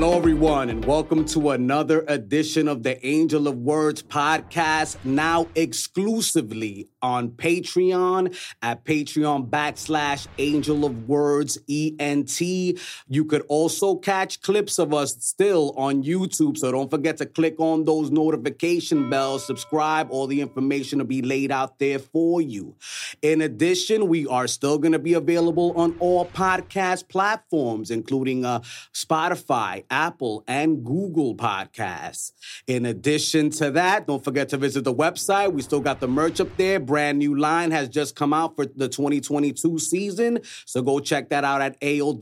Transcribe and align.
Hello, 0.00 0.16
everyone, 0.16 0.70
and 0.70 0.82
welcome 0.86 1.26
to 1.26 1.50
another 1.50 2.06
edition 2.08 2.68
of 2.68 2.82
the 2.82 3.06
Angel 3.06 3.46
of 3.46 3.58
Words 3.58 4.02
podcast, 4.02 4.96
now 5.04 5.46
exclusively 5.54 6.88
on 7.02 7.30
Patreon 7.30 8.36
at 8.62 8.84
Patreon 8.84 9.48
backslash 9.50 10.26
Angel 10.38 10.84
of 10.84 11.08
Words 11.08 11.58
ENT. 11.68 12.40
You 12.40 13.24
could 13.26 13.42
also 13.48 13.96
catch 13.96 14.40
clips 14.42 14.78
of 14.78 14.94
us 14.94 15.16
still 15.20 15.72
on 15.76 16.02
YouTube, 16.02 16.56
so 16.56 16.72
don't 16.72 16.90
forget 16.90 17.16
to 17.18 17.26
click 17.26 17.56
on 17.58 17.84
those 17.84 18.10
notification 18.10 19.10
bells, 19.10 19.46
subscribe, 19.46 20.10
all 20.10 20.26
the 20.26 20.40
information 20.40 20.98
will 20.98 21.06
be 21.06 21.22
laid 21.22 21.50
out 21.50 21.78
there 21.78 21.98
for 21.98 22.40
you. 22.40 22.76
In 23.22 23.40
addition, 23.40 24.08
we 24.08 24.26
are 24.26 24.46
still 24.46 24.78
going 24.78 24.92
to 24.92 24.98
be 24.98 25.14
available 25.14 25.72
on 25.76 25.96
all 26.00 26.26
podcast 26.26 27.08
platforms, 27.08 27.90
including 27.90 28.44
uh, 28.44 28.60
Spotify. 28.92 29.84
Apple, 29.90 30.44
and 30.46 30.84
Google 30.84 31.34
Podcasts. 31.34 32.32
In 32.66 32.86
addition 32.86 33.50
to 33.50 33.70
that, 33.72 34.06
don't 34.06 34.22
forget 34.22 34.48
to 34.50 34.56
visit 34.56 34.84
the 34.84 34.94
website. 34.94 35.52
We 35.52 35.62
still 35.62 35.80
got 35.80 36.00
the 36.00 36.08
merch 36.08 36.40
up 36.40 36.56
there. 36.56 36.80
Brand 36.90 37.20
new 37.20 37.38
line 37.38 37.70
has 37.70 37.88
just 37.88 38.16
come 38.16 38.32
out 38.32 38.56
for 38.56 38.66
the 38.66 38.88
2022 38.88 39.78
season. 39.78 40.40
So 40.64 40.82
go 40.82 40.98
check 40.98 41.28
that 41.28 41.44
out 41.44 41.62
at 41.62 41.80
AOWENT.com. 41.80 42.16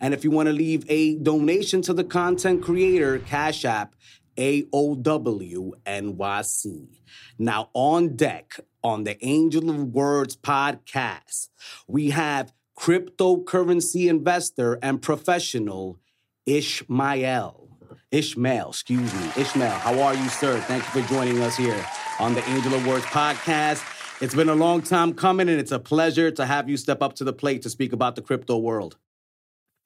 And 0.00 0.14
if 0.14 0.24
you 0.24 0.30
want 0.30 0.46
to 0.46 0.54
leave 0.54 0.86
a 0.88 1.16
donation 1.16 1.82
to 1.82 1.92
the 1.92 2.04
content 2.04 2.62
creator, 2.62 3.18
Cash 3.18 3.66
App, 3.66 3.94
AOWNYC. 4.38 5.76
Now, 7.38 7.68
on 7.74 8.16
deck 8.16 8.60
on 8.82 9.04
the 9.04 9.22
Angel 9.22 9.68
of 9.68 9.92
Words 9.92 10.34
podcast, 10.38 11.50
we 11.86 12.08
have 12.10 12.54
cryptocurrency 12.78 14.08
investor 14.08 14.78
and 14.82 15.02
professional 15.02 15.98
Ishmael. 16.46 17.68
Ishmael, 18.10 18.70
excuse 18.70 19.12
me. 19.12 19.30
Ishmael, 19.36 19.70
how 19.70 20.00
are 20.00 20.14
you, 20.14 20.30
sir? 20.30 20.58
Thank 20.60 20.82
you 20.84 21.02
for 21.02 21.08
joining 21.12 21.42
us 21.42 21.54
here 21.54 21.84
on 22.18 22.34
the 22.34 22.44
Angel 22.48 22.74
of 22.74 22.86
Words 22.86 23.04
podcast. 23.06 23.84
It's 24.20 24.34
been 24.34 24.48
a 24.48 24.54
long 24.54 24.82
time 24.82 25.14
coming, 25.14 25.48
and 25.48 25.60
it's 25.60 25.72
a 25.72 25.78
pleasure 25.78 26.30
to 26.32 26.44
have 26.44 26.68
you 26.68 26.76
step 26.76 27.02
up 27.02 27.14
to 27.14 27.24
the 27.24 27.32
plate 27.32 27.62
to 27.62 27.70
speak 27.70 27.92
about 27.92 28.16
the 28.16 28.22
crypto 28.22 28.58
world. 28.58 28.96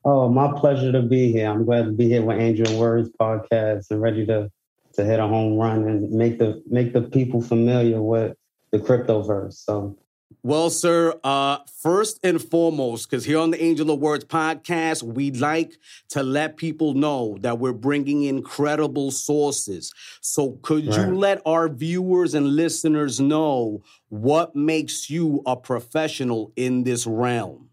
Oh, 0.05 0.29
my 0.29 0.53
pleasure 0.59 0.91
to 0.93 1.03
be 1.03 1.31
here. 1.31 1.49
I'm 1.49 1.65
glad 1.65 1.85
to 1.85 1.93
be 1.93 2.09
here 2.09 2.23
with 2.23 2.41
Angel 2.41 2.79
Words 2.79 3.11
podcast 3.21 3.91
and 3.91 4.01
ready 4.01 4.27
to 4.27 4.51
to 4.95 5.05
hit 5.05 5.19
a 5.19 5.27
home 5.27 5.57
run 5.57 5.89
and 5.89 6.11
make 6.11 6.39
the 6.39 6.63
make 6.67 6.93
the 6.93 7.03
people 7.03 7.41
familiar 7.41 8.01
with 8.03 8.37
the 8.73 8.79
cryptoverse. 8.79 9.55
So 9.55 9.97
well, 10.45 10.71
sir, 10.71 11.15
uh, 11.23 11.59
first 11.81 12.19
and 12.25 12.43
foremost, 12.43 13.09
because 13.09 13.25
here 13.25 13.39
on 13.39 13.53
the 13.53 13.63
Angel 13.63 13.91
of 13.91 14.01
Words 14.01 14.25
podcast, 14.25 15.03
we 15.03 15.31
like 15.31 15.79
to 16.11 16.23
let 16.25 16.57
people 16.57 16.95
know 16.95 17.39
that 17.43 17.61
we're 17.61 17.73
bringing 17.73 18.25
incredible 18.25 19.13
sources. 19.13 19.93
So, 20.21 20.59
could 20.63 20.89
right. 20.89 20.99
you 20.99 21.15
let 21.17 21.43
our 21.47 21.69
viewers 21.69 22.35
and 22.35 22.57
listeners 22.57 23.21
know 23.21 23.85
what 24.09 24.57
makes 24.57 25.09
you 25.09 25.43
a 25.47 25.57
professional 25.57 26.53
in 26.57 26.83
this 26.83 27.07
realm? 27.07 27.69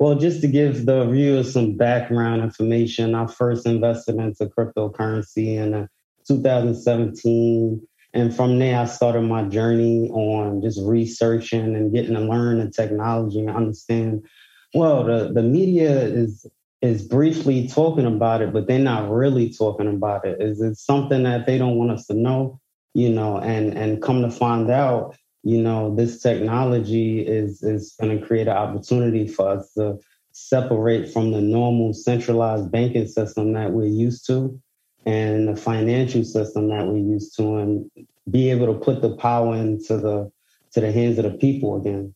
Well, 0.00 0.16
just 0.16 0.40
to 0.40 0.48
give 0.48 0.86
the 0.86 1.06
viewers 1.06 1.52
some 1.52 1.76
background 1.76 2.42
information, 2.42 3.14
I 3.14 3.26
first 3.26 3.64
invested 3.64 4.16
into 4.16 4.46
cryptocurrency 4.46 5.56
in 5.56 5.72
uh, 5.72 5.86
2017 6.26 7.86
and 8.16 8.34
from 8.34 8.58
there, 8.58 8.80
I 8.80 8.86
started 8.86 9.22
my 9.22 9.42
journey 9.42 10.08
on 10.08 10.62
just 10.62 10.80
researching 10.82 11.76
and 11.76 11.92
getting 11.92 12.14
to 12.14 12.20
learn 12.20 12.60
the 12.60 12.70
technology 12.70 13.40
and 13.40 13.50
understand. 13.50 14.26
Well, 14.72 15.04
the, 15.04 15.32
the 15.34 15.42
media 15.42 15.90
is 16.00 16.46
is 16.80 17.06
briefly 17.06 17.68
talking 17.68 18.06
about 18.06 18.40
it, 18.40 18.54
but 18.54 18.68
they're 18.68 18.78
not 18.78 19.10
really 19.10 19.50
talking 19.50 19.88
about 19.88 20.24
it. 20.24 20.40
Is 20.40 20.62
it 20.62 20.76
something 20.78 21.24
that 21.24 21.44
they 21.44 21.58
don't 21.58 21.76
want 21.76 21.90
us 21.90 22.06
to 22.06 22.14
know? 22.14 22.58
You 22.94 23.10
know, 23.10 23.38
and 23.38 23.76
and 23.76 24.00
come 24.00 24.22
to 24.22 24.30
find 24.30 24.70
out, 24.70 25.14
you 25.42 25.60
know, 25.60 25.94
this 25.94 26.22
technology 26.22 27.20
is 27.20 27.62
is 27.62 27.94
going 28.00 28.18
to 28.18 28.26
create 28.26 28.48
an 28.48 28.56
opportunity 28.56 29.28
for 29.28 29.50
us 29.50 29.74
to 29.74 29.98
separate 30.32 31.12
from 31.12 31.32
the 31.32 31.42
normal 31.42 31.92
centralized 31.92 32.70
banking 32.70 33.08
system 33.08 33.52
that 33.52 33.72
we're 33.72 33.84
used 33.84 34.26
to 34.28 34.58
and 35.06 35.48
the 35.48 35.56
financial 35.56 36.24
system 36.24 36.68
that 36.68 36.86
we're 36.86 36.96
used 36.96 37.36
to 37.36 37.56
and 37.56 37.90
be 38.30 38.50
able 38.50 38.66
to 38.66 38.78
put 38.78 39.02
the 39.02 39.16
power 39.16 39.54
into 39.56 39.96
the 39.96 40.30
to 40.72 40.80
the 40.80 40.92
hands 40.92 41.18
of 41.18 41.24
the 41.24 41.38
people 41.38 41.76
again. 41.76 42.14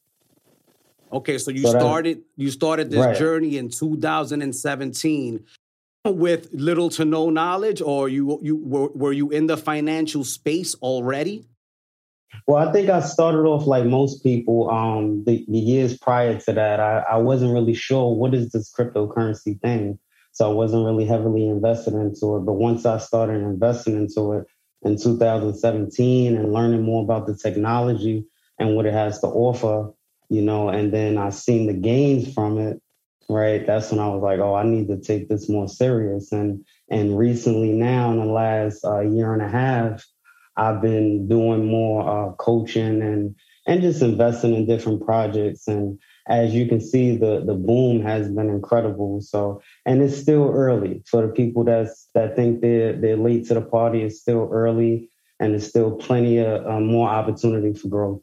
Okay, 1.13 1.39
so 1.39 1.51
you 1.51 1.63
so 1.63 1.71
started 1.71 2.23
you 2.37 2.51
started 2.51 2.91
this 2.91 3.05
right. 3.05 3.17
journey 3.17 3.57
in 3.57 3.69
2017 3.69 5.45
with 6.05 6.49
little 6.53 6.89
to 6.91 7.05
no 7.05 7.31
knowledge 7.31 7.83
or 7.83 8.09
you 8.09 8.39
you 8.43 8.57
were, 8.57 8.89
were 8.89 9.13
you 9.13 9.31
in 9.31 9.47
the 9.47 9.57
financial 9.57 10.25
space 10.25 10.75
already? 10.77 11.47
Well, 12.47 12.69
I 12.69 12.73
think 12.73 12.89
I 12.89 13.01
started 13.01 13.41
off 13.41 13.67
like 13.67 13.85
most 13.85 14.23
people. 14.23 14.71
Um, 14.71 15.25
the, 15.25 15.45
the 15.49 15.59
years 15.59 15.99
prior 15.99 16.39
to 16.39 16.53
that, 16.53 16.79
I, 16.79 17.01
I 17.11 17.17
wasn't 17.17 17.53
really 17.53 17.75
sure 17.75 18.15
what 18.15 18.35
is 18.35 18.53
this 18.53 18.73
cryptocurrency 18.73 19.61
thing. 19.61 19.99
So 20.33 20.49
I 20.49 20.55
wasn't 20.55 20.85
really 20.85 21.05
heavily 21.05 21.49
invested 21.49 21.95
into 21.95 22.37
it. 22.37 22.41
But 22.41 22.53
once 22.53 22.87
I 22.87 22.99
started 22.99 23.43
investing 23.43 23.97
into 23.97 24.35
it 24.35 24.47
in 24.83 24.97
2017 24.97 26.37
and 26.37 26.53
learning 26.53 26.83
more 26.83 27.03
about 27.03 27.27
the 27.27 27.37
technology 27.37 28.25
and 28.59 28.77
what 28.77 28.87
it 28.87 28.93
has 28.93 29.21
to 29.21 29.27
offer, 29.27 29.93
you 30.29 30.43
know, 30.43 30.69
and 30.69 30.93
then 30.93 31.19
I 31.19 31.31
seen 31.31 31.67
the 31.67 31.73
gains 31.73 32.33
from 32.33 32.59
it, 32.59 32.81
right? 33.29 33.67
That's 33.67 33.91
when 33.91 34.01
I 34.01 34.09
was 34.09 34.23
like, 34.23 34.39
oh, 34.39 34.55
I 34.55 34.65
need 34.65 34.89
to 34.89 35.01
take 35.01 35.29
this 35.29 35.49
more 35.49 35.69
serious. 35.69 36.33
And 36.33 36.65
and 36.89 37.17
recently 37.17 37.73
now 37.73 38.11
in 38.13 38.19
the 38.19 38.27
last 38.27 38.85
uh, 38.85 39.01
year 39.01 39.33
and 39.33 39.43
a 39.43 39.49
half, 39.49 40.05
I've 40.57 40.83
been 40.83 41.29
doing 41.29 41.67
more 41.67 42.31
uh, 42.31 42.33
coaching 42.35 43.03
and 43.03 43.35
and 43.67 43.83
just 43.83 44.03
investing 44.03 44.55
in 44.55 44.67
different 44.67 45.05
projects 45.05 45.69
and 45.69 45.99
as 46.29 46.55
you 46.55 46.67
can 46.67 46.81
see, 46.81 47.17
the 47.17 47.43
the 47.45 47.55
boom 47.55 48.03
has 48.03 48.29
been 48.29 48.49
incredible. 48.49 49.21
So, 49.21 49.63
and 49.87 50.03
it's 50.03 50.17
still 50.17 50.51
early 50.51 51.03
for 51.07 51.27
the 51.27 51.33
people 51.33 51.65
that's 51.65 52.09
that 52.15 52.37
think 52.37 52.61
they're 52.61 52.93
they're 52.93 53.17
late 53.17 53.47
to 53.49 53.55
the 53.55 53.63
party. 53.63 54.03
It's 54.03 54.21
still 54.21 54.49
early, 54.53 55.11
and 55.39 55.53
there's 55.53 55.69
still 55.69 55.93
plenty 55.93 56.39
of 56.39 56.67
um, 56.67 56.87
more 56.87 57.09
opportunity 57.09 57.75
for 57.75 57.89
growth. 57.89 58.23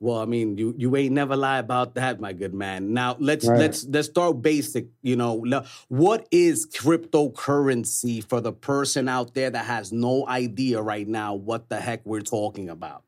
Well, 0.00 0.18
I 0.18 0.26
mean, 0.26 0.56
you 0.56 0.74
you 0.78 0.94
ain't 0.96 1.12
never 1.12 1.36
lie 1.36 1.58
about 1.58 1.96
that, 1.96 2.20
my 2.20 2.32
good 2.32 2.54
man. 2.54 2.92
Now 2.92 3.16
let's 3.18 3.46
right. 3.46 3.58
let's 3.58 3.84
let's 3.84 4.08
start 4.08 4.40
basic. 4.40 4.86
You 5.02 5.16
know, 5.16 5.44
what 5.88 6.28
is 6.30 6.68
cryptocurrency 6.68 8.22
for 8.28 8.40
the 8.40 8.52
person 8.52 9.08
out 9.08 9.34
there 9.34 9.50
that 9.50 9.64
has 9.64 9.92
no 9.92 10.26
idea 10.26 10.80
right 10.80 11.06
now 11.06 11.34
what 11.34 11.68
the 11.68 11.80
heck 11.80 12.06
we're 12.06 12.20
talking 12.20 12.70
about? 12.70 13.02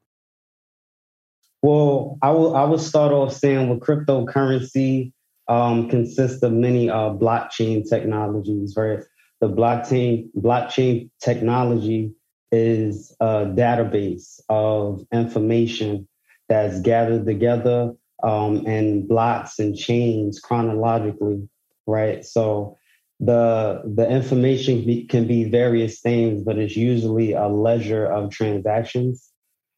Well, 1.62 2.19
I 2.22 2.31
will 2.31 2.56
I 2.56 2.65
will 2.65 2.78
start 2.78 3.12
off 3.12 3.34
saying 3.34 3.69
with 3.69 3.81
cryptocurrency 3.81 5.12
um, 5.48 5.88
consists 5.88 6.43
of 6.43 6.53
many 6.53 6.88
uh, 6.88 7.10
blockchain 7.10 7.88
technologies, 7.88 8.75
right? 8.76 9.00
The 9.41 9.48
blockchain 9.48 10.31
blockchain 10.37 11.10
technology 11.22 12.12
is 12.53 13.15
a 13.20 13.47
database 13.47 14.41
of 14.49 15.06
information 15.12 16.09
that's 16.49 16.81
gathered 16.81 17.26
together 17.26 17.94
um, 18.22 18.66
in 18.66 19.06
blocks 19.06 19.59
and 19.59 19.76
chains 19.76 20.41
chronologically, 20.41 21.49
right? 21.87 22.25
So 22.25 22.79
the 23.20 23.82
the 23.84 24.08
information 24.11 24.87
be, 24.87 25.05
can 25.05 25.26
be 25.26 25.44
various 25.44 26.00
things, 26.00 26.43
but 26.43 26.58
it's 26.58 26.76
usually 26.76 27.34
a 27.34 27.49
ledger 27.49 28.06
of 28.06 28.31
transactions, 28.31 29.31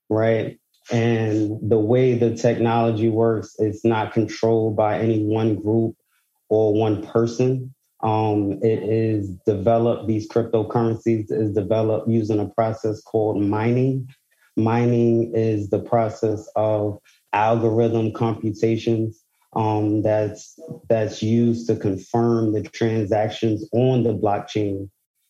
right? 0.08 0.58
And 0.90 1.58
the 1.62 1.78
way 1.78 2.14
the 2.14 2.36
technology 2.36 3.08
works, 3.08 3.54
it's 3.58 3.84
not 3.84 4.12
controlled 4.12 4.76
by 4.76 4.98
any 4.98 5.24
one 5.24 5.56
group 5.56 5.96
or 6.48 6.74
one 6.74 7.06
person. 7.06 7.74
Um, 8.02 8.58
it 8.62 8.82
is 8.82 9.30
developed, 9.46 10.08
these 10.08 10.28
cryptocurrencies 10.28 11.30
is 11.30 11.54
developed 11.54 12.08
using 12.08 12.40
a 12.40 12.48
process 12.48 13.00
called 13.00 13.40
mining. 13.40 14.08
Mining 14.56 15.32
is 15.34 15.70
the 15.70 15.78
process 15.78 16.48
of 16.56 16.98
algorithm 17.32 18.12
computations 18.12 19.22
um, 19.54 20.02
that's 20.02 20.58
that's 20.88 21.22
used 21.22 21.66
to 21.68 21.76
confirm 21.76 22.52
the 22.52 22.62
transactions 22.62 23.68
on 23.72 24.02
the 24.02 24.14
blockchain, 24.14 24.88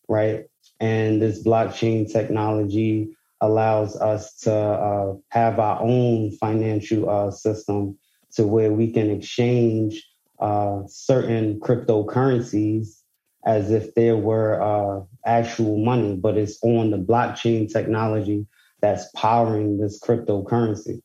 right? 0.08 0.44
And 0.80 1.20
this 1.20 1.42
blockchain 1.44 2.10
technology 2.10 3.16
allows 3.42 3.96
us 3.96 4.34
to 4.36 4.54
uh, 4.54 5.14
have 5.30 5.58
our 5.58 5.82
own 5.82 6.30
financial 6.38 7.10
uh, 7.10 7.30
system 7.30 7.98
to 8.32 8.46
where 8.46 8.72
we 8.72 8.90
can 8.90 9.10
exchange 9.10 10.08
uh, 10.38 10.80
certain 10.86 11.60
cryptocurrencies 11.60 13.00
as 13.44 13.72
if 13.72 13.94
there 13.94 14.16
were 14.16 14.62
uh, 14.62 15.04
actual 15.26 15.76
money, 15.84 16.14
but 16.14 16.38
it's 16.38 16.62
on 16.62 16.92
the 16.92 16.96
blockchain 16.96 17.70
technology 17.70 18.46
that's 18.80 19.10
powering 19.16 19.78
this 19.78 20.00
cryptocurrency. 20.00 21.02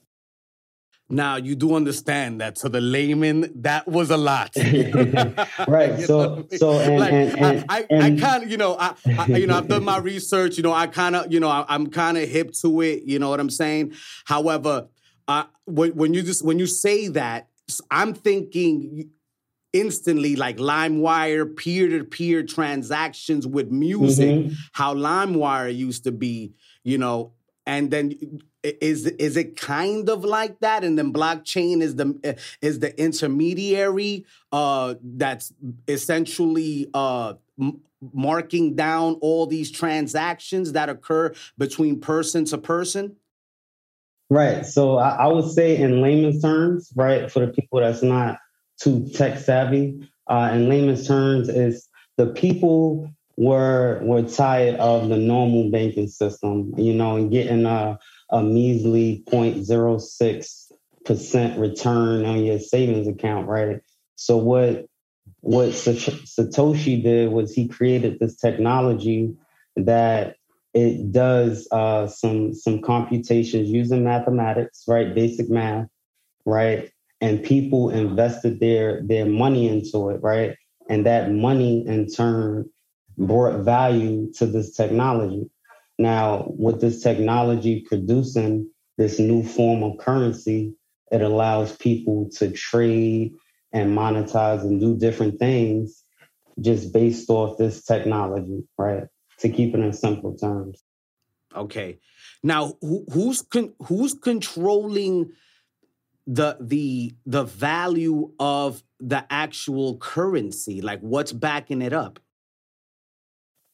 Now 1.10 1.38
you 1.38 1.56
do 1.56 1.74
understand 1.74 2.42
that 2.42 2.58
to 2.58 2.70
the 2.70 2.82
layman, 2.82 3.62
that 3.62 3.88
was 3.88 4.10
a 4.10 4.18
lot, 4.18 4.52
right? 5.68 6.00
so, 6.06 6.46
so, 6.58 6.80
and, 6.80 7.00
like, 7.00 7.14
and, 7.14 7.40
and, 7.40 7.66
I, 7.70 7.86
I, 7.90 7.98
I 8.08 8.20
kind 8.20 8.44
of, 8.44 8.52
you 8.52 8.58
know, 8.58 8.76
I, 8.78 8.94
I, 9.18 9.26
you 9.28 9.48
know, 9.48 9.58
I've 9.58 9.70
done 9.70 9.86
my 9.86 9.98
research. 10.14 10.58
You 10.58 10.64
know, 10.64 10.74
I 10.74 10.88
kind 10.88 11.16
of, 11.16 11.32
you 11.32 11.40
know, 11.40 11.48
I, 11.48 11.74
am 11.74 11.88
kind 11.88 12.18
of 12.18 12.28
hip 12.28 12.52
to 12.62 12.82
it. 12.82 13.04
You 13.04 13.20
know 13.20 13.30
what 13.30 13.40
I'm 13.40 13.50
saying? 13.50 13.94
However, 14.26 14.88
uh, 15.30 15.46
when, 15.64 15.92
when 15.92 16.14
you 16.14 16.24
just 16.24 16.44
when 16.44 16.60
you 16.60 16.68
say 16.68 17.08
that, 17.10 17.48
I'm 17.90 18.14
thinking 18.14 19.10
instantly 19.72 20.36
like 20.36 20.58
LimeWire 20.58 21.56
peer-to-peer 21.56 22.44
transactions 22.44 23.46
with 23.48 23.70
music, 23.72 24.30
mm-hmm. 24.30 24.54
how 24.74 24.94
LimeWire 24.94 25.76
used 25.76 26.04
to 26.06 26.12
be, 26.12 26.54
you 26.84 26.98
know, 26.98 27.34
and 27.66 27.92
then 27.92 28.40
is 28.82 29.06
is 29.06 29.38
it 29.38 29.56
kind 29.56 30.10
of 30.10 30.24
like 30.24 30.60
that? 30.60 30.84
And 30.84 30.98
then 30.98 31.14
blockchain 31.14 31.82
is 31.82 31.96
the 31.96 32.38
is 32.62 32.80
the 32.80 33.00
intermediary 33.00 34.26
uh 34.52 34.96
that's 35.02 35.54
essentially 35.88 36.90
uh 36.94 37.34
marking 38.14 38.76
down 38.76 39.16
all 39.22 39.48
these 39.48 39.72
transactions 39.72 40.74
that 40.74 40.90
occur 40.90 41.34
between 41.58 42.00
person 42.00 42.46
to 42.46 42.58
person? 42.58 43.16
Right. 44.30 44.66
So 44.66 44.98
I, 44.98 45.10
I 45.10 45.28
would 45.28 45.50
say 45.50 45.78
in 45.78 46.02
layman's 46.02 46.42
terms 46.42 46.92
right 46.96 47.32
for 47.32 47.46
the 47.46 47.52
people 47.52 47.80
that's 47.80 48.04
not 48.04 48.40
too 48.80 49.10
tech 49.10 49.40
savvy 49.40 50.08
uh 50.28 50.52
in 50.54 50.70
layman's 50.70 51.08
terms 51.08 51.50
is 51.50 51.88
the 52.18 52.28
people 52.28 53.10
were 53.38 54.00
were 54.04 54.24
tired 54.24 54.76
of 54.76 55.10
the 55.10 55.18
normal 55.18 55.70
banking 55.70 56.08
system 56.08 56.74
you 56.78 56.94
know 56.94 57.16
and 57.16 57.32
getting 57.32 57.66
uh 57.66 57.96
a 58.30 58.44
measly 58.44 59.24
0.06% 59.32 61.60
return 61.60 62.26
on 62.26 62.44
your 62.44 62.60
savings 62.60 63.08
account, 63.08 63.48
right? 63.48 63.80
So 64.16 64.38
what 64.38 64.88
what 65.42 65.70
Satoshi 65.70 67.04
did 67.04 67.32
was 67.32 67.54
he 67.54 67.68
created 67.68 68.20
this 68.20 68.38
technology 68.38 69.36
that 69.76 70.36
it 70.74 71.12
does 71.12 71.68
uh, 71.72 72.08
some 72.08 72.54
some 72.54 72.82
computations 72.82 73.70
using 73.70 74.04
mathematics, 74.04 74.84
right? 74.88 75.14
Basic 75.14 75.50
math, 75.50 75.88
right? 76.46 76.92
And 77.22 77.44
people 77.44 77.90
invested 77.90 78.60
their 78.60 79.02
their 79.04 79.26
money 79.26 79.68
into 79.68 80.10
it, 80.10 80.22
right? 80.22 80.56
And 80.90 81.06
that 81.06 81.32
money 81.32 81.86
in 81.86 82.08
turn 82.08 82.70
brought 83.18 83.64
value 83.64 84.32
to 84.34 84.46
this 84.46 84.76
technology. 84.76 85.50
Now, 86.00 86.46
with 86.58 86.80
this 86.80 87.02
technology 87.02 87.86
producing 87.88 88.70
this 88.98 89.20
new 89.20 89.44
form 89.44 89.84
of 89.84 89.98
currency, 89.98 90.76
it 91.12 91.22
allows 91.22 91.76
people 91.76 92.30
to 92.38 92.52
trade 92.52 93.34
and 93.74 93.98
monetize 93.98 94.62
and 94.62 94.80
do 94.80 94.98
different 94.98 95.40
things 95.40 96.04
just 96.60 96.94
based 96.94 97.30
off 97.30 97.58
this 97.58 97.84
technology, 97.84 98.64
right? 98.78 99.04
To 99.40 99.50
keep 99.50 99.76
it 99.76 99.80
in 99.80 99.94
simple 99.94 100.36
terms. 100.36 100.84
Okay. 101.56 102.00
Now, 102.44 102.74
who, 102.82 103.06
who's 103.12 103.42
con- 103.42 103.74
who's 103.84 104.14
controlling 104.14 105.32
the 106.26 106.58
the 106.60 107.16
the 107.26 107.44
value 107.44 108.32
of 108.40 108.84
the 109.00 109.26
actual 109.30 109.98
currency? 109.98 110.82
Like, 110.82 111.00
what's 111.02 111.32
backing 111.32 111.82
it 111.82 111.94
up? 111.94 112.20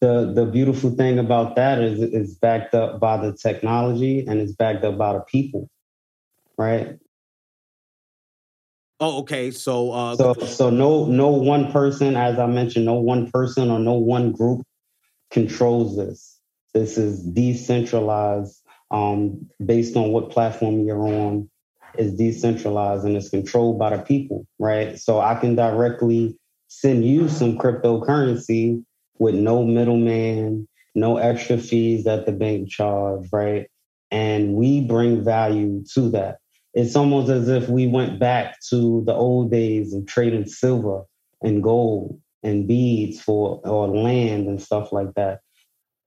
The 0.03 0.33
the 0.35 0.45
beautiful 0.45 0.89
thing 0.89 1.17
about 1.17 1.55
that 1.55 1.79
is 1.79 2.01
it's 2.01 2.33
backed 2.33 2.75
up 2.75 2.99
by 2.99 3.15
the 3.15 3.31
technology 3.31 4.25
and 4.27 4.41
it's 4.41 4.51
backed 4.51 4.83
up 4.83 4.97
by 4.97 5.13
the 5.13 5.21
people, 5.21 5.69
right? 6.57 6.97
Oh, 8.99 9.19
okay. 9.19 9.51
So, 9.51 9.91
uh, 9.91 10.15
so, 10.17 10.33
so 10.33 10.69
no, 10.69 11.05
no 11.05 11.29
one 11.29 11.71
person, 11.71 12.17
as 12.17 12.37
I 12.37 12.47
mentioned, 12.47 12.85
no 12.85 12.95
one 12.95 13.31
person 13.31 13.71
or 13.71 13.79
no 13.79 13.93
one 13.93 14.33
group 14.33 14.63
controls 15.31 15.95
this. 15.95 16.37
This 16.73 16.97
is 16.97 17.23
decentralized, 17.23 18.61
um, 18.91 19.49
based 19.65 19.95
on 19.95 20.11
what 20.11 20.31
platform 20.31 20.85
you're 20.85 21.07
on. 21.07 21.49
Is 21.95 22.15
decentralized 22.15 23.05
and 23.05 23.15
it's 23.15 23.29
controlled 23.29 23.77
by 23.77 23.95
the 23.95 24.01
people, 24.01 24.47
right? 24.57 24.97
So 24.97 25.19
I 25.19 25.35
can 25.35 25.53
directly 25.53 26.35
send 26.67 27.05
you 27.05 27.29
some 27.29 27.55
cryptocurrency 27.55 28.83
with 29.19 29.35
no 29.35 29.63
middleman, 29.63 30.67
no 30.95 31.17
extra 31.17 31.57
fees 31.57 32.03
that 32.05 32.25
the 32.25 32.31
bank 32.31 32.69
charge, 32.69 33.27
right? 33.31 33.69
And 34.11 34.53
we 34.53 34.81
bring 34.81 35.23
value 35.23 35.83
to 35.93 36.09
that. 36.11 36.37
It's 36.73 36.95
almost 36.95 37.29
as 37.29 37.49
if 37.49 37.69
we 37.69 37.87
went 37.87 38.19
back 38.19 38.59
to 38.69 39.03
the 39.05 39.13
old 39.13 39.51
days 39.51 39.93
of 39.93 40.05
trading 40.07 40.47
silver 40.47 41.03
and 41.41 41.61
gold 41.61 42.19
and 42.41 42.67
beads 42.67 43.21
for 43.21 43.61
or 43.63 43.87
land 43.87 44.47
and 44.47 44.61
stuff 44.61 44.91
like 44.91 45.13
that. 45.15 45.41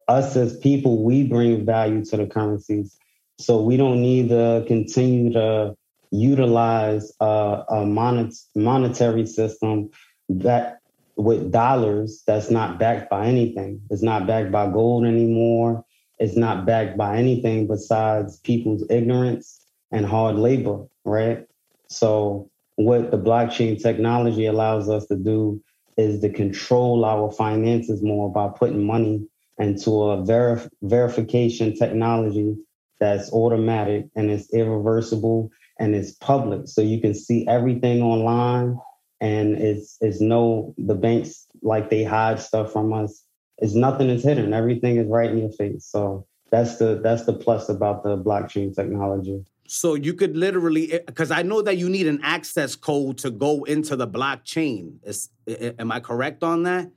Us 0.09 0.37
as 0.37 0.56
people, 0.59 1.02
we 1.02 1.25
bring 1.25 1.64
value 1.64 2.05
to 2.06 2.17
the 2.17 2.26
currencies. 2.26 2.97
So 3.38 3.61
we 3.62 3.76
don't 3.76 4.02
need 4.02 4.29
to 4.29 4.64
continue 4.67 5.32
to 5.32 5.75
utilize 6.11 7.12
a, 7.20 7.64
a 7.69 7.87
monet, 7.87 8.31
monetary 8.55 9.26
system 9.26 9.91
that 10.29 10.79
with 11.16 11.50
dollars 11.50 12.22
that's 12.26 12.50
not 12.50 12.78
backed 12.78 13.10
by 13.10 13.26
anything. 13.26 13.80
It's 13.90 14.02
not 14.02 14.26
backed 14.26 14.52
by 14.52 14.70
gold 14.70 15.06
anymore. 15.06 15.84
It's 16.18 16.36
not 16.36 16.66
backed 16.66 16.96
by 16.96 17.16
anything 17.16 17.66
besides 17.66 18.38
people's 18.40 18.84
ignorance 18.90 19.60
and 19.90 20.04
hard 20.06 20.36
labor, 20.36 20.84
right? 21.04 21.46
So, 21.88 22.50
what 22.76 23.10
the 23.10 23.18
blockchain 23.18 23.80
technology 23.82 24.46
allows 24.46 24.88
us 24.88 25.06
to 25.06 25.16
do 25.16 25.62
is 25.96 26.20
to 26.20 26.28
control 26.30 27.04
our 27.04 27.30
finances 27.32 28.02
more 28.02 28.30
by 28.30 28.48
putting 28.48 28.84
money 28.84 29.26
into 29.58 29.90
a 30.02 30.18
verif- 30.18 30.68
verification 30.82 31.74
technology 31.74 32.54
that's 33.00 33.32
automatic 33.32 34.06
and 34.14 34.30
it's 34.30 34.52
irreversible 34.52 35.50
and 35.78 35.94
it's 35.94 36.12
public. 36.12 36.68
So 36.68 36.82
you 36.82 37.00
can 37.00 37.14
see 37.14 37.46
everything 37.48 38.02
online 38.02 38.78
and 39.20 39.56
it's 39.56 39.96
it's 40.00 40.20
no 40.20 40.74
the 40.78 40.94
banks 40.94 41.46
like 41.62 41.90
they 41.90 42.04
hide 42.04 42.40
stuff 42.40 42.73
from 42.73 42.92
us. 42.92 43.25
It's 43.58 43.75
nothing 43.75 44.11
is 44.11 44.23
hidden. 44.23 44.52
Everything 44.52 44.96
is 44.96 45.06
right 45.08 45.30
in 45.30 45.38
your 45.38 45.52
face. 45.52 45.87
So 45.87 46.26
that's 46.50 46.76
the 46.76 47.00
that's 47.02 47.25
the 47.25 47.32
plus 47.32 47.68
about 47.68 48.02
the 48.02 48.16
blockchain 48.16 48.75
technology. 48.75 49.44
So 49.68 49.94
you 49.94 50.14
could 50.14 50.37
literally 50.37 50.92
eh, 50.92 50.99
because 51.06 51.30
I 51.30 51.42
know 51.42 51.62
that 51.62 51.76
you 51.76 51.88
need 51.88 52.06
an 52.06 52.20
access 52.23 52.76
code 52.76 53.18
to 53.18 53.30
go 53.30 53.64
into 53.64 53.96
the 53.96 54.06
blockchain. 54.06 54.99
Is, 55.04 55.30
eh, 55.46 55.56
eh, 55.58 55.73
am 55.78 55.90
I 55.90 56.00
correct 56.00 56.42
on 56.42 56.62
that? 56.64 56.90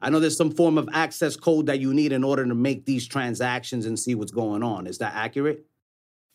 I 0.00 0.10
know 0.10 0.18
there's 0.18 0.36
some 0.36 0.50
form 0.50 0.78
of 0.78 0.88
access 0.92 1.36
code 1.36 1.66
that 1.66 1.78
you 1.78 1.94
need 1.94 2.12
in 2.12 2.24
order 2.24 2.44
to 2.44 2.54
make 2.54 2.84
these 2.84 3.06
transactions 3.06 3.86
and 3.86 3.98
see 3.98 4.16
what's 4.16 4.32
going 4.32 4.62
on. 4.62 4.88
Is 4.88 4.98
that 4.98 5.14
accurate? 5.14 5.64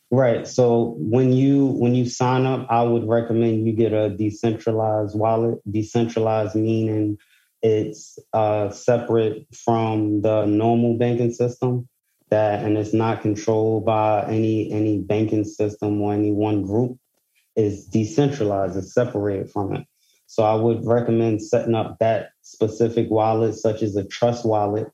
Right. 0.10 0.48
So 0.48 0.96
when 1.00 1.34
you 1.34 1.66
when 1.66 1.94
you 1.94 2.08
sign 2.10 2.46
up, 2.46 2.66
I 2.70 2.82
would 2.84 3.08
recommend 3.08 3.68
you 3.68 3.74
get 3.74 3.92
a 3.92 4.10
decentralized 4.10 5.18
wallet. 5.18 5.60
Decentralized 5.70 6.56
meaning 6.56 7.18
it's 7.62 8.18
uh, 8.34 8.70
separate 8.70 9.48
from 9.54 10.22
the 10.22 10.46
normal 10.46 10.98
banking 10.98 11.34
system 11.34 11.90
that 12.30 12.64
and 12.64 12.78
it's 12.78 12.94
not 12.94 13.22
controlled 13.22 13.86
by 13.86 14.24
any 14.28 14.72
any 14.72 15.00
banking 15.00 15.44
system 15.44 16.02
or 16.02 16.14
any 16.14 16.32
one 16.32 16.64
group. 16.64 16.98
It's 17.58 17.86
decentralized, 17.86 18.78
it's 18.78 18.94
separated 18.94 19.52
from 19.52 19.76
it. 19.76 19.86
So 20.28 20.44
I 20.44 20.56
would 20.56 20.86
recommend 20.86 21.42
setting 21.42 21.76
up 21.76 21.98
that 22.00 22.30
specific 22.44 23.10
wallet, 23.10 23.56
such 23.56 23.82
as 23.82 23.96
a 23.96 24.06
trust 24.06 24.46
wallet. 24.46 24.88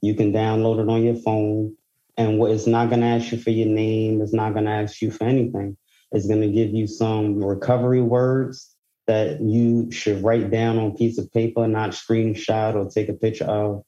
You 0.00 0.14
can 0.14 0.32
download 0.32 0.82
it 0.82 0.88
on 0.88 1.02
your 1.02 1.16
phone 1.16 1.76
and 2.16 2.38
what 2.38 2.50
it's 2.50 2.66
not 2.66 2.88
going 2.88 3.00
to 3.00 3.06
ask 3.06 3.32
you 3.32 3.38
for 3.38 3.50
your 3.50 3.68
name 3.68 4.20
it's 4.22 4.32
not 4.32 4.52
going 4.52 4.64
to 4.64 4.70
ask 4.70 5.00
you 5.02 5.10
for 5.10 5.24
anything. 5.24 5.76
It's 6.12 6.26
going 6.26 6.40
to 6.40 6.48
give 6.48 6.70
you 6.70 6.86
some 6.86 7.42
recovery 7.42 8.02
words 8.02 8.74
that 9.06 9.40
you 9.40 9.90
should 9.90 10.22
write 10.22 10.50
down 10.50 10.78
on 10.78 10.90
a 10.92 10.94
piece 10.94 11.18
of 11.18 11.32
paper 11.32 11.66
not 11.66 11.90
screenshot 11.90 12.74
or 12.74 12.90
take 12.90 13.08
a 13.08 13.14
picture 13.14 13.44
of. 13.44 13.82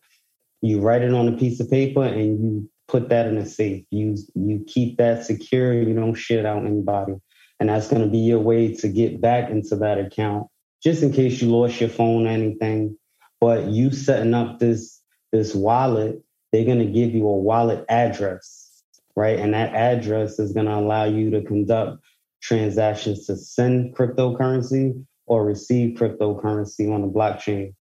You 0.60 0.80
write 0.80 1.02
it 1.02 1.14
on 1.14 1.28
a 1.28 1.36
piece 1.36 1.60
of 1.60 1.70
paper 1.70 2.02
and 2.02 2.40
you 2.42 2.70
put 2.88 3.10
that 3.10 3.26
in 3.26 3.36
a 3.36 3.46
safe. 3.46 3.84
You 3.90 4.16
you 4.34 4.64
keep 4.66 4.98
that 4.98 5.24
secure. 5.24 5.72
You 5.72 5.94
don't 5.94 6.14
shit 6.14 6.44
out 6.44 6.66
anybody. 6.66 7.14
And 7.60 7.68
that's 7.68 7.88
going 7.88 8.02
to 8.02 8.08
be 8.08 8.18
your 8.18 8.40
way 8.40 8.74
to 8.76 8.88
get 8.88 9.20
back 9.20 9.50
into 9.50 9.76
that 9.76 9.98
account 9.98 10.48
just 10.82 11.02
in 11.02 11.12
case 11.12 11.40
you 11.42 11.50
lost 11.50 11.80
your 11.80 11.90
phone 11.90 12.26
or 12.26 12.30
anything. 12.30 12.96
But 13.40 13.66
you 13.66 13.92
setting 13.92 14.34
up 14.34 14.58
this 14.58 15.00
this 15.32 15.54
wallet 15.54 16.22
they're 16.52 16.64
going 16.64 16.78
to 16.78 16.86
give 16.86 17.14
you 17.14 17.26
a 17.26 17.36
wallet 17.36 17.84
address, 17.88 18.82
right? 19.16 19.38
And 19.38 19.54
that 19.54 19.74
address 19.74 20.38
is 20.38 20.52
going 20.52 20.66
to 20.66 20.74
allow 20.74 21.04
you 21.04 21.30
to 21.30 21.42
conduct 21.42 22.04
transactions 22.40 23.26
to 23.26 23.36
send 23.36 23.94
cryptocurrency 23.94 25.04
or 25.26 25.44
receive 25.44 25.96
cryptocurrency 25.98 26.92
on 26.92 27.02
the 27.02 27.08
blockchain. 27.08 27.74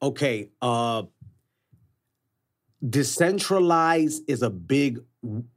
Okay. 0.00 0.50
Uh, 0.62 1.02
decentralized 2.88 4.22
is 4.28 4.42
a 4.42 4.50
big 4.50 5.00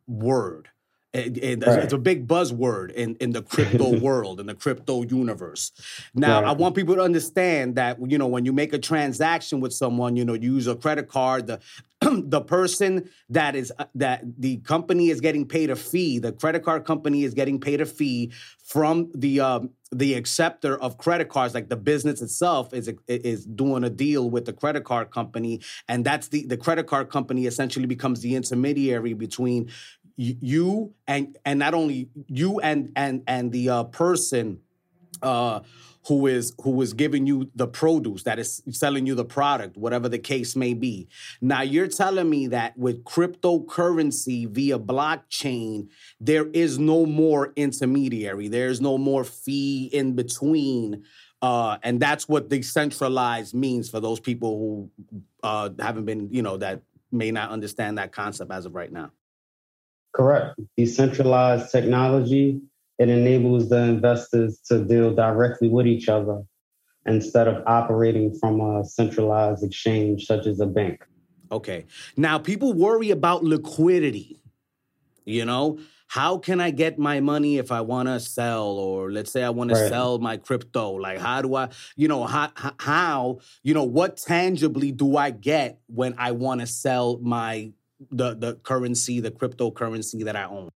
word. 0.07 0.69
It, 1.13 1.37
it, 1.37 1.67
right. 1.67 1.79
It's 1.79 1.91
a 1.91 1.97
big 1.97 2.25
buzzword 2.25 2.91
in, 2.91 3.15
in 3.15 3.31
the 3.31 3.41
crypto 3.41 3.99
world, 3.99 4.39
in 4.39 4.45
the 4.45 4.55
crypto 4.55 5.03
universe. 5.03 5.73
Now, 6.15 6.41
right. 6.41 6.49
I 6.49 6.53
want 6.53 6.73
people 6.73 6.95
to 6.95 7.01
understand 7.01 7.75
that 7.75 7.97
you 8.09 8.17
know 8.17 8.27
when 8.27 8.45
you 8.45 8.53
make 8.53 8.71
a 8.71 8.79
transaction 8.79 9.59
with 9.59 9.73
someone, 9.73 10.15
you 10.15 10.23
know, 10.23 10.33
you 10.33 10.53
use 10.53 10.67
a 10.67 10.75
credit 10.75 11.09
card. 11.09 11.47
The 11.47 11.59
the 12.01 12.41
person 12.41 13.09
that 13.29 13.55
is 13.55 13.71
uh, 13.77 13.85
that 13.95 14.23
the 14.39 14.57
company 14.57 15.09
is 15.09 15.21
getting 15.21 15.45
paid 15.45 15.69
a 15.69 15.75
fee. 15.75 16.17
The 16.17 16.31
credit 16.31 16.63
card 16.63 16.85
company 16.85 17.23
is 17.23 17.33
getting 17.33 17.59
paid 17.59 17.81
a 17.81 17.85
fee 17.85 18.31
from 18.63 19.11
the 19.13 19.41
um, 19.41 19.71
the 19.91 20.13
acceptor 20.13 20.81
of 20.81 20.97
credit 20.97 21.29
cards, 21.29 21.53
like 21.53 21.67
the 21.67 21.75
business 21.75 22.21
itself, 22.21 22.73
is 22.73 22.91
is 23.07 23.45
doing 23.45 23.83
a 23.83 23.89
deal 23.89 24.29
with 24.29 24.45
the 24.45 24.53
credit 24.53 24.83
card 24.83 25.11
company, 25.11 25.59
and 25.87 26.05
that's 26.05 26.29
the 26.29 26.45
the 26.47 26.57
credit 26.57 26.87
card 26.87 27.09
company 27.09 27.45
essentially 27.45 27.85
becomes 27.85 28.21
the 28.21 28.35
intermediary 28.35 29.13
between 29.13 29.69
you 30.15 30.93
and 31.07 31.37
and 31.45 31.59
not 31.59 31.73
only 31.73 32.09
you 32.27 32.59
and 32.59 32.91
and 32.95 33.23
and 33.27 33.51
the 33.51 33.69
uh, 33.69 33.83
person 33.85 34.59
uh, 35.21 35.61
who 36.07 36.27
is 36.27 36.53
who 36.61 36.81
is 36.81 36.93
giving 36.93 37.27
you 37.27 37.49
the 37.55 37.67
produce 37.67 38.23
that 38.23 38.39
is 38.39 38.61
selling 38.71 39.05
you 39.05 39.15
the 39.15 39.25
product 39.25 39.77
whatever 39.77 40.09
the 40.09 40.19
case 40.19 40.55
may 40.55 40.73
be. 40.73 41.07
Now 41.41 41.61
you're 41.61 41.87
telling 41.87 42.29
me 42.29 42.47
that 42.47 42.77
with 42.77 43.03
cryptocurrency 43.03 44.47
via 44.49 44.79
blockchain 44.79 45.89
there 46.19 46.47
is 46.49 46.79
no 46.79 47.05
more 47.05 47.53
intermediary. 47.55 48.47
There's 48.47 48.81
no 48.81 48.97
more 48.97 49.23
fee 49.23 49.89
in 49.93 50.13
between 50.15 51.03
uh, 51.41 51.77
and 51.81 51.99
that's 51.99 52.27
what 52.27 52.49
decentralized 52.49 53.53
means 53.53 53.89
for 53.89 53.99
those 53.99 54.19
people 54.19 54.59
who 54.59 55.07
uh, 55.43 55.69
haven't 55.79 56.05
been 56.05 56.29
you 56.31 56.41
know 56.41 56.57
that 56.57 56.81
may 57.11 57.31
not 57.31 57.51
understand 57.51 57.97
that 57.97 58.11
concept 58.11 58.51
as 58.51 58.65
of 58.65 58.73
right 58.73 58.91
now 58.91 59.11
correct 60.13 60.59
decentralized 60.77 61.71
technology 61.71 62.61
it 63.01 63.09
enables 63.09 63.69
the 63.69 63.81
investors 63.81 64.59
to 64.67 64.83
deal 64.85 65.15
directly 65.15 65.69
with 65.69 65.87
each 65.87 66.07
other 66.07 66.43
instead 67.07 67.47
of 67.47 67.63
operating 67.65 68.37
from 68.37 68.61
a 68.61 68.85
centralized 68.85 69.63
exchange 69.63 70.27
such 70.27 70.45
as 70.45 70.59
a 70.59 70.67
bank. 70.67 71.03
Okay. 71.51 71.85
Now, 72.15 72.37
people 72.37 72.73
worry 72.73 73.09
about 73.09 73.43
liquidity. 73.43 74.43
You 75.25 75.45
know, 75.45 75.79
how 76.07 76.37
can 76.37 76.61
I 76.61 76.69
get 76.69 76.99
my 76.99 77.21
money 77.21 77.57
if 77.57 77.71
I 77.71 77.81
want 77.81 78.07
to 78.07 78.19
sell, 78.19 78.67
or 78.67 79.11
let's 79.11 79.31
say 79.31 79.43
I 79.43 79.49
want 79.49 79.71
right. 79.71 79.79
to 79.79 79.89
sell 79.89 80.19
my 80.19 80.37
crypto? 80.37 80.91
Like, 80.91 81.17
how 81.17 81.41
do 81.41 81.55
I, 81.55 81.69
you 81.95 82.07
know, 82.07 82.25
how, 82.25 82.51
how, 82.79 83.39
you 83.63 83.73
know, 83.73 83.83
what 83.83 84.17
tangibly 84.17 84.91
do 84.91 85.17
I 85.17 85.31
get 85.31 85.79
when 85.87 86.13
I 86.19 86.33
want 86.33 86.61
to 86.61 86.67
sell 86.67 87.17
my 87.19 87.71
the 88.09 88.35
the 88.35 88.55
currency, 88.55 89.19
the 89.19 89.31
cryptocurrency 89.31 90.23
that 90.25 90.35
I 90.35 90.45
own? 90.45 90.69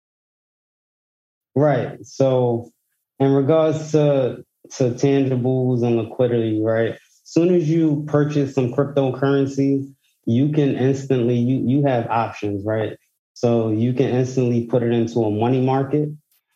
Right. 1.56 2.04
So, 2.06 2.72
in 3.20 3.32
regards 3.34 3.92
to 3.92 4.44
to 4.78 4.84
tangibles 4.92 5.84
and 5.84 5.98
liquidity, 5.98 6.62
right? 6.62 6.92
As 6.92 7.00
soon 7.24 7.54
as 7.54 7.70
you 7.70 8.04
purchase 8.08 8.56
some 8.56 8.74
cryptocurrency, 8.74 9.94
you 10.26 10.50
can 10.50 10.76
instantly 10.76 11.36
you 11.36 11.64
you 11.66 11.86
have 11.86 12.08
options, 12.10 12.66
right? 12.66 12.98
So 13.34 13.72
you 13.72 13.94
can 13.94 14.10
instantly 14.10 14.68
put 14.68 14.84
it 14.84 14.92
into 14.92 15.24
a 15.24 15.32
money 15.32 15.62
market, 15.62 16.10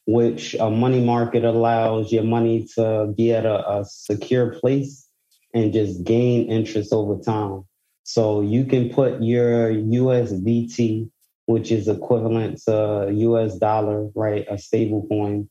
which 0.05 0.55
a 0.55 0.69
money 0.69 1.03
market 1.03 1.43
allows 1.43 2.11
your 2.11 2.23
money 2.23 2.67
to 2.75 3.13
be 3.17 3.33
at 3.33 3.45
a, 3.45 3.79
a 3.79 3.85
secure 3.85 4.51
place 4.59 5.07
and 5.53 5.73
just 5.73 6.03
gain 6.03 6.49
interest 6.49 6.93
over 6.93 7.21
time. 7.21 7.63
So 8.07 8.39
you 8.41 8.65
can 8.65 8.89
put 8.89 9.21
your 9.21 9.69
USDT 9.69 11.09
which 11.47 11.71
is 11.71 11.87
equivalent 11.87 12.61
to 12.65 13.09
US 13.09 13.57
dollar, 13.57 14.09
right? 14.13 14.45
A 14.49 14.57
stable 14.57 15.07
coin. 15.07 15.49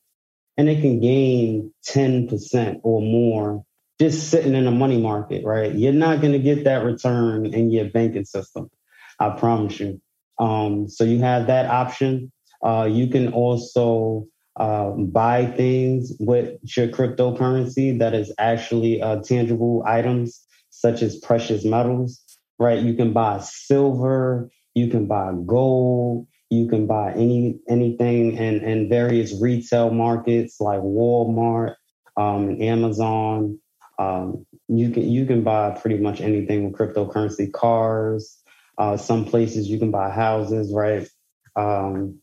And 0.58 0.68
it 0.68 0.82
can 0.82 1.00
gain 1.00 1.72
10% 1.88 2.80
or 2.82 3.00
more 3.00 3.64
just 3.98 4.28
sitting 4.30 4.54
in 4.54 4.66
a 4.66 4.70
money 4.70 4.98
market, 4.98 5.42
right? 5.44 5.74
You're 5.74 5.94
not 5.94 6.20
going 6.20 6.34
to 6.34 6.38
get 6.38 6.64
that 6.64 6.84
return 6.84 7.46
in 7.46 7.70
your 7.70 7.86
banking 7.86 8.26
system. 8.26 8.70
I 9.18 9.30
promise 9.30 9.80
you. 9.80 10.00
Um, 10.38 10.86
so 10.88 11.04
you 11.04 11.20
have 11.20 11.46
that 11.46 11.70
option. 11.70 12.30
Uh, 12.62 12.86
you 12.90 13.06
can 13.06 13.32
also 13.32 14.26
uh, 14.56 14.90
buy 14.90 15.46
things 15.46 16.12
with 16.20 16.58
your 16.76 16.88
cryptocurrency 16.88 17.98
that 18.00 18.14
is 18.14 18.34
actually 18.38 19.00
uh, 19.00 19.22
tangible 19.22 19.82
items, 19.86 20.46
such 20.68 21.00
as 21.00 21.16
precious 21.16 21.64
metals, 21.64 22.22
right? 22.58 22.78
You 22.78 22.94
can 22.94 23.12
buy 23.12 23.40
silver, 23.40 24.50
you 24.76 24.88
can 24.88 25.06
buy 25.06 25.32
gold. 25.46 26.26
You 26.50 26.68
can 26.68 26.86
buy 26.86 27.12
any 27.12 27.58
anything 27.66 28.38
and 28.38 28.62
in 28.62 28.88
various 28.88 29.40
retail 29.40 29.90
markets 29.90 30.60
like 30.60 30.80
Walmart, 30.80 31.74
um, 32.16 32.60
Amazon. 32.62 33.58
Um, 33.98 34.46
you 34.68 34.90
can 34.90 35.08
you 35.10 35.26
can 35.26 35.42
buy 35.42 35.70
pretty 35.70 35.96
much 35.96 36.20
anything 36.20 36.70
with 36.70 36.78
cryptocurrency. 36.78 37.50
Cars. 37.52 38.38
Uh, 38.78 38.98
some 38.98 39.24
places 39.24 39.68
you 39.68 39.78
can 39.78 39.90
buy 39.90 40.10
houses, 40.10 40.70
right? 40.72 41.08
Um, 41.56 42.20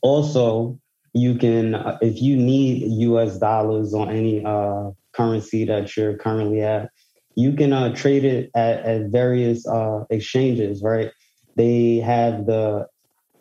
also, 0.00 0.78
you 1.12 1.34
can 1.34 1.74
uh, 1.74 1.98
if 2.00 2.22
you 2.22 2.36
need 2.36 2.84
U.S. 3.02 3.38
dollars 3.38 3.92
on 3.92 4.08
any 4.08 4.44
uh, 4.44 4.92
currency 5.12 5.64
that 5.64 5.96
you're 5.96 6.16
currently 6.16 6.62
at, 6.62 6.90
you 7.34 7.52
can 7.52 7.72
uh, 7.72 7.94
trade 7.94 8.24
it 8.24 8.50
at, 8.54 8.80
at 8.84 9.06
various 9.10 9.66
uh, 9.66 10.04
exchanges, 10.10 10.82
right? 10.82 11.12
they 11.56 11.96
have 11.96 12.46
the 12.46 12.86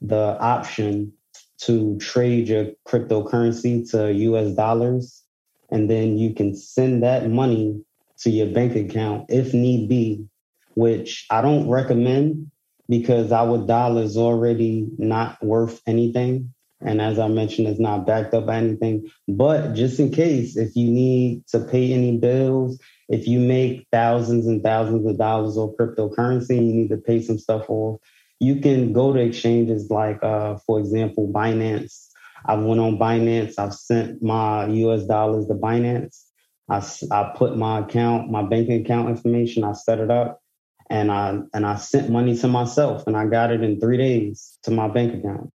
the 0.01 0.37
option 0.39 1.13
to 1.59 1.97
trade 1.99 2.47
your 2.47 2.67
cryptocurrency 2.87 3.89
to 3.91 4.11
US 4.11 4.53
dollars 4.55 5.23
and 5.69 5.89
then 5.89 6.17
you 6.17 6.33
can 6.33 6.55
send 6.55 7.03
that 7.03 7.29
money 7.29 7.79
to 8.19 8.29
your 8.29 8.47
bank 8.47 8.75
account 8.75 9.25
if 9.29 9.53
need 9.53 9.87
be, 9.87 10.25
which 10.73 11.25
I 11.29 11.41
don't 11.41 11.69
recommend 11.69 12.51
because 12.89 13.31
our 13.31 13.65
dollar 13.65 14.01
is 14.01 14.17
already 14.17 14.87
not 14.97 15.41
worth 15.43 15.81
anything. 15.87 16.53
And 16.81 16.99
as 16.99 17.19
I 17.19 17.27
mentioned, 17.27 17.67
it's 17.67 17.79
not 17.79 18.07
backed 18.07 18.33
up 18.33 18.47
by 18.47 18.57
anything. 18.57 19.07
But 19.27 19.73
just 19.75 19.99
in 19.99 20.11
case, 20.11 20.57
if 20.57 20.75
you 20.75 20.89
need 20.89 21.45
to 21.49 21.59
pay 21.59 21.93
any 21.93 22.17
bills, 22.17 22.79
if 23.11 23.27
you 23.27 23.39
make 23.39 23.87
thousands 23.91 24.47
and 24.47 24.63
thousands 24.63 25.05
of 25.05 25.17
dollars 25.17 25.57
of 25.57 25.71
cryptocurrency 25.77 26.57
and 26.57 26.67
you 26.67 26.73
need 26.73 26.89
to 26.89 26.97
pay 26.97 27.21
some 27.21 27.37
stuff 27.37 27.69
off, 27.69 27.99
you 28.39 28.61
can 28.61 28.93
go 28.93 29.11
to 29.11 29.19
exchanges 29.19 29.91
like, 29.91 30.23
uh, 30.23 30.55
for 30.65 30.79
example, 30.79 31.27
Binance. 31.31 32.07
I 32.45 32.55
went 32.55 32.79
on 32.79 32.97
Binance. 32.97 33.55
I've 33.59 33.75
sent 33.75 34.23
my 34.23 34.65
US 34.65 35.03
dollars 35.03 35.45
to 35.47 35.53
Binance. 35.53 36.23
I, 36.69 36.81
I 37.11 37.33
put 37.35 37.57
my 37.57 37.79
account, 37.79 38.31
my 38.31 38.43
banking 38.43 38.81
account 38.81 39.09
information, 39.09 39.65
I 39.65 39.73
set 39.73 39.99
it 39.99 40.09
up 40.09 40.41
and 40.89 41.11
I 41.11 41.39
and 41.53 41.65
I 41.65 41.75
sent 41.75 42.09
money 42.09 42.37
to 42.37 42.47
myself 42.47 43.07
and 43.07 43.17
I 43.17 43.25
got 43.25 43.51
it 43.51 43.61
in 43.61 43.79
three 43.79 43.97
days 43.97 44.57
to 44.63 44.71
my 44.71 44.87
bank 44.87 45.15
account. 45.15 45.51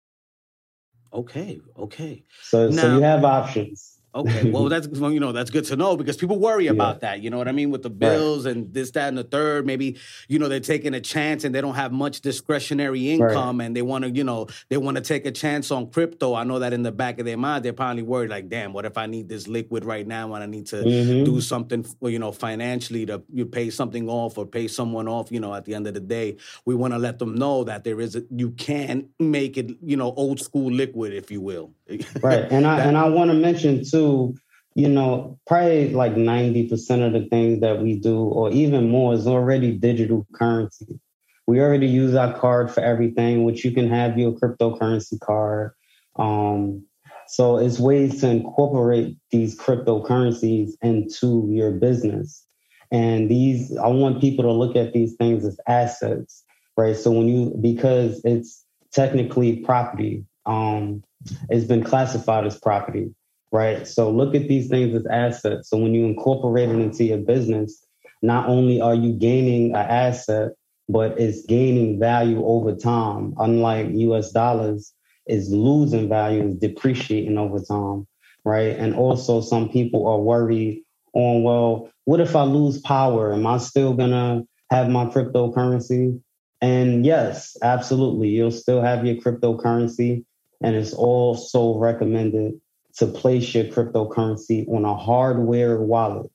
Okay, 1.13 1.61
okay. 1.79 2.25
So 2.43 2.69
now, 2.69 2.83
so 2.83 2.97
you 2.97 3.03
have 3.03 3.25
options. 3.25 3.94
Okay, 4.15 4.51
well 4.51 4.65
that's 4.69 4.87
well, 4.87 5.13
you 5.13 5.21
know 5.21 5.33
that's 5.33 5.51
good 5.51 5.65
to 5.67 5.77
know 5.77 5.97
because 5.97 6.17
people 6.17 6.39
worry 6.39 6.69
about 6.69 7.01
that. 7.01 7.21
You 7.21 7.31
know 7.31 7.39
what 7.39 7.49
I 7.49 7.53
mean 7.53 7.71
with 7.71 7.83
the 7.83 7.91
bills 7.91 8.47
right. 8.47 8.55
and 8.55 8.73
this, 8.73 8.91
that, 8.93 9.09
and 9.09 9.19
the 9.19 9.25
third. 9.25 9.67
Maybe 9.67 9.99
you 10.29 10.39
know 10.39 10.49
they're 10.49 10.61
taking 10.61 10.95
a 10.95 11.01
chance 11.01 11.45
and 11.45 11.55
they 11.55 11.61
don't 11.61 11.75
have 11.75 11.93
much 11.93 12.21
discretionary 12.21 13.11
income 13.11 13.59
right. 13.59 13.67
and 13.67 13.77
they 13.77 13.83
want 13.83 14.05
to 14.05 14.11
you 14.11 14.25
know 14.25 14.47
they 14.69 14.77
want 14.77 14.97
to 14.97 15.03
take 15.03 15.27
a 15.27 15.33
chance 15.33 15.71
on 15.71 15.91
crypto. 15.91 16.35
I 16.35 16.45
know 16.45 16.61
that 16.61 16.73
in 16.73 16.83
the 16.83 16.93
back 16.93 17.19
of 17.19 17.27
their 17.27 17.37
mind 17.37 17.65
they're 17.65 17.73
probably 17.73 18.03
worried 18.03 18.31
like, 18.31 18.49
damn, 18.49 18.73
what 18.73 18.85
if 18.85 18.97
I 18.97 19.07
need 19.07 19.29
this 19.29 19.49
liquid 19.49 19.85
right 19.85 20.07
now 20.07 20.33
and 20.35 20.43
I 20.43 20.47
need 20.47 20.67
to 20.67 20.77
mm-hmm. 20.77 21.25
do 21.25 21.41
something 21.41 21.85
you 22.03 22.19
know 22.19 22.33
financially 22.33 23.07
to 23.07 23.23
you 23.33 23.47
pay 23.47 23.71
something 23.71 24.09
off 24.09 24.39
or 24.39 24.47
pay 24.47 24.69
someone 24.69 25.09
off. 25.09 25.33
You 25.33 25.41
know, 25.41 25.55
at 25.55 25.65
the 25.65 25.75
end 25.75 25.87
of 25.87 25.95
the 25.95 26.01
day, 26.01 26.37
we 26.65 26.75
want 26.75 26.95
to 26.95 26.99
let 26.99 27.19
them 27.19 27.35
know 27.35 27.65
that 27.65 27.85
there 27.85 28.01
is 28.01 28.15
a, 28.17 28.23
you 28.31 28.53
can 28.53 29.09
make 29.19 29.57
it 29.57 29.73
you 29.83 29.97
know 29.97 30.13
old 30.15 30.41
school 30.41 30.71
liquid 30.71 31.13
if 31.13 31.31
you 31.31 31.41
will. 31.41 31.73
Right, 32.23 32.45
and 32.51 32.67
I 32.67 32.81
and 32.81 32.97
I 32.97 33.09
want 33.09 33.31
to 33.31 33.35
mention 33.35 33.85
too 33.85 34.35
you 34.75 34.89
know, 34.89 35.39
probably 35.47 35.91
like 35.91 36.15
90% 36.15 37.07
of 37.07 37.13
the 37.13 37.29
things 37.29 37.61
that 37.61 37.81
we 37.81 37.99
do, 37.99 38.19
or 38.19 38.51
even 38.51 38.91
more, 38.91 39.15
is 39.15 39.27
already 39.27 39.73
digital 39.73 40.27
currency. 40.35 40.99
We 41.47 41.61
already 41.61 41.87
use 41.87 42.15
our 42.15 42.37
card 42.37 42.71
for 42.71 42.81
everything, 42.81 43.45
which 43.45 43.65
you 43.65 43.71
can 43.71 43.89
have 43.89 44.19
your 44.19 44.33
cryptocurrency 44.33 45.21
card. 45.21 45.73
Um, 46.17 46.85
so 47.29 47.59
it's 47.59 47.79
ways 47.79 48.21
to 48.21 48.31
incorporate 48.31 49.17
these 49.31 49.59
cryptocurrencies 49.59 50.73
into 50.83 51.47
your 51.51 51.71
business. 51.71 52.45
And 52.91 53.31
these, 53.31 53.77
I 53.77 53.89
want 53.89 54.21
people 54.21 54.45
to 54.45 54.53
look 54.53 54.77
at 54.77 54.93
these 54.93 55.15
things 55.15 55.45
as 55.45 55.59
assets, 55.69 56.45
right? 56.77 56.97
So 56.97 57.13
when 57.13 57.29
you, 57.29 57.57
because 57.61 58.21
it's 58.25 58.65
technically 58.93 59.57
property, 59.57 60.25
um, 60.47 61.03
it's 61.49 61.65
been 61.65 61.85
classified 61.85 62.47
as 62.47 62.59
property 62.59 63.15
right? 63.55 63.87
So 63.87 64.11
look 64.11 64.35
at 64.35 64.49
these 64.49 64.69
things 64.69 64.97
as 64.97 65.07
assets. 65.07 65.71
So 65.71 65.77
when 65.77 65.95
you 65.95 66.05
incorporate 66.07 66.71
it 66.71 66.75
into 66.75 67.05
your 67.05 67.19
business, 67.19 67.87
not 68.21 68.49
only 68.49 68.81
are 68.81 68.97
you 68.97 69.13
gaining 69.13 69.77
an 69.77 69.77
asset, 69.77 70.51
but 70.89 71.21
it's 71.21 71.47
gaining 71.47 72.01
value 72.01 72.45
over 72.45 72.75
time. 72.75 73.33
Unlike 73.39 73.91
US 73.93 74.33
dollars, 74.33 74.93
is 75.27 75.51
losing 75.51 76.09
value, 76.09 76.49
is 76.49 76.57
depreciating 76.57 77.39
over 77.39 77.61
time, 77.61 78.07
right? 78.45 78.77
And 78.77 78.95
also, 78.95 79.41
some 79.41 79.69
people 79.69 80.07
are 80.07 80.19
worried 80.19 80.83
on, 81.15 81.45
well, 81.45 81.91
what 82.05 82.21
if 82.21 82.35
I 82.35 82.43
lose 82.43 82.81
power? 82.81 83.33
Am 83.33 83.47
I 83.47 83.59
still 83.59 83.95
gonna 83.95 84.43
have 84.71 84.91
my 84.91 85.07
cryptocurrency? 85.07 86.21
And 86.61 87.07
yes, 87.07 87.57
absolutely, 87.63 88.31
you'll 88.31 88.51
still 88.51 88.83
have 88.83 89.07
your 89.07 89.17
cryptocurrency, 89.17 90.25
and 90.65 90.75
it's 90.75 90.95
also 90.95 91.79
recommended 91.79 92.59
to 92.97 93.07
place 93.07 93.55
your 93.55 93.65
cryptocurrency 93.65 94.67
on 94.67 94.87
a 94.87 94.97
hardware 94.97 95.79
wallet. 95.79 96.31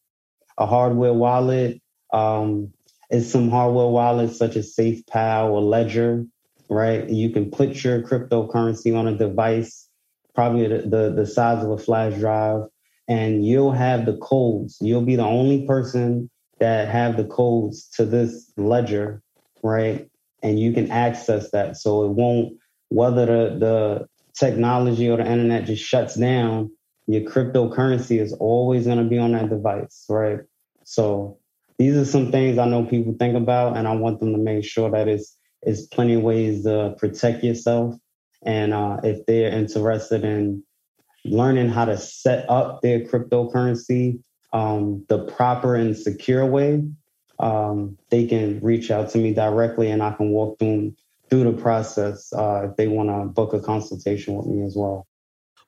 A 0.59 0.67
hardware 0.67 1.13
wallet 1.13 1.81
um, 2.13 2.71
is 3.09 3.31
some 3.31 3.49
hardware 3.49 3.87
wallets 3.87 4.37
such 4.37 4.55
as 4.55 4.75
SafePal 4.75 5.49
or 5.49 5.61
Ledger, 5.61 6.25
right? 6.69 7.09
You 7.09 7.31
can 7.31 7.49
put 7.49 7.83
your 7.83 8.03
cryptocurrency 8.03 8.95
on 8.95 9.07
a 9.07 9.17
device, 9.17 9.89
probably 10.35 10.67
the, 10.67 10.81
the, 10.87 11.13
the 11.15 11.25
size 11.25 11.63
of 11.63 11.71
a 11.71 11.79
flash 11.79 12.13
drive, 12.19 12.65
and 13.07 13.43
you'll 13.43 13.71
have 13.71 14.05
the 14.05 14.17
codes. 14.17 14.77
You'll 14.79 15.01
be 15.01 15.15
the 15.15 15.23
only 15.23 15.65
person 15.65 16.29
that 16.59 16.87
have 16.89 17.17
the 17.17 17.25
codes 17.25 17.89
to 17.95 18.05
this 18.05 18.51
ledger, 18.57 19.23
right? 19.63 20.07
And 20.43 20.59
you 20.59 20.71
can 20.71 20.91
access 20.91 21.49
that. 21.49 21.77
So 21.77 22.03
it 22.03 22.09
won't, 22.09 22.59
whether 22.89 23.25
the, 23.25 23.57
the 23.57 24.08
technology 24.39 25.09
or 25.09 25.17
the 25.17 25.29
internet 25.29 25.65
just 25.65 25.83
shuts 25.83 26.15
down, 26.15 26.71
your 27.07 27.21
cryptocurrency 27.21 28.19
is 28.19 28.33
always 28.33 28.85
going 28.85 28.97
to 28.97 29.03
be 29.03 29.17
on 29.17 29.31
that 29.33 29.49
device, 29.49 30.05
right? 30.09 30.39
So 30.83 31.37
these 31.77 31.95
are 31.95 32.05
some 32.05 32.31
things 32.31 32.57
I 32.57 32.67
know 32.67 32.85
people 32.85 33.15
think 33.17 33.35
about, 33.35 33.77
and 33.77 33.87
I 33.87 33.95
want 33.95 34.19
them 34.19 34.33
to 34.33 34.37
make 34.37 34.65
sure 34.65 34.91
that 34.91 35.07
it's 35.07 35.35
it's 35.61 35.87
plenty 35.87 36.13
of 36.13 36.21
ways 36.21 36.63
to 36.63 36.95
protect 36.97 37.43
yourself. 37.43 37.95
And 38.43 38.73
uh, 38.73 38.97
if 39.03 39.25
they're 39.25 39.51
interested 39.51 40.23
in 40.23 40.63
learning 41.25 41.69
how 41.69 41.85
to 41.85 41.97
set 41.97 42.49
up 42.49 42.81
their 42.81 43.01
cryptocurrency 43.01 44.21
um, 44.53 45.05
the 45.09 45.25
proper 45.25 45.75
and 45.75 45.97
secure 45.97 46.45
way, 46.45 46.83
um, 47.39 47.97
they 48.09 48.25
can 48.25 48.59
reach 48.61 48.91
out 48.91 49.09
to 49.11 49.17
me 49.17 49.33
directly, 49.33 49.89
and 49.89 50.01
I 50.01 50.11
can 50.11 50.31
walk 50.31 50.59
them 50.59 50.95
through 51.29 51.43
the 51.43 51.61
process 51.61 52.31
uh, 52.33 52.69
if 52.69 52.75
they 52.77 52.87
want 52.87 53.09
to 53.09 53.25
book 53.33 53.53
a 53.53 53.59
consultation 53.59 54.35
with 54.35 54.47
me 54.47 54.65
as 54.65 54.75
well. 54.75 55.07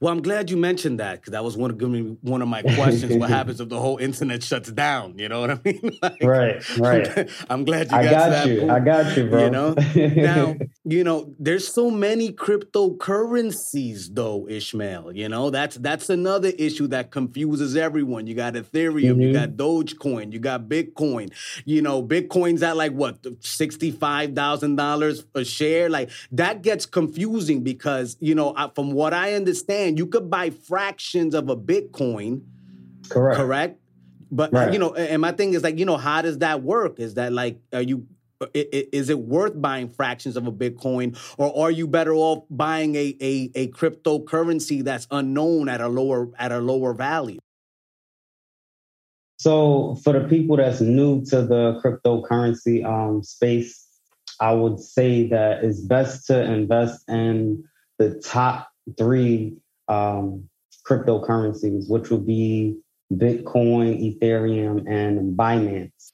Well, 0.02 0.12
I'm 0.12 0.24
glad 0.24 0.50
you 0.50 0.58
mentioned 0.58 1.00
that 1.00 1.22
because 1.22 1.32
that 1.34 1.44
was 1.44 1.56
one 1.56 1.70
of 1.70 2.18
one 2.22 2.42
of 2.42 2.48
my 2.48 2.64
questions. 2.64 3.16
what 3.18 3.30
happens 3.38 3.62
if 3.62 3.70
the 3.70 3.80
whole 3.80 4.00
internet 4.00 4.42
shuts 4.42 4.72
down? 4.72 5.20
You 5.20 5.30
know 5.30 5.42
what 5.42 5.52
I 5.52 5.60
mean? 5.64 5.80
Like, 6.02 6.24
right, 6.24 6.78
right. 6.80 7.30
I'm, 7.50 7.64
glad 7.64 7.92
you 7.92 7.98
I 7.98 8.04
got, 8.06 8.30
got 8.30 8.48
you. 8.48 8.60
Point, 8.62 8.72
I 8.72 8.80
got 8.80 9.18
you, 9.18 9.30
bro. 9.30 9.44
You 9.44 9.50
know. 9.52 9.76
now, 9.96 10.56
you 10.84 11.04
know, 11.04 11.36
there's 11.38 11.68
so 11.68 11.92
many 11.92 12.32
cryptocurrencies, 12.32 14.08
though, 14.12 14.48
Ishmael. 14.50 15.12
You 15.12 15.30
know, 15.30 15.52
that's 15.52 15.76
that's 15.78 16.10
another 16.10 16.50
issue 16.58 16.88
that 16.88 17.12
confuses 17.12 17.76
everyone. 17.76 18.26
You 18.26 18.34
got 18.34 18.56
Ethereum, 18.56 19.12
mm-hmm. 19.12 19.22
you 19.22 19.34
got 19.34 19.50
Dogecoin, 19.52 20.34
you 20.34 20.40
got 20.40 20.68
Bitcoin. 20.68 21.32
You 21.66 21.84
know, 21.84 22.02
Bitcoin's 22.02 22.64
at 22.64 22.76
like 22.76 22.94
what 22.94 23.24
sixty 23.42 23.92
five 23.92 24.34
thousand 24.34 24.78
dollars 24.78 25.24
a 25.36 25.46
share. 25.46 25.88
Like 25.88 26.10
that 26.32 26.64
gets 26.64 26.88
confusing 26.88 27.62
because 27.64 28.18
you 28.20 28.34
know, 28.34 28.56
from 28.74 28.94
what 28.94 29.14
I 29.14 29.34
understand 29.34 29.91
you 29.98 30.06
could 30.06 30.30
buy 30.30 30.50
fractions 30.50 31.34
of 31.34 31.50
a 31.50 31.56
Bitcoin. 31.56 32.44
Correct. 33.10 33.38
Correct. 33.38 33.80
But 34.32 34.54
right. 34.54 34.72
you 34.72 34.80
know, 34.80 34.94
and 34.94 35.22
my 35.22 35.34
thing 35.34 35.54
is 35.54 35.64
like, 35.64 35.78
you 35.78 35.86
know, 35.86 35.98
how 35.98 36.22
does 36.22 36.38
that 36.38 36.64
work? 36.64 37.00
Is 37.00 37.16
that 37.16 37.34
like, 37.34 37.60
are 37.74 37.82
you 37.82 38.08
is 38.54 39.10
it 39.10 39.20
worth 39.20 39.60
buying 39.62 39.88
fractions 39.88 40.36
of 40.36 40.48
a 40.48 40.52
Bitcoin, 40.52 41.18
or 41.38 41.68
are 41.68 41.72
you 41.72 41.88
better 41.88 42.14
off 42.14 42.44
buying 42.50 42.96
a, 42.96 43.16
a, 43.22 43.52
a 43.56 43.68
cryptocurrency 43.68 44.84
that's 44.84 45.08
unknown 45.12 45.70
at 45.70 45.82
a 45.82 45.88
lower 45.88 46.30
at 46.40 46.52
a 46.52 46.60
lower 46.60 46.94
value? 46.94 47.40
So, 49.38 49.96
for 50.04 50.14
the 50.14 50.28
people 50.28 50.58
that's 50.58 50.82
new 50.82 51.24
to 51.26 51.42
the 51.42 51.82
cryptocurrency 51.84 52.86
um, 52.86 53.24
space, 53.24 53.88
I 54.40 54.54
would 54.54 54.80
say 54.80 55.28
that 55.30 55.64
it's 55.64 55.80
best 55.80 56.28
to 56.28 56.44
invest 56.44 57.08
in 57.10 57.64
the 57.98 58.20
top 58.20 58.70
three 58.98 59.58
um, 59.92 60.50
cryptocurrencies, 60.88 61.90
which 61.90 62.10
would 62.10 62.26
be 62.26 62.78
Bitcoin, 63.14 64.20
Ethereum, 64.20 64.90
and 64.90 65.38
Binance, 65.38 66.12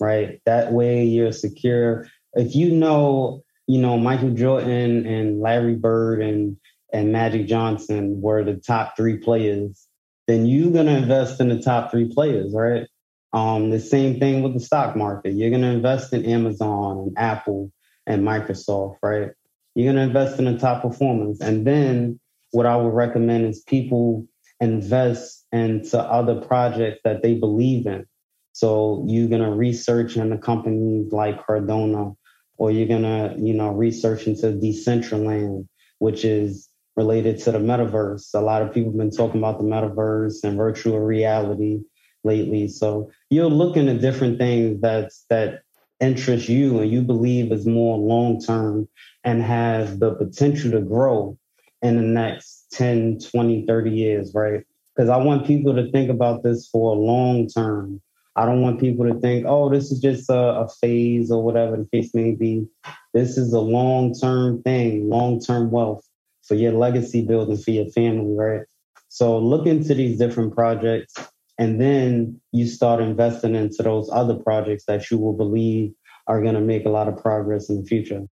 right? 0.00 0.40
That 0.46 0.72
way 0.72 1.04
you're 1.04 1.32
secure. 1.32 2.08
If 2.34 2.54
you 2.54 2.70
know, 2.70 3.42
you 3.66 3.80
know, 3.80 3.98
Michael 3.98 4.30
Jordan 4.30 5.06
and 5.06 5.40
Larry 5.40 5.74
Bird 5.74 6.22
and, 6.22 6.56
and 6.92 7.12
Magic 7.12 7.46
Johnson 7.46 8.20
were 8.22 8.42
the 8.44 8.54
top 8.54 8.96
three 8.96 9.18
players, 9.18 9.86
then 10.26 10.46
you're 10.46 10.72
going 10.72 10.86
to 10.86 10.96
invest 10.96 11.40
in 11.40 11.48
the 11.48 11.60
top 11.60 11.90
three 11.90 12.08
players, 12.08 12.52
right? 12.54 12.86
Um, 13.34 13.68
the 13.68 13.80
same 13.80 14.18
thing 14.18 14.42
with 14.42 14.54
the 14.54 14.60
stock 14.60 14.96
market. 14.96 15.34
You're 15.34 15.50
going 15.50 15.62
to 15.62 15.68
invest 15.68 16.14
in 16.14 16.24
Amazon 16.24 16.98
and 16.98 17.18
Apple 17.18 17.72
and 18.06 18.22
Microsoft, 18.22 18.96
right? 19.02 19.32
You're 19.74 19.92
going 19.92 19.96
to 19.96 20.02
invest 20.02 20.38
in 20.38 20.46
the 20.46 20.58
top 20.58 20.80
performers. 20.80 21.40
And 21.40 21.66
then 21.66 22.20
what 22.50 22.66
I 22.66 22.76
would 22.76 22.94
recommend 22.94 23.46
is 23.46 23.60
people 23.62 24.26
invest 24.60 25.46
into 25.52 25.98
other 25.98 26.40
projects 26.40 27.00
that 27.04 27.22
they 27.22 27.34
believe 27.34 27.86
in. 27.86 28.06
So 28.52 29.04
you're 29.06 29.28
gonna 29.28 29.54
research 29.54 30.16
into 30.16 30.38
companies 30.38 31.12
like 31.12 31.46
Cardano, 31.46 32.16
or 32.56 32.70
you're 32.70 32.88
gonna, 32.88 33.34
you 33.38 33.54
know, 33.54 33.70
research 33.70 34.26
into 34.26 34.52
Decentraland, 34.52 35.68
which 35.98 36.24
is 36.24 36.68
related 36.96 37.38
to 37.38 37.52
the 37.52 37.58
metaverse. 37.58 38.34
A 38.34 38.40
lot 38.40 38.62
of 38.62 38.74
people 38.74 38.90
have 38.90 38.98
been 38.98 39.10
talking 39.10 39.38
about 39.38 39.58
the 39.58 39.64
metaverse 39.64 40.42
and 40.42 40.56
virtual 40.56 40.98
reality 40.98 41.80
lately. 42.24 42.66
So 42.66 43.10
you're 43.30 43.46
looking 43.46 43.88
at 43.88 44.00
different 44.00 44.38
things 44.38 44.80
that's 44.80 45.24
that 45.30 45.62
interest 46.00 46.48
you 46.48 46.80
and 46.80 46.90
you 46.90 47.02
believe 47.02 47.52
is 47.52 47.66
more 47.66 47.98
long 47.98 48.40
term 48.40 48.88
and 49.24 49.42
has 49.42 49.98
the 49.98 50.14
potential 50.14 50.72
to 50.72 50.80
grow 50.80 51.38
in 51.82 51.96
the 51.96 52.02
next 52.02 52.66
10, 52.72 53.20
20, 53.20 53.66
30 53.66 53.90
years, 53.90 54.32
right? 54.34 54.64
Because 54.94 55.08
I 55.08 55.16
want 55.16 55.46
people 55.46 55.74
to 55.74 55.90
think 55.90 56.10
about 56.10 56.42
this 56.42 56.68
for 56.68 56.94
a 56.94 56.98
long 56.98 57.48
term. 57.48 58.00
I 58.34 58.46
don't 58.46 58.62
want 58.62 58.80
people 58.80 59.06
to 59.06 59.18
think, 59.20 59.46
oh, 59.48 59.68
this 59.68 59.90
is 59.90 60.00
just 60.00 60.30
a, 60.30 60.38
a 60.38 60.68
phase 60.68 61.30
or 61.30 61.42
whatever 61.42 61.76
the 61.76 61.88
case 61.92 62.14
may 62.14 62.32
be. 62.32 62.66
This 63.14 63.36
is 63.36 63.52
a 63.52 63.60
long 63.60 64.14
term 64.14 64.62
thing, 64.62 65.08
long 65.08 65.40
term 65.40 65.70
wealth 65.70 66.04
for 66.42 66.54
your 66.54 66.72
legacy 66.72 67.24
building 67.24 67.56
for 67.56 67.70
your 67.70 67.86
family, 67.86 68.34
right? 68.34 68.62
So 69.08 69.38
look 69.38 69.66
into 69.66 69.94
these 69.94 70.18
different 70.18 70.54
projects 70.54 71.14
and 71.58 71.80
then 71.80 72.40
you 72.52 72.66
start 72.66 73.00
investing 73.00 73.54
into 73.54 73.82
those 73.82 74.08
other 74.12 74.34
projects 74.34 74.84
that 74.86 75.10
you 75.10 75.18
will 75.18 75.32
believe 75.32 75.92
are 76.26 76.42
going 76.42 76.54
to 76.54 76.60
make 76.60 76.84
a 76.84 76.90
lot 76.90 77.08
of 77.08 77.20
progress 77.20 77.68
in 77.68 77.82
the 77.82 77.86
future 77.86 78.26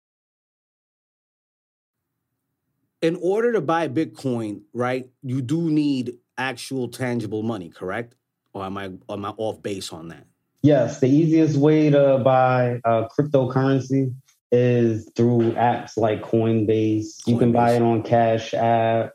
in 3.03 3.17
order 3.17 3.53
to 3.53 3.61
buy 3.61 3.89
Bitcoin, 3.89 4.63
right, 4.73 5.09
you 5.23 5.43
do 5.43 5.71
need 5.71 6.15
actual 6.39 6.89
tangible 6.89 7.43
money, 7.43 7.69
correct? 7.69 8.15
Or 8.53 8.65
am 8.65 8.79
I 8.79 8.91
am 9.09 9.25
I 9.25 9.31
off 9.37 9.63
base 9.63 9.93
on 9.93 10.09
that? 10.09 10.27
Yes, 10.63 11.01
the 11.01 11.09
easiest 11.09 11.57
way 11.57 11.91
to 11.91 12.19
buy 12.25 12.81
uh, 12.85 13.09
cryptocurrency 13.09 14.15
is 14.51 15.11
through 15.15 15.53
apps 15.53 15.97
like 15.97 16.23
Coinbase. 16.23 16.67
Coinbase. 16.67 17.27
You 17.27 17.39
can 17.39 17.53
buy 17.53 17.73
it 17.73 17.83
on 17.83 18.03
Cash 18.03 18.55
App, 18.55 19.13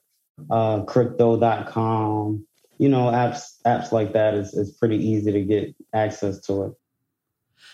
uh, 0.49 0.83
Crypto.com. 0.83 2.45
You 2.77 2.89
know, 2.89 3.05
apps 3.05 3.57
apps 3.65 3.91
like 3.91 4.13
that 4.13 4.33
is 4.33 4.53
is 4.53 4.71
pretty 4.71 4.97
easy 4.97 5.31
to 5.31 5.41
get 5.41 5.75
access 5.93 6.39
to 6.41 6.63
it. 6.63 6.73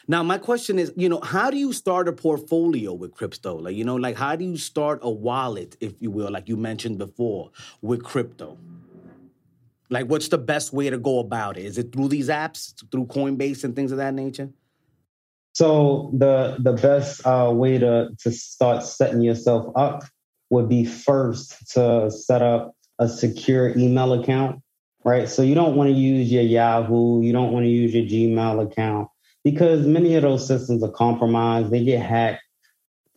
Now, 0.10 0.24
my 0.24 0.38
question 0.38 0.80
is, 0.80 0.93
you 0.96 1.10
know, 1.10 1.20
how 1.20 1.52
do 1.52 1.58
you 1.58 1.74
start 1.74 2.08
a 2.08 2.13
portfolio 2.13 2.93
with 2.93 3.13
crypto? 3.13 3.58
Like, 3.58 3.76
you 3.76 3.84
know, 3.84 3.96
like 3.96 4.15
how 4.15 4.38
do 4.38 4.46
you 4.46 4.58
start 4.58 5.00
a 5.02 5.10
wallet, 5.10 5.76
if 5.82 5.93
you 6.00 6.12
will, 6.12 6.32
like 6.32 6.48
you 6.48 6.56
mentioned 6.56 6.98
before, 6.98 7.52
with 7.82 8.04
crypto? 8.04 8.58
Like, 9.89 10.08
what's 10.08 10.30
the 10.30 10.38
best 10.38 10.72
way 10.72 10.89
to 10.89 10.98
go 10.98 11.20
about 11.20 11.58
it? 11.58 11.65
Is 11.65 11.78
it 11.78 11.91
through 11.91 12.08
these 12.08 12.30
apps, 12.30 12.74
through 12.89 13.08
Coinbase 13.08 13.65
and 13.65 13.76
things 13.76 13.91
of 13.91 13.98
that 13.98 14.13
nature? 14.13 14.50
So 15.54 16.12
the 16.13 16.58
the 16.60 16.74
best 16.74 17.26
uh, 17.26 17.52
way 17.52 17.80
to 17.80 18.10
to 18.20 18.32
start 18.32 18.84
setting 18.84 19.22
yourself 19.22 19.74
up 19.76 20.04
would 20.52 20.70
be 20.70 20.86
first 20.86 21.72
to 21.74 22.12
set 22.12 22.41
up 22.41 22.76
a 23.00 23.10
secure 23.10 23.76
email 23.78 24.13
account, 24.13 24.62
right? 25.04 25.28
So 25.28 25.41
you 25.41 25.56
don't 25.56 25.76
want 25.76 25.89
to 25.89 25.96
use 25.96 26.32
your 26.32 26.43
Yahoo, 26.43 27.22
you 27.24 27.34
don't 27.34 27.52
want 27.52 27.65
to 27.65 27.70
use 27.70 27.93
your 27.93 28.06
Gmail 28.06 28.72
account 28.72 29.10
because 29.43 29.86
many 29.86 30.15
of 30.15 30.23
those 30.23 30.47
systems 30.47 30.84
are 30.84 30.91
compromised. 30.91 31.71
They 31.71 31.84
get 31.84 32.02
hacked 32.02 32.43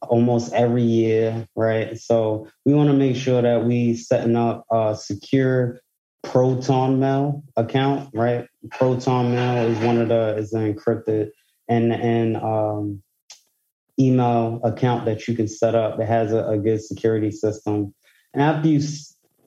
almost 0.03 0.53
every 0.53 0.83
year, 0.83 1.47
right? 1.55 1.99
So 1.99 2.49
we 2.65 2.75
want 2.75 2.89
to 2.89 2.95
make 2.95 3.17
sure 3.17 3.43
that 3.43 3.65
we 3.65 3.95
setting 3.97 4.37
up 4.37 4.65
a 4.71 4.97
secure 4.97 5.81
Proton 6.23 7.01
Mail 7.01 7.43
account, 7.57 8.11
right? 8.15 8.47
Proton 8.71 9.35
Mail 9.35 9.69
is 9.69 9.79
one 9.79 9.99
of 9.99 10.09
the 10.09 10.37
is 10.37 10.53
an 10.53 10.75
encrypted 10.75 11.31
and 11.69 11.93
and 11.93 12.37
um, 12.37 13.03
email 13.99 14.61
account 14.65 15.05
that 15.07 15.29
you 15.29 15.37
can 15.37 15.49
set 15.49 15.75
up 15.75 15.99
that 15.99 16.09
has 16.09 16.33
a, 16.33 16.45
a 16.47 16.59
good 16.59 16.83
security 16.83 17.31
system. 17.31 17.95
And 18.33 18.43
after 18.43 18.69
you, 18.69 18.83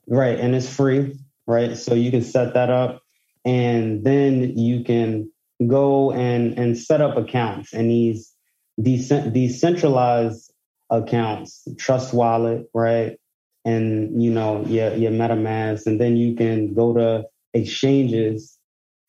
right, 0.06 0.38
and 0.38 0.54
it's 0.54 0.68
free, 0.68 1.16
right? 1.46 1.76
So 1.76 1.94
you 1.94 2.10
can 2.10 2.22
set 2.22 2.54
that 2.54 2.70
up 2.70 3.02
and 3.44 4.04
then 4.04 4.56
you 4.56 4.84
can 4.84 5.30
go 5.66 6.12
and, 6.12 6.58
and 6.58 6.76
set 6.76 7.00
up 7.00 7.16
accounts 7.16 7.72
and 7.72 7.90
these 7.90 8.34
decentralized 8.78 10.52
accounts, 10.90 11.66
Trust 11.78 12.12
Wallet, 12.12 12.68
right? 12.74 13.18
And 13.64 14.22
you 14.22 14.30
know 14.30 14.64
your 14.66 14.94
your 14.94 15.10
MetaMask, 15.12 15.86
and 15.86 15.98
then 16.00 16.16
you 16.16 16.34
can 16.34 16.74
go 16.74 16.92
to 16.94 17.24
exchanges 17.54 18.58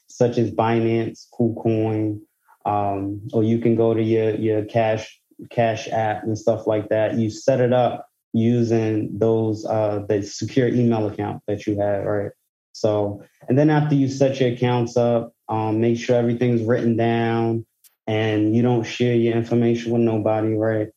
such 0.08 0.38
as 0.38 0.52
Binance, 0.52 1.26
KuCoin, 1.38 2.22
um, 2.66 3.22
or 3.34 3.44
you 3.44 3.60
can 3.60 3.76
go 3.76 3.94
to 3.94 4.02
your 4.02 4.36
your 4.36 4.64
cash 4.64 5.20
cash 5.50 5.90
app 5.90 6.24
and 6.24 6.38
stuff 6.38 6.68
like 6.68 6.88
that. 6.90 7.16
You 7.16 7.30
set 7.30 7.60
it 7.60 7.74
up 7.74 8.08
using 8.32 9.18
those 9.18 9.66
uh, 9.66 10.06
the 10.08 10.24
secure 10.24 10.70
email 10.70 11.08
account 11.08 11.42
that 11.48 11.68
you 11.68 11.78
have, 11.80 12.06
right? 12.06 12.32
So, 12.76 13.24
and 13.48 13.58
then 13.58 13.70
after 13.70 13.96
you 13.96 14.10
set 14.10 14.42
your 14.42 14.50
accounts 14.50 14.98
up, 14.98 15.34
um, 15.48 15.80
make 15.80 15.98
sure 15.98 16.18
everything's 16.18 16.62
written 16.62 16.98
down 16.98 17.66
and 18.06 18.54
you 18.54 18.62
don't 18.62 18.84
share 18.84 19.16
your 19.16 19.34
information 19.34 19.94
with 19.94 20.02
nobody, 20.02 20.54
right? 20.56 20.90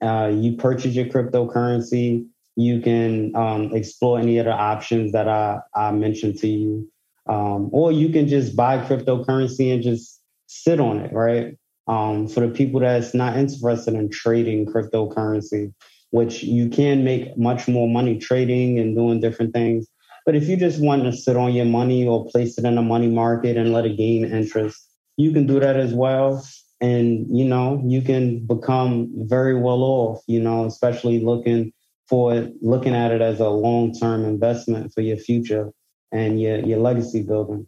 Uh, 0.00 0.32
you 0.34 0.56
purchase 0.56 0.94
your 0.94 1.04
cryptocurrency. 1.04 2.26
You 2.56 2.80
can 2.80 3.36
um, 3.36 3.74
explore 3.74 4.18
any 4.18 4.38
of 4.38 4.46
the 4.46 4.52
options 4.52 5.12
that 5.12 5.28
I, 5.28 5.58
I 5.74 5.92
mentioned 5.92 6.38
to 6.38 6.48
you. 6.48 6.90
Um, 7.28 7.68
or 7.72 7.92
you 7.92 8.08
can 8.08 8.26
just 8.26 8.56
buy 8.56 8.78
cryptocurrency 8.78 9.74
and 9.74 9.82
just 9.82 10.22
sit 10.46 10.80
on 10.80 10.98
it, 10.98 11.12
right? 11.12 11.58
Um, 11.88 12.26
for 12.26 12.40
the 12.40 12.48
people 12.48 12.80
that's 12.80 13.12
not 13.12 13.36
interested 13.36 13.92
in 13.92 14.08
trading 14.08 14.64
cryptocurrency, 14.64 15.74
which 16.08 16.42
you 16.42 16.70
can 16.70 17.04
make 17.04 17.36
much 17.36 17.68
more 17.68 17.86
money 17.86 18.18
trading 18.18 18.78
and 18.78 18.96
doing 18.96 19.20
different 19.20 19.52
things. 19.52 19.86
But 20.28 20.36
if 20.36 20.46
you 20.46 20.58
just 20.58 20.78
want 20.78 21.04
to 21.04 21.12
sit 21.14 21.38
on 21.38 21.54
your 21.54 21.64
money 21.64 22.06
or 22.06 22.26
place 22.26 22.58
it 22.58 22.66
in 22.66 22.76
a 22.76 22.82
money 22.82 23.06
market 23.06 23.56
and 23.56 23.72
let 23.72 23.86
it 23.86 23.96
gain 23.96 24.26
interest, 24.26 24.78
you 25.16 25.32
can 25.32 25.46
do 25.46 25.58
that 25.58 25.76
as 25.76 25.94
well. 25.94 26.46
And, 26.82 27.26
you 27.34 27.46
know, 27.46 27.82
you 27.82 28.02
can 28.02 28.46
become 28.46 29.10
very 29.26 29.58
well 29.58 29.82
off, 29.82 30.22
you 30.26 30.38
know, 30.38 30.66
especially 30.66 31.24
looking 31.24 31.72
for 32.10 32.46
looking 32.60 32.94
at 32.94 33.10
it 33.10 33.22
as 33.22 33.40
a 33.40 33.48
long 33.48 33.94
term 33.94 34.26
investment 34.26 34.92
for 34.92 35.00
your 35.00 35.16
future 35.16 35.72
and 36.12 36.38
your, 36.38 36.58
your 36.58 36.80
legacy 36.80 37.22
building. 37.22 37.66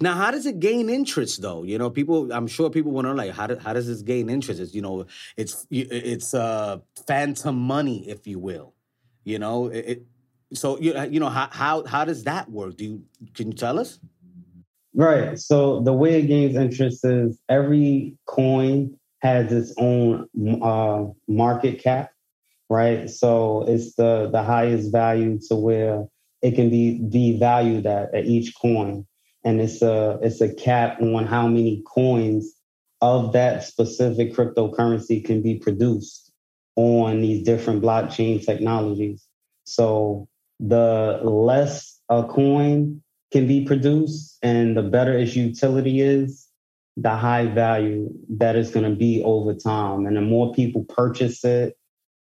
Now, 0.00 0.14
how 0.14 0.30
does 0.30 0.46
it 0.46 0.58
gain 0.58 0.88
interest, 0.88 1.42
though? 1.42 1.64
You 1.64 1.76
know, 1.76 1.90
people. 1.90 2.32
I'm 2.32 2.46
sure 2.46 2.70
people 2.70 2.92
want 2.92 3.08
to 3.08 3.12
like, 3.12 3.32
how, 3.32 3.46
do, 3.46 3.58
how 3.58 3.74
does 3.74 3.88
this 3.88 4.00
gain 4.00 4.30
interest? 4.30 4.58
It's, 4.58 4.74
you 4.74 4.80
know, 4.80 5.04
it's 5.36 5.66
it's 5.70 6.32
uh, 6.32 6.78
phantom 7.06 7.58
money, 7.58 8.08
if 8.08 8.26
you 8.26 8.38
will. 8.38 8.72
You 9.24 9.38
know, 9.38 9.66
it 9.66 10.06
so 10.52 10.78
you 10.78 10.98
you 11.04 11.20
know 11.20 11.28
how 11.28 11.48
how 11.50 11.84
how 11.84 12.04
does 12.04 12.24
that 12.24 12.50
work? 12.50 12.76
Do 12.76 12.84
you 12.84 13.02
can 13.34 13.48
you 13.48 13.54
tell 13.54 13.78
us? 13.78 13.98
Right. 14.94 15.38
So 15.38 15.80
the 15.80 15.92
way 15.92 16.20
it 16.20 16.26
gains 16.26 16.56
interest 16.56 17.04
is 17.04 17.40
every 17.48 18.16
coin 18.26 18.96
has 19.22 19.50
its 19.50 19.74
own 19.78 20.28
uh, 20.62 21.06
market 21.26 21.82
cap, 21.82 22.10
right? 22.68 23.10
So 23.10 23.64
it's 23.66 23.94
the 23.96 24.28
the 24.30 24.42
highest 24.42 24.92
value 24.92 25.40
to 25.48 25.56
where 25.56 26.04
it 26.42 26.54
can 26.54 26.70
be 26.70 27.00
be 27.00 27.38
valued 27.38 27.86
at 27.86 28.14
at 28.14 28.26
each 28.26 28.54
coin, 28.60 29.06
and 29.44 29.60
it's 29.60 29.82
a 29.82 30.18
it's 30.22 30.40
a 30.40 30.54
cap 30.54 31.00
on 31.00 31.26
how 31.26 31.48
many 31.48 31.82
coins 31.92 32.54
of 33.00 33.32
that 33.32 33.64
specific 33.64 34.32
cryptocurrency 34.32 35.24
can 35.24 35.42
be 35.42 35.56
produced 35.56 36.32
on 36.76 37.20
these 37.20 37.44
different 37.44 37.82
blockchain 37.82 38.44
technologies. 38.44 39.26
So 39.64 40.28
the 40.60 41.20
less 41.22 42.00
a 42.08 42.24
coin 42.24 43.02
can 43.32 43.46
be 43.46 43.64
produced 43.64 44.38
and 44.42 44.76
the 44.76 44.82
better 44.82 45.16
its 45.16 45.34
utility 45.34 46.00
is, 46.00 46.46
the 46.96 47.10
high 47.10 47.46
value 47.46 48.08
that 48.28 48.54
is 48.54 48.70
going 48.70 48.88
to 48.88 48.96
be 48.96 49.22
over 49.24 49.54
time. 49.54 50.06
And 50.06 50.16
the 50.16 50.20
more 50.20 50.52
people 50.52 50.84
purchase 50.84 51.44
it 51.44 51.76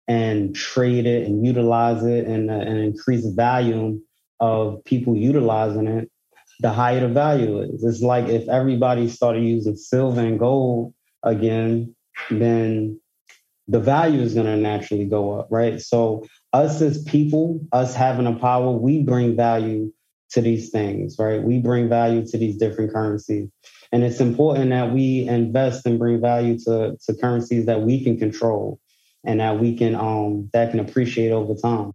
and 0.08 0.56
trade 0.56 1.06
it 1.06 1.28
and 1.28 1.46
utilize 1.46 2.04
it 2.04 2.26
and, 2.26 2.50
uh, 2.50 2.56
and 2.56 2.80
increase 2.80 3.24
the 3.24 3.32
value 3.32 4.02
of 4.40 4.84
people 4.84 5.16
utilizing 5.16 5.88
it, 5.88 6.10
the 6.60 6.72
higher 6.72 7.02
the 7.02 7.08
value 7.08 7.62
is. 7.62 7.84
It's 7.84 8.02
like 8.02 8.28
if 8.28 8.48
everybody 8.50 9.08
started 9.10 9.44
using 9.44 9.76
silver 9.76 10.22
and 10.22 10.40
gold 10.40 10.94
again, 11.22 11.96
then 12.30 13.00
the 13.68 13.80
value 13.80 14.22
is 14.22 14.34
going 14.34 14.48
to 14.48 14.58
naturally 14.58 15.06
go 15.06 15.40
up, 15.40 15.48
right? 15.50 15.80
So, 15.80 16.26
us 16.54 16.82
as 16.82 17.04
people, 17.04 17.60
us 17.72 17.96
having 17.96 18.28
a 18.28 18.36
power, 18.36 18.72
we 18.72 19.02
bring 19.02 19.36
value 19.36 19.92
to 20.32 20.42
these 20.42 20.70
things, 20.70 21.18
right? 21.20 21.42
We 21.42 21.60
bring 21.60 21.90
value 21.90 22.26
to 22.28 22.38
these 22.38 22.58
different 22.58 22.94
currencies. 22.94 23.50
And 23.92 24.04
it's 24.04 24.20
important 24.20 24.72
that 24.72 24.92
we 24.92 25.28
invest 25.28 25.86
and 25.86 26.00
bring 26.00 26.22
value 26.22 26.58
to, 26.66 26.98
to 27.06 27.14
currencies 27.16 27.66
that 27.66 27.82
we 27.82 28.04
can 28.04 28.18
control 28.18 28.80
and 29.24 29.40
that 29.40 29.60
we 29.60 29.78
can 29.78 29.96
um 29.96 30.50
that 30.54 30.72
can 30.72 30.80
appreciate 30.80 31.32
over 31.32 31.54
time. 31.56 31.94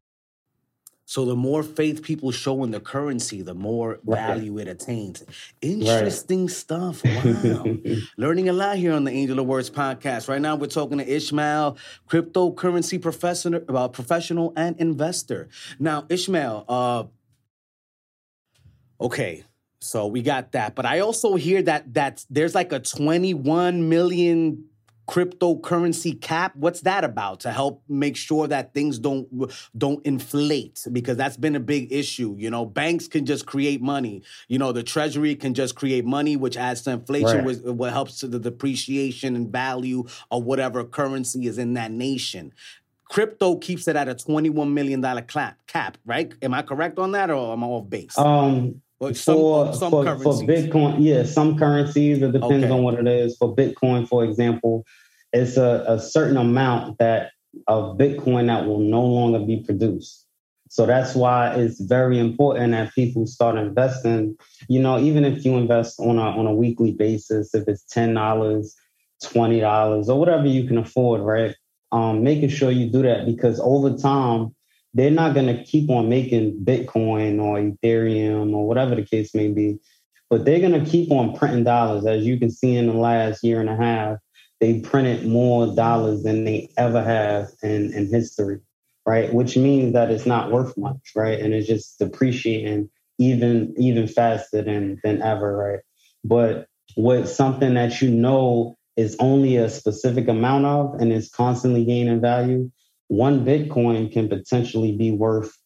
So 1.09 1.25
the 1.25 1.35
more 1.35 1.63
faith 1.63 2.03
people 2.03 2.31
show 2.33 2.63
in 2.65 2.71
the 2.71 2.81
currency, 2.81 3.41
the 3.41 3.55
more 3.55 3.99
right. 4.05 4.27
value 4.27 4.59
it 4.59 4.69
attains. 4.69 5.25
Interesting 5.63 6.43
right. 6.43 6.51
stuff. 6.51 7.03
Wow. 7.09 7.79
Learning 8.19 8.51
a 8.51 8.53
lot 8.53 8.77
here 8.77 8.93
on 8.93 9.05
the 9.05 9.11
Angel 9.11 9.39
of 9.39 9.47
Words 9.47 9.71
podcast. 9.71 10.29
Right 10.29 10.41
now 10.41 10.57
we're 10.57 10.67
talking 10.67 10.99
to 10.99 11.09
Ishmael, 11.09 11.79
cryptocurrency 12.11 13.01
professor, 13.01 13.65
uh, 13.71 13.89
professional 13.89 14.53
and 14.55 14.77
investor. 14.79 15.49
Now, 15.79 16.05
Ishmael, 16.11 16.67
uh, 16.69 17.05
Okay, 19.01 19.45
so 19.81 20.09
we 20.09 20.23
got 20.23 20.53
that. 20.53 20.75
But 20.75 20.85
I 20.85 21.01
also 21.01 21.37
hear 21.37 21.63
that 21.63 21.95
that 21.95 22.25
there's 22.29 22.55
like 22.55 22.73
a 22.73 22.81
21 22.81 23.89
million 23.89 24.65
cryptocurrency 25.09 26.21
cap 26.21 26.55
what's 26.55 26.83
that 26.83 27.03
about? 27.03 27.41
To 27.41 27.51
help 27.51 27.83
make 27.89 28.17
sure 28.17 28.47
that 28.47 28.75
things 28.75 28.99
don't 28.99 29.27
don't 29.77 30.05
inflate 30.07 30.87
because 30.93 31.17
that's 31.17 31.39
been 31.39 31.57
a 31.57 31.61
big 31.61 31.91
issue 31.91 32.37
you 32.39 32.51
know? 32.51 32.67
Banks 32.67 33.09
can 33.09 33.25
just 33.25 33.47
create 33.47 33.81
money. 33.81 34.23
You 34.49 34.59
know 34.59 34.71
the 34.73 34.83
treasury 34.83 35.35
can 35.35 35.55
just 35.55 35.75
create 35.75 36.05
money 36.05 36.37
which 36.37 36.57
adds 36.57 36.83
to 36.83 36.91
inflation 36.91 37.39
right. 37.39 37.47
which, 37.47 37.59
what 37.61 37.93
helps 37.93 38.21
to 38.21 38.29
the 38.29 38.39
depreciation 38.39 39.35
and 39.35 39.51
value 39.51 40.05
of 40.31 40.45
whatever 40.45 40.85
currency 40.85 41.47
is 41.47 41.57
in 41.57 41.75
that 41.75 41.91
nation. 41.91 42.53
Crypto 43.05 43.57
keeps 43.57 43.89
it 43.89 43.97
at 43.97 44.07
a 44.07 44.15
21 44.15 44.75
million 44.75 45.01
dollar 45.01 45.23
cap 45.23 45.57
cap 45.67 45.97
right? 46.05 46.35
Am 46.43 46.53
i 46.53 46.61
correct 46.61 46.99
on 46.99 47.13
that 47.13 47.31
or 47.31 47.55
am 47.55 47.65
i 47.65 47.67
off 47.67 47.89
base? 47.89 48.19
Um 48.19 48.83
some, 49.01 49.37
for, 49.37 49.73
some 49.75 49.91
for, 49.91 50.05
for, 50.19 50.33
Bitcoin, 50.43 50.97
yeah, 50.99 51.25
some 51.25 51.57
currencies, 51.57 52.21
it 52.21 52.33
depends 52.33 52.65
okay. 52.65 52.73
on 52.73 52.83
what 52.83 52.95
it 52.95 53.07
is. 53.07 53.37
For 53.37 53.55
Bitcoin, 53.55 54.09
for 54.09 54.25
example, 54.25 54.85
it's 55.33 55.57
a, 55.57 55.85
a 55.87 56.01
certain 56.01 56.37
amount 56.37 56.99
that 56.99 57.31
of 57.67 57.97
Bitcoin 57.97 58.47
that 58.47 58.67
will 58.67 58.81
no 58.81 59.05
longer 59.05 59.39
be 59.41 59.59
produced. 59.59 60.27
So 60.71 60.85
that's 60.85 61.15
why 61.15 61.55
it's 61.55 61.81
very 61.81 62.19
important 62.19 62.73
that 62.73 62.95
people 62.95 63.27
start 63.27 63.57
investing. 63.57 64.37
You 64.69 64.81
know, 64.81 64.99
even 64.99 65.25
if 65.25 65.45
you 65.45 65.57
invest 65.57 65.99
on 65.99 66.19
a 66.19 66.23
on 66.23 66.47
a 66.47 66.53
weekly 66.53 66.93
basis, 66.93 67.55
if 67.55 67.67
it's 67.69 67.85
ten 67.85 68.15
dollars, 68.15 68.77
twenty 69.23 69.61
dollars, 69.61 70.11
or 70.11 70.19
whatever 70.19 70.47
you 70.47 70.67
can 70.67 70.77
afford, 70.77 71.23
right? 71.23 71.55
Um, 71.91 72.23
making 72.23 72.51
sure 72.51 72.71
you 72.71 72.91
do 72.91 73.03
that 73.03 73.25
because 73.25 73.61
over 73.61 73.97
time, 73.97 74.55
they're 74.99 75.11
not 75.11 75.35
going 75.35 75.47
to 75.47 75.63
keep 75.63 75.89
on 75.91 76.09
making 76.09 76.59
Bitcoin 76.65 77.41
or 77.41 77.59
Ethereum 77.59 78.53
or 78.53 78.67
whatever 78.67 78.97
the 78.97 79.05
case 79.05 79.35
may 79.35 79.49
be, 79.49 79.79
but 80.29 80.45
they're 80.45 80.61
going 80.61 80.85
to 80.85 80.91
keep 80.91 81.13
on 81.13 81.37
printing 81.37 81.65
dollars. 81.65 82.05
As 82.05 82.25
you 82.25 82.37
can 82.39 82.51
see 82.51 82.77
in 82.77 82.89
the 82.89 82.95
last 82.95 83.45
year 83.45 83.61
and 83.61 83.71
a 83.71 83.77
half, 83.77 84.19
they 84.61 84.81
printed 84.81 85.27
more 85.27 85.73
dollars 85.75 86.25
than 86.25 86.45
they 86.45 86.71
ever 86.77 87.03
have 87.03 87.51
in, 87.63 87.93
in 87.95 88.09
history, 88.09 88.59
right? 89.07 89.33
Which 89.33 89.57
means 89.57 89.93
that 89.93 90.11
it's 90.11 90.27
not 90.27 90.51
worth 90.51 90.77
much, 90.77 91.13
right? 91.15 91.39
And 91.39 91.55
it's 91.55 91.69
just 91.69 91.99
depreciating 92.01 92.91
even 93.19 93.75
even 93.79 94.09
faster 94.09 94.63
than 94.63 95.01
than 95.05 95.23
ever, 95.23 95.57
right? 95.57 95.81
But 96.25 96.67
with 96.97 97.29
something 97.29 97.75
that 97.75 98.03
you 98.03 98.11
know 98.11 98.77
is 98.97 99.17
only 99.21 99.57
a 99.57 99.71
specific 99.71 100.27
amount 100.27 100.67
of 100.67 100.95
and 101.01 101.13
is 101.13 101.31
constantly 101.31 101.85
gaining 101.85 102.21
value, 102.21 102.71
one 103.09 103.45
Bitcoin 103.45 104.13
can 104.13 104.29
potentially 104.29 104.97
be 104.97 105.11
worth 105.11 105.57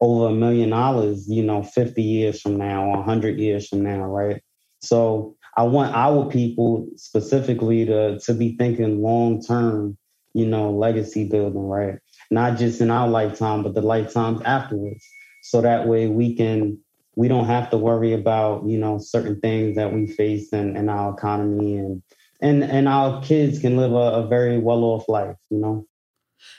over 0.00 0.28
a 0.28 0.34
million 0.34 0.70
dollars, 0.70 1.28
you 1.28 1.42
know, 1.42 1.62
50 1.62 2.02
years 2.02 2.40
from 2.40 2.56
now 2.56 2.84
or 2.84 2.96
100 2.98 3.38
years 3.38 3.68
from 3.68 3.82
now, 3.82 4.04
right? 4.04 4.42
So 4.80 5.36
I 5.56 5.62
want 5.62 5.94
our 5.94 6.28
people 6.28 6.86
specifically 6.96 7.86
to, 7.86 8.18
to 8.20 8.34
be 8.34 8.56
thinking 8.56 9.02
long 9.02 9.42
term, 9.42 9.96
you 10.34 10.46
know, 10.46 10.70
legacy 10.70 11.26
building, 11.26 11.66
right? 11.66 11.98
Not 12.30 12.58
just 12.58 12.82
in 12.82 12.90
our 12.90 13.08
lifetime, 13.08 13.62
but 13.62 13.74
the 13.74 13.80
lifetimes 13.80 14.42
afterwards. 14.42 15.04
So 15.42 15.62
that 15.62 15.88
way 15.88 16.08
we 16.08 16.36
can, 16.36 16.78
we 17.14 17.28
don't 17.28 17.46
have 17.46 17.70
to 17.70 17.78
worry 17.78 18.12
about, 18.12 18.66
you 18.66 18.76
know, 18.76 18.98
certain 18.98 19.40
things 19.40 19.76
that 19.76 19.94
we 19.94 20.06
face 20.06 20.52
in, 20.52 20.76
in 20.76 20.90
our 20.90 21.14
economy 21.14 21.78
and, 21.78 22.02
and, 22.42 22.62
and 22.62 22.86
our 22.86 23.22
kids 23.22 23.58
can 23.58 23.78
live 23.78 23.92
a, 23.92 23.94
a 23.94 24.26
very 24.26 24.58
well 24.58 24.84
off 24.84 25.08
life, 25.08 25.36
you 25.48 25.58
know? 25.58 25.86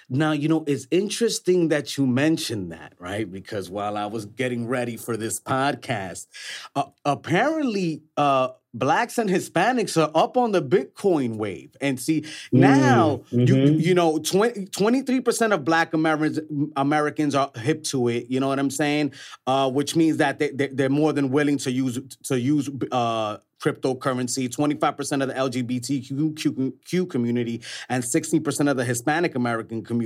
Now, 0.10 0.32
you 0.32 0.48
know, 0.48 0.64
it's 0.68 0.88
interesting 0.90 1.68
that 1.70 1.98
you 1.98 2.08
mentioned 2.08 2.72
that, 2.72 2.94
right? 2.98 3.30
Because 3.30 3.70
while 3.70 3.98
I 3.98 4.06
was 4.06 4.26
getting 4.26 4.68
ready 4.68 4.96
for 4.96 5.18
this 5.18 5.40
podcast, 5.40 6.28
uh, 6.76 6.86
apparently, 7.04 8.04
uh, 8.16 8.50
blacks 8.74 9.18
and 9.18 9.30
Hispanics 9.30 10.02
are 10.02 10.12
up 10.16 10.38
on 10.38 10.52
the 10.52 10.62
Bitcoin 10.62 11.36
wave. 11.36 11.76
And 11.82 12.00
see, 12.00 12.26
now 12.52 13.24
mm-hmm. 13.32 13.46
you 13.48 13.74
you 13.74 13.94
know 13.94 14.20
23 14.20 15.22
percent 15.22 15.54
of 15.54 15.66
Black 15.66 15.94
Americans 15.94 16.40
Americans 16.76 17.36
are 17.36 17.52
hip 17.56 17.84
to 17.86 18.08
it. 18.08 18.28
You 18.30 18.40
know 18.40 18.48
what 18.48 18.60
I'm 18.60 18.72
saying? 18.72 19.14
Uh, 19.46 19.70
which 19.70 19.96
means 19.96 20.18
that 20.18 20.40
they, 20.40 20.52
they 20.52 20.86
are 20.86 20.90
more 20.90 21.14
than 21.14 21.32
willing 21.32 21.58
to 21.60 21.72
use 21.72 22.00
to 22.24 22.40
use 22.40 22.70
uh, 22.92 23.38
cryptocurrency, 23.62 24.48
25% 24.48 25.24
of 25.24 25.30
the 25.30 25.34
LGBTQ 25.34 27.10
community, 27.10 27.62
and 27.90 28.04
16% 28.04 28.70
of 28.70 28.78
the 28.78 28.86
Hispanic 28.86 29.36
American 29.36 29.84
community. 29.84 29.97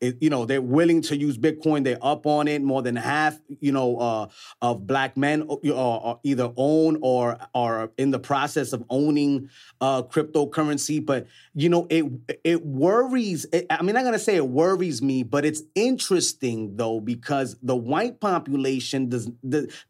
It, 0.00 0.16
you 0.20 0.30
know, 0.30 0.44
they're 0.44 0.62
willing 0.62 1.02
to 1.02 1.16
use 1.16 1.38
Bitcoin. 1.38 1.84
They're 1.84 1.98
up 2.02 2.26
on 2.26 2.48
it. 2.48 2.62
More 2.62 2.82
than 2.82 2.96
half, 2.96 3.38
you 3.60 3.72
know, 3.72 3.98
uh, 3.98 4.28
of 4.62 4.86
black 4.86 5.16
men 5.16 5.48
uh, 5.48 5.98
are 5.98 6.20
either 6.22 6.52
own 6.56 6.98
or 7.02 7.38
are 7.54 7.90
in 7.96 8.10
the 8.10 8.18
process 8.18 8.72
of 8.72 8.84
owning 8.90 9.50
uh, 9.80 10.02
cryptocurrency. 10.02 11.04
But 11.04 11.26
you 11.54 11.68
know, 11.68 11.86
it 11.90 12.04
it 12.44 12.64
worries. 12.64 13.46
It, 13.52 13.66
I 13.70 13.82
mean, 13.82 13.96
I'm 13.96 14.04
not 14.04 14.04
gonna 14.04 14.18
say 14.18 14.36
it 14.36 14.48
worries 14.48 15.02
me, 15.02 15.22
but 15.22 15.44
it's 15.44 15.62
interesting 15.74 16.76
though 16.76 17.00
because 17.00 17.56
the 17.62 17.76
white 17.76 18.20
population 18.20 19.08
does 19.08 19.30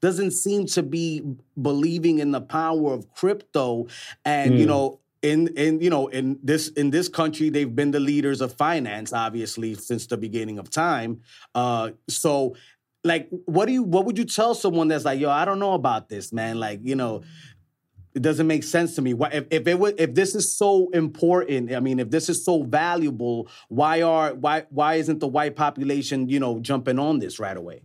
doesn't 0.01 0.33
seem 0.33 0.67
to 0.67 0.83
be 0.83 1.23
believing 1.61 2.19
in 2.19 2.31
the 2.31 2.41
power 2.41 2.93
of 2.93 3.13
crypto, 3.15 3.87
and 4.25 4.53
mm. 4.53 4.59
you 4.59 4.67
know 4.67 5.01
in 5.23 5.49
in 5.49 5.81
you 5.81 5.91
know 5.91 6.09
in 6.09 6.39
this 6.43 6.69
in 6.69 6.91
this 6.91 7.09
country 7.09 7.51
they've 7.51 7.75
been 7.75 7.91
the 7.91 8.01
leaders 8.01 8.41
of 8.41 8.53
finance 8.55 9.13
obviously 9.13 9.75
since 9.75 10.07
the 10.07 10.17
beginning 10.17 10.59
of 10.59 10.71
time 10.71 11.21
uh 11.55 11.91
so 12.09 12.57
like 13.05 13.29
what 13.45 13.67
do 13.67 13.73
you 13.73 13.83
what 13.83 14.07
would 14.07 14.17
you 14.17 14.25
tell 14.25 14.55
someone 14.55 14.89
that's 14.89 15.05
like 15.05 15.21
yo 15.21 15.31
i 15.31 15.45
don't 15.45 15.59
know 15.59 15.75
about 15.75 16.09
this 16.09 16.33
man 16.33 16.59
like 16.59 16.81
you 16.83 16.97
know 16.97 17.23
it 18.15 18.23
doesn't 18.23 18.47
make 18.47 18.65
sense 18.65 18.97
to 18.97 19.03
me. 19.03 19.15
Why, 19.15 19.29
if, 19.29 19.47
if 19.51 19.67
it 19.69 19.79
was, 19.79 19.95
if 19.97 20.15
this 20.15 20.35
is 20.35 20.51
so 20.51 20.91
important, 20.91 21.73
I 21.73 21.81
mean, 21.81 22.01
if 22.01 22.11
this 22.11 22.29
is 22.29 22.45
so 22.45 22.63
valuable, 22.65 23.49
why 23.69 24.03
are 24.03 24.35
why 24.35 24.65
why 24.71 24.95
isn't 24.95 25.21
the 25.21 25.29
white 25.29 25.55
population, 25.55 26.29
you 26.29 26.41
know, 26.41 26.59
jumping 26.59 26.99
on 26.99 27.21
this 27.21 27.39
right 27.39 27.57
away? 27.57 27.83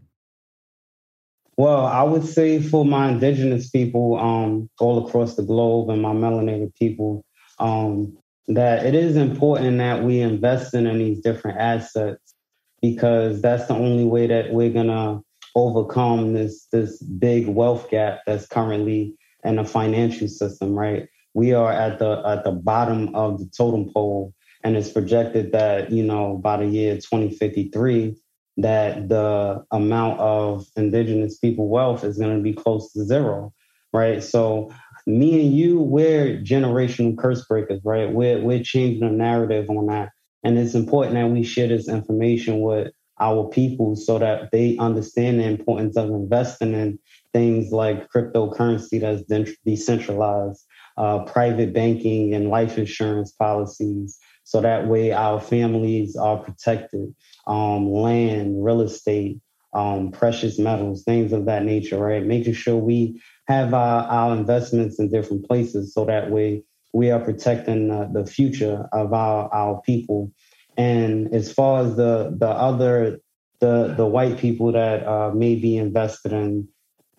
Well, 1.58 1.86
I 1.86 2.04
would 2.04 2.26
say 2.26 2.62
for 2.62 2.84
my 2.84 3.10
indigenous 3.10 3.70
people 3.70 4.18
um, 4.18 4.70
all 4.80 5.08
across 5.08 5.36
the 5.36 5.44
globe 5.44 5.90
and 5.90 6.02
my 6.02 6.12
melanated 6.12 6.76
people, 6.76 7.24
um, 7.60 8.18
that 8.48 8.86
it 8.86 8.94
is 8.94 9.16
important 9.16 9.78
that 9.78 10.04
we 10.04 10.20
invest 10.20 10.74
in, 10.74 10.86
in 10.86 10.98
these 10.98 11.22
different 11.22 11.60
assets 11.60 12.36
because 12.82 13.42
that's 13.42 13.68
the 13.68 13.74
only 13.74 14.04
way 14.04 14.28
that 14.28 14.52
we're 14.52 14.70
gonna 14.70 15.22
overcome 15.56 16.34
this 16.34 16.68
this 16.72 17.02
big 17.02 17.48
wealth 17.48 17.90
gap 17.90 18.20
that's 18.26 18.46
currently 18.46 19.16
in 19.44 19.56
the 19.56 19.64
financial 19.64 20.28
system, 20.28 20.78
right? 20.78 21.08
We 21.34 21.54
are 21.54 21.72
at 21.72 22.00
the 22.00 22.22
at 22.26 22.44
the 22.44 22.52
bottom 22.52 23.16
of 23.16 23.40
the 23.40 23.50
totem 23.58 23.92
pole, 23.94 24.34
and 24.64 24.76
it's 24.76 24.92
projected 24.92 25.54
that 25.54 25.92
you 25.92 26.04
know 26.04 26.38
by 26.38 26.58
the 26.58 26.68
year 26.68 26.96
2053 26.96 28.16
that 28.58 29.10
the 29.10 29.64
amount 29.72 30.20
of 30.20 30.66
indigenous 30.76 31.38
people 31.38 31.68
wealth 31.68 32.04
is 32.04 32.18
going 32.18 32.36
to 32.36 32.42
be 32.42 32.54
close 32.54 32.92
to 32.94 33.04
zero, 33.04 33.54
right? 33.94 34.24
So 34.24 34.72
me 35.06 35.42
and 35.42 35.54
you, 35.54 35.80
we're 35.80 36.38
generational 36.38 37.18
curse 37.18 37.46
breakers, 37.46 37.82
right? 37.84 38.12
We're 38.12 38.42
we're 38.42 38.64
changing 38.64 39.02
the 39.02 39.16
narrative 39.16 39.70
on 39.70 39.88
that, 39.88 40.10
and 40.44 40.58
it's 40.58 40.76
important 40.76 41.16
that 41.16 41.30
we 41.30 41.44
share 41.44 41.68
this 41.68 41.88
information 41.88 42.62
with 42.62 42.92
our 43.20 43.48
people 43.48 43.96
so 43.96 44.20
that 44.20 44.52
they 44.52 44.78
understand 44.78 45.40
the 45.40 45.46
importance 45.46 45.96
of 45.96 46.10
investing 46.10 46.74
in 46.74 47.00
things 47.34 47.72
like 47.72 48.10
cryptocurrency 48.10 49.00
that's 49.00 49.52
decentralized, 49.66 50.66
uh, 50.98 51.20
private 51.24 51.74
banking 51.74 52.34
and 52.34 52.50
life 52.50 52.78
insurance 52.78 53.32
policies. 53.32 54.20
So 54.46 54.62
that 54.62 54.88
way 54.88 55.12
our 55.12 55.42
families 55.42 56.16
are 56.16 56.38
protected. 56.38 57.14
Um, 57.48 57.92
land, 57.92 58.64
real 58.64 58.82
estate, 58.82 59.42
um, 59.74 60.12
precious 60.12 60.58
metals, 60.58 61.04
things 61.04 61.34
of 61.34 61.46
that 61.46 61.66
nature, 61.66 61.98
right? 61.98 62.24
Making 62.24 62.54
sure 62.54 62.78
we 62.78 63.22
have 63.48 63.74
our, 63.74 64.04
our 64.04 64.36
investments 64.38 65.00
in 65.00 65.12
different 65.12 65.46
places 65.48 65.94
so 65.94 66.06
that 66.06 66.32
way 66.32 66.64
we 66.94 67.12
are 67.12 67.20
protecting 67.20 67.90
the 68.14 68.26
future 68.26 68.88
of 68.94 69.14
our, 69.14 69.54
our 69.54 69.82
people. 69.82 70.32
And 70.78 71.34
as 71.34 71.52
far 71.52 71.82
as 71.82 71.96
the, 71.98 72.34
the 72.38 72.48
other, 72.48 73.20
the, 73.60 73.94
the 73.98 74.06
white 74.06 74.38
people 74.38 74.72
that 74.72 75.06
uh, 75.06 75.32
may 75.32 75.56
be 75.56 75.76
invested 75.76 76.32
in 76.32 76.70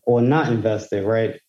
or 0.04 0.22
not 0.22 0.50
invested, 0.50 1.04
right? 1.04 1.40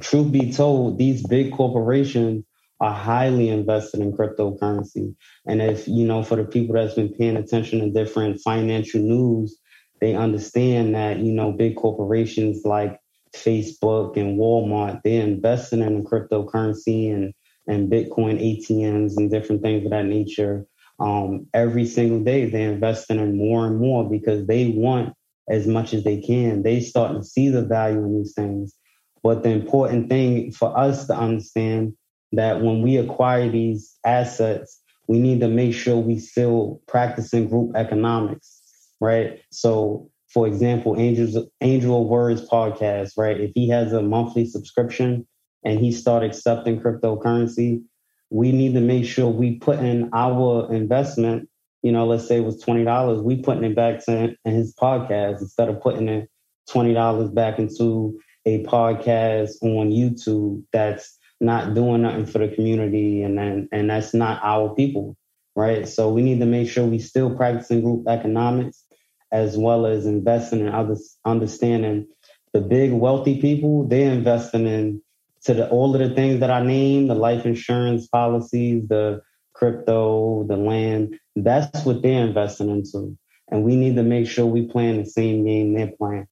Truth 0.00 0.32
be 0.32 0.52
told, 0.52 0.98
these 0.98 1.24
big 1.26 1.52
corporations 1.52 2.44
are 2.82 2.92
highly 2.92 3.48
invested 3.48 4.00
in 4.00 4.12
cryptocurrency. 4.12 5.14
And 5.46 5.62
if, 5.62 5.86
you 5.86 6.04
know, 6.04 6.24
for 6.24 6.34
the 6.34 6.44
people 6.44 6.74
that's 6.74 6.94
been 6.94 7.14
paying 7.14 7.36
attention 7.36 7.78
to 7.78 7.90
different 7.90 8.40
financial 8.40 9.00
news, 9.00 9.56
they 10.00 10.16
understand 10.16 10.96
that, 10.96 11.20
you 11.20 11.32
know, 11.32 11.52
big 11.52 11.76
corporations 11.76 12.62
like 12.64 12.98
Facebook 13.36 14.16
and 14.16 14.36
Walmart, 14.36 15.00
they're 15.04 15.22
investing 15.22 15.80
in 15.80 16.04
cryptocurrency 16.04 17.14
and, 17.14 17.32
and 17.68 17.88
Bitcoin 17.88 18.42
ATMs 18.42 19.12
and 19.16 19.30
different 19.30 19.62
things 19.62 19.84
of 19.84 19.92
that 19.92 20.06
nature. 20.06 20.66
Um, 20.98 21.46
every 21.54 21.86
single 21.86 22.24
day, 22.24 22.50
they're 22.50 22.72
investing 22.72 23.20
in 23.20 23.36
more 23.36 23.64
and 23.64 23.78
more 23.78 24.10
because 24.10 24.44
they 24.48 24.70
want 24.70 25.14
as 25.48 25.68
much 25.68 25.94
as 25.94 26.02
they 26.02 26.20
can. 26.20 26.64
They 26.64 26.80
starting 26.80 27.20
to 27.20 27.26
see 27.26 27.48
the 27.48 27.62
value 27.62 28.04
in 28.04 28.18
these 28.18 28.34
things. 28.34 28.74
But 29.22 29.44
the 29.44 29.50
important 29.50 30.08
thing 30.08 30.50
for 30.50 30.76
us 30.76 31.06
to 31.06 31.14
understand 31.14 31.94
that 32.32 32.60
when 32.62 32.82
we 32.82 32.96
acquire 32.96 33.50
these 33.50 33.96
assets, 34.04 34.80
we 35.08 35.18
need 35.18 35.40
to 35.40 35.48
make 35.48 35.74
sure 35.74 35.96
we 35.96 36.18
still 36.18 36.80
practicing 36.86 37.48
group 37.48 37.72
economics, 37.76 38.60
right? 39.00 39.40
So, 39.50 40.10
for 40.28 40.46
example, 40.46 40.98
Angels 40.98 41.36
Angel 41.60 42.08
Words 42.08 42.48
podcast, 42.48 43.12
right? 43.16 43.40
If 43.40 43.52
he 43.54 43.68
has 43.68 43.92
a 43.92 44.02
monthly 44.02 44.46
subscription 44.46 45.26
and 45.64 45.78
he 45.78 45.92
start 45.92 46.22
accepting 46.22 46.80
cryptocurrency, 46.80 47.82
we 48.30 48.52
need 48.52 48.74
to 48.74 48.80
make 48.80 49.04
sure 49.04 49.28
we 49.28 49.56
put 49.56 49.78
in 49.80 50.08
our 50.12 50.72
investment 50.72 51.48
you 51.82 51.90
know, 51.90 52.06
let's 52.06 52.26
say 52.26 52.38
it 52.38 52.44
was 52.44 52.60
twenty 52.60 52.84
dollars, 52.84 53.20
we 53.20 53.42
putting 53.42 53.64
it 53.64 53.74
back 53.74 54.04
to 54.04 54.36
in 54.44 54.54
his 54.54 54.74
podcast 54.74 55.40
instead 55.40 55.68
of 55.68 55.80
putting 55.80 56.08
it 56.08 56.30
twenty 56.70 56.94
dollars 56.94 57.30
back 57.30 57.58
into 57.58 58.18
a 58.46 58.62
podcast 58.64 59.50
on 59.62 59.90
YouTube 59.90 60.62
that's 60.72 61.18
not 61.42 61.74
doing 61.74 62.02
nothing 62.02 62.26
for 62.26 62.38
the 62.38 62.48
community 62.48 63.22
and 63.22 63.36
then 63.36 63.68
and 63.72 63.90
that's 63.90 64.14
not 64.14 64.40
our 64.42 64.74
people, 64.74 65.16
right? 65.54 65.88
So 65.88 66.10
we 66.10 66.22
need 66.22 66.40
to 66.40 66.46
make 66.46 66.70
sure 66.70 66.84
we 66.84 66.98
still 66.98 67.34
practicing 67.34 67.82
group 67.82 68.06
economics 68.08 68.84
as 69.30 69.56
well 69.56 69.86
as 69.86 70.06
investing 70.06 70.60
in 70.60 70.68
others 70.68 71.18
understanding 71.24 72.06
the 72.52 72.60
big 72.60 72.92
wealthy 72.92 73.40
people, 73.40 73.84
they're 73.88 74.12
investing 74.12 74.66
in 74.66 75.02
to 75.44 75.54
the 75.54 75.68
all 75.70 75.94
of 75.94 76.00
the 76.00 76.14
things 76.14 76.40
that 76.40 76.50
I 76.50 76.62
named, 76.62 77.10
the 77.10 77.14
life 77.14 77.46
insurance 77.46 78.06
policies, 78.06 78.86
the 78.88 79.22
crypto, 79.54 80.44
the 80.46 80.56
land. 80.56 81.18
That's 81.34 81.84
what 81.84 82.02
they're 82.02 82.26
investing 82.26 82.70
into. 82.70 83.16
And 83.50 83.64
we 83.64 83.76
need 83.76 83.96
to 83.96 84.02
make 84.02 84.28
sure 84.28 84.46
we 84.46 84.66
playing 84.66 85.02
the 85.02 85.08
same 85.08 85.44
game 85.44 85.74
they're 85.74 85.92
playing. 85.98 86.28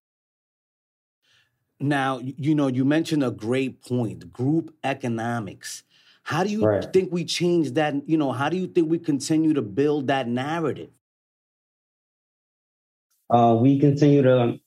Now, 1.81 2.21
you 2.23 2.55
know, 2.55 2.67
you 2.67 2.85
mentioned 2.85 3.25
a 3.25 3.31
great 3.31 3.83
point 3.83 4.33
group 4.33 4.75
economics. 4.85 5.83
How 6.23 6.45
do 6.45 6.51
you 6.51 6.65
right. 6.65 6.93
think 6.93 7.11
we 7.11 7.25
change 7.25 7.73
that? 7.73 7.95
You 8.07 8.19
know, 8.19 8.33
how 8.33 8.51
do 8.51 8.57
you 8.57 8.67
think 8.67 8.91
we 8.91 8.99
continue 8.99 9.55
to 9.55 9.63
build 9.63 10.09
that 10.09 10.29
narrative? 10.29 10.91
Uh, 13.31 13.57
we 13.61 13.79
continue 13.79 14.23
to 14.23 14.59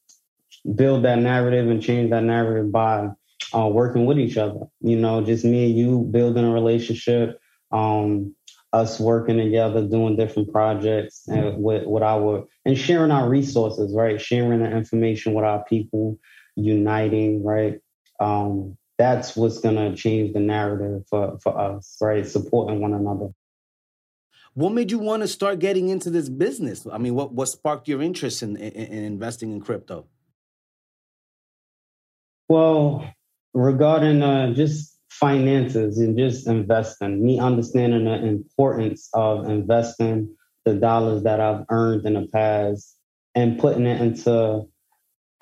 build 0.76 1.04
that 1.04 1.20
narrative 1.20 1.70
and 1.70 1.82
change 1.82 2.10
that 2.10 2.24
narrative 2.24 2.72
by 2.72 3.10
uh, 3.54 3.68
working 3.68 4.06
with 4.06 4.18
each 4.18 4.38
other. 4.38 4.62
You 4.82 4.98
know, 4.98 5.24
just 5.24 5.46
me 5.46 5.66
and 5.66 5.78
you 5.78 6.08
building 6.10 6.46
a 6.46 6.52
relationship, 6.52 7.40
um, 7.72 8.36
us 8.72 9.00
working 9.00 9.38
together, 9.38 9.88
doing 9.88 10.16
different 10.16 10.52
projects 10.52 11.28
and 11.28 11.44
mm-hmm. 11.44 11.62
with, 11.62 11.86
with 11.86 12.02
our 12.02 12.48
and 12.66 12.78
sharing 12.78 13.12
our 13.12 13.30
resources, 13.30 13.94
right? 13.94 14.20
Sharing 14.20 14.64
the 14.64 14.72
information 14.72 15.34
with 15.34 15.46
our 15.46 15.64
people, 15.66 16.18
uniting, 16.56 17.44
right? 17.44 17.80
Um, 18.20 18.78
that's 18.98 19.36
what's 19.36 19.60
gonna 19.60 19.96
change 19.96 20.34
the 20.34 20.40
narrative 20.40 21.04
for, 21.10 21.38
for 21.40 21.58
us, 21.58 21.98
right? 22.02 22.26
Supporting 22.26 22.80
one 22.80 22.94
another. 22.94 23.30
What 24.54 24.72
made 24.72 24.92
you 24.92 25.00
want 25.00 25.24
to 25.24 25.28
start 25.28 25.58
getting 25.58 25.90
into 25.90 26.12
this 26.12 26.30
business? 26.30 26.86
I 26.92 27.00
mean, 27.00 27.16
what 27.16 27.34
what 27.34 27.48
sparked 27.48 27.88
your 27.88 28.02
interest 28.02 28.44
in, 28.44 28.56
in, 28.56 28.72
in 28.72 29.04
investing 29.04 29.52
in 29.52 29.62
crypto? 29.62 30.06
Well, 32.50 33.12
regarding 33.54 34.22
uh, 34.22 34.54
just 34.54 35.00
finances 35.10 35.98
and 35.98 36.18
just 36.18 36.48
investing, 36.48 37.26
me 37.26 37.40
understanding 37.40 38.06
the 38.06 38.26
importance 38.26 39.10
of 39.14 39.50
investing 39.50 40.36
the 40.66 40.74
dollars 40.76 41.24
that 41.24 41.40
I've 41.40 41.66
earned 41.70 42.06
in 42.06 42.14
the 42.14 42.28
past 42.28 42.96
and 43.36 43.60
putting 43.60 43.86
it 43.86 44.02
into 44.02 44.68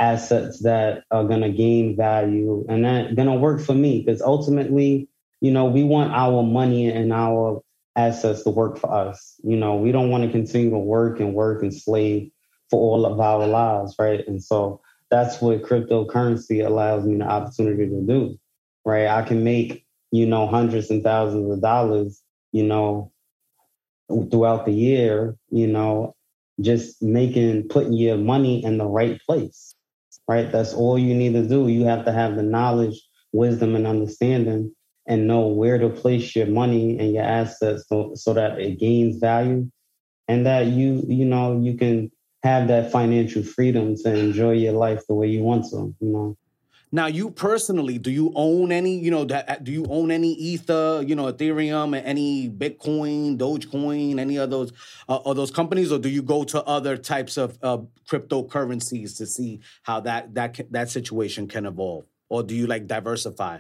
assets 0.01 0.63
that 0.63 1.03
are 1.11 1.23
going 1.23 1.41
to 1.41 1.51
gain 1.51 1.95
value 1.95 2.65
and 2.67 2.83
that 2.83 3.15
going 3.15 3.27
to 3.27 3.35
work 3.35 3.61
for 3.61 3.75
me 3.75 4.01
because 4.01 4.19
ultimately 4.21 5.07
you 5.41 5.51
know 5.51 5.65
we 5.65 5.83
want 5.83 6.11
our 6.11 6.41
money 6.41 6.89
and 6.89 7.13
our 7.13 7.61
assets 7.95 8.41
to 8.43 8.49
work 8.49 8.79
for 8.79 8.91
us. 8.91 9.35
You 9.43 9.55
know 9.55 9.75
we 9.75 9.91
don't 9.91 10.09
want 10.09 10.23
to 10.23 10.31
continue 10.31 10.71
to 10.71 10.79
work 10.79 11.19
and 11.19 11.35
work 11.35 11.61
and 11.61 11.73
slave 11.73 12.31
for 12.71 12.79
all 12.79 13.05
of 13.05 13.19
our 13.19 13.45
lives 13.45 13.95
right? 13.99 14.27
And 14.27 14.43
so 14.43 14.81
that's 15.11 15.39
what 15.39 15.61
cryptocurrency 15.61 16.65
allows 16.65 17.05
me 17.05 17.17
the 17.17 17.25
opportunity 17.25 17.87
to 17.87 18.01
do 18.01 18.39
right? 18.83 19.05
I 19.05 19.21
can 19.21 19.43
make 19.43 19.85
you 20.09 20.25
know 20.25 20.47
hundreds 20.47 20.89
and 20.89 21.03
thousands 21.03 21.51
of 21.51 21.61
dollars 21.61 22.23
you 22.51 22.63
know 22.63 23.11
throughout 24.31 24.65
the 24.65 24.73
year 24.73 25.37
you 25.51 25.67
know 25.67 26.15
just 26.59 27.03
making 27.03 27.67
putting 27.67 27.93
your 27.93 28.17
money 28.17 28.63
in 28.65 28.79
the 28.79 28.85
right 28.85 29.21
place 29.27 29.75
right? 30.27 30.51
That's 30.51 30.73
all 30.73 30.97
you 30.97 31.13
need 31.13 31.34
to 31.34 31.47
do. 31.47 31.67
You 31.67 31.86
have 31.86 32.05
to 32.05 32.12
have 32.12 32.36
the 32.36 32.43
knowledge, 32.43 33.01
wisdom, 33.31 33.75
and 33.75 33.88
understanding 33.88 34.73
and 35.07 35.27
know 35.27 35.47
where 35.47 35.77
to 35.77 35.89
place 35.89 36.36
your 36.36 36.45
money 36.45 36.99
and 36.99 37.13
your 37.13 37.23
assets 37.23 37.86
so, 37.88 38.12
so 38.15 38.34
that 38.34 38.60
it 38.60 38.79
gains 38.79 39.17
value 39.17 39.69
and 40.27 40.45
that 40.45 40.67
you, 40.67 41.03
you 41.07 41.25
know, 41.25 41.60
you 41.60 41.75
can 41.77 42.12
have 42.43 42.67
that 42.67 42.91
financial 42.91 43.43
freedom 43.43 43.95
to 43.95 44.13
enjoy 44.13 44.51
your 44.51 44.73
life 44.73 45.01
the 45.07 45.13
way 45.13 45.27
you 45.27 45.41
want 45.41 45.65
to, 45.71 45.93
you 45.99 46.10
know. 46.10 46.38
Now, 46.93 47.08
you 47.08 47.32
personally, 47.32 47.97
do 47.97 48.12
you 48.12 48.34
own 48.36 48.73
any, 48.73 48.97
you 48.97 49.12
know, 49.12 49.23
do 49.25 49.71
you 49.71 49.86
own 49.89 50.12
any 50.12 50.34
Ether, 50.34 51.01
you 51.06 51.15
know, 51.15 51.32
Ethereum, 51.32 51.99
any 52.04 52.49
Bitcoin, 52.49 53.38
Dogecoin, 53.38 54.19
any 54.19 54.36
of 54.38 54.49
those, 54.49 54.73
uh, 55.08 55.19
of 55.23 55.38
those 55.38 55.51
companies, 55.51 55.91
or 55.91 55.99
do 55.99 56.10
you 56.10 56.21
go 56.21 56.43
to 56.43 56.62
other 56.65 56.97
types 56.97 57.38
of 57.38 57.58
uh, 57.63 57.77
cryptocurrencies 58.10 59.15
to 59.17 59.25
see 59.25 59.62
how 59.84 60.01
that 60.01 60.34
that 60.34 60.60
that 60.71 60.89
situation 60.89 61.47
can 61.47 61.65
evolve, 61.65 62.06
or 62.27 62.43
do 62.43 62.54
you 62.54 62.67
like 62.67 62.88
diversify 62.88 63.60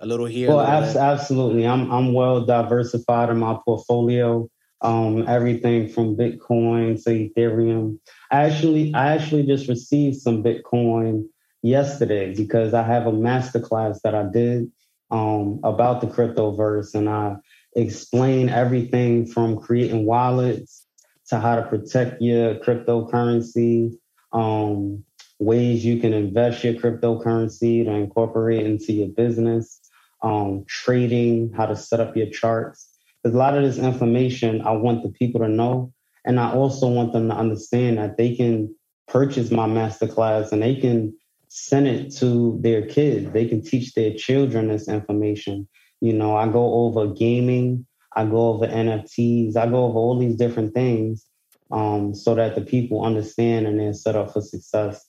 a 0.00 0.06
little 0.06 0.26
here? 0.26 0.48
Well, 0.48 0.58
little 0.58 1.00
absolutely. 1.00 1.68
I'm 1.68 1.88
I'm 1.92 2.12
well 2.12 2.44
diversified 2.44 3.30
in 3.30 3.38
my 3.38 3.56
portfolio. 3.64 4.48
Um, 4.82 5.26
everything 5.26 5.88
from 5.88 6.16
Bitcoin 6.16 7.02
to 7.04 7.10
Ethereum. 7.10 7.98
I 8.30 8.42
actually 8.42 8.92
I 8.92 9.14
actually 9.14 9.46
just 9.46 9.68
received 9.68 10.16
some 10.16 10.42
Bitcoin 10.42 11.28
yesterday 11.66 12.34
because 12.34 12.74
I 12.74 12.82
have 12.82 13.06
a 13.06 13.12
masterclass 13.12 14.00
that 14.02 14.14
I 14.14 14.24
did 14.24 14.70
um, 15.10 15.60
about 15.64 16.00
the 16.00 16.06
cryptoverse, 16.06 16.94
and 16.94 17.08
I 17.08 17.36
explain 17.74 18.48
everything 18.48 19.26
from 19.26 19.58
creating 19.58 20.06
wallets 20.06 20.86
to 21.28 21.40
how 21.40 21.56
to 21.56 21.62
protect 21.62 22.22
your 22.22 22.54
cryptocurrency, 22.56 23.92
um, 24.32 25.04
ways 25.38 25.84
you 25.84 26.00
can 26.00 26.12
invest 26.12 26.64
your 26.64 26.74
cryptocurrency 26.74 27.84
to 27.84 27.90
incorporate 27.90 28.64
into 28.64 28.92
your 28.92 29.08
business, 29.08 29.80
um, 30.22 30.64
trading, 30.68 31.52
how 31.52 31.66
to 31.66 31.76
set 31.76 32.00
up 32.00 32.16
your 32.16 32.30
charts. 32.30 32.88
There's 33.22 33.34
a 33.34 33.38
lot 33.38 33.56
of 33.56 33.64
this 33.64 33.78
information 33.78 34.62
I 34.62 34.72
want 34.72 35.02
the 35.02 35.10
people 35.10 35.40
to 35.40 35.48
know. 35.48 35.92
And 36.24 36.40
I 36.40 36.52
also 36.52 36.88
want 36.88 37.12
them 37.12 37.28
to 37.28 37.34
understand 37.34 37.98
that 37.98 38.16
they 38.16 38.34
can 38.34 38.74
purchase 39.08 39.50
my 39.50 39.66
masterclass 39.66 40.50
and 40.50 40.62
they 40.62 40.76
can 40.76 41.14
send 41.56 41.88
it 41.88 42.14
to 42.14 42.58
their 42.60 42.86
kids. 42.86 43.32
They 43.32 43.46
can 43.46 43.62
teach 43.62 43.94
their 43.94 44.12
children 44.12 44.68
this 44.68 44.88
information. 44.88 45.66
You 46.02 46.12
know, 46.12 46.36
I 46.36 46.48
go 46.48 46.84
over 46.84 47.06
gaming, 47.14 47.86
I 48.14 48.26
go 48.26 48.48
over 48.48 48.66
NFTs, 48.66 49.56
I 49.56 49.66
go 49.66 49.86
over 49.86 49.98
all 49.98 50.18
these 50.18 50.36
different 50.36 50.74
things 50.74 51.24
um, 51.72 52.14
so 52.14 52.34
that 52.34 52.56
the 52.56 52.60
people 52.60 53.02
understand 53.02 53.66
and 53.66 53.80
they're 53.80 53.94
set 53.94 54.16
up 54.16 54.34
for 54.34 54.42
success. 54.42 55.02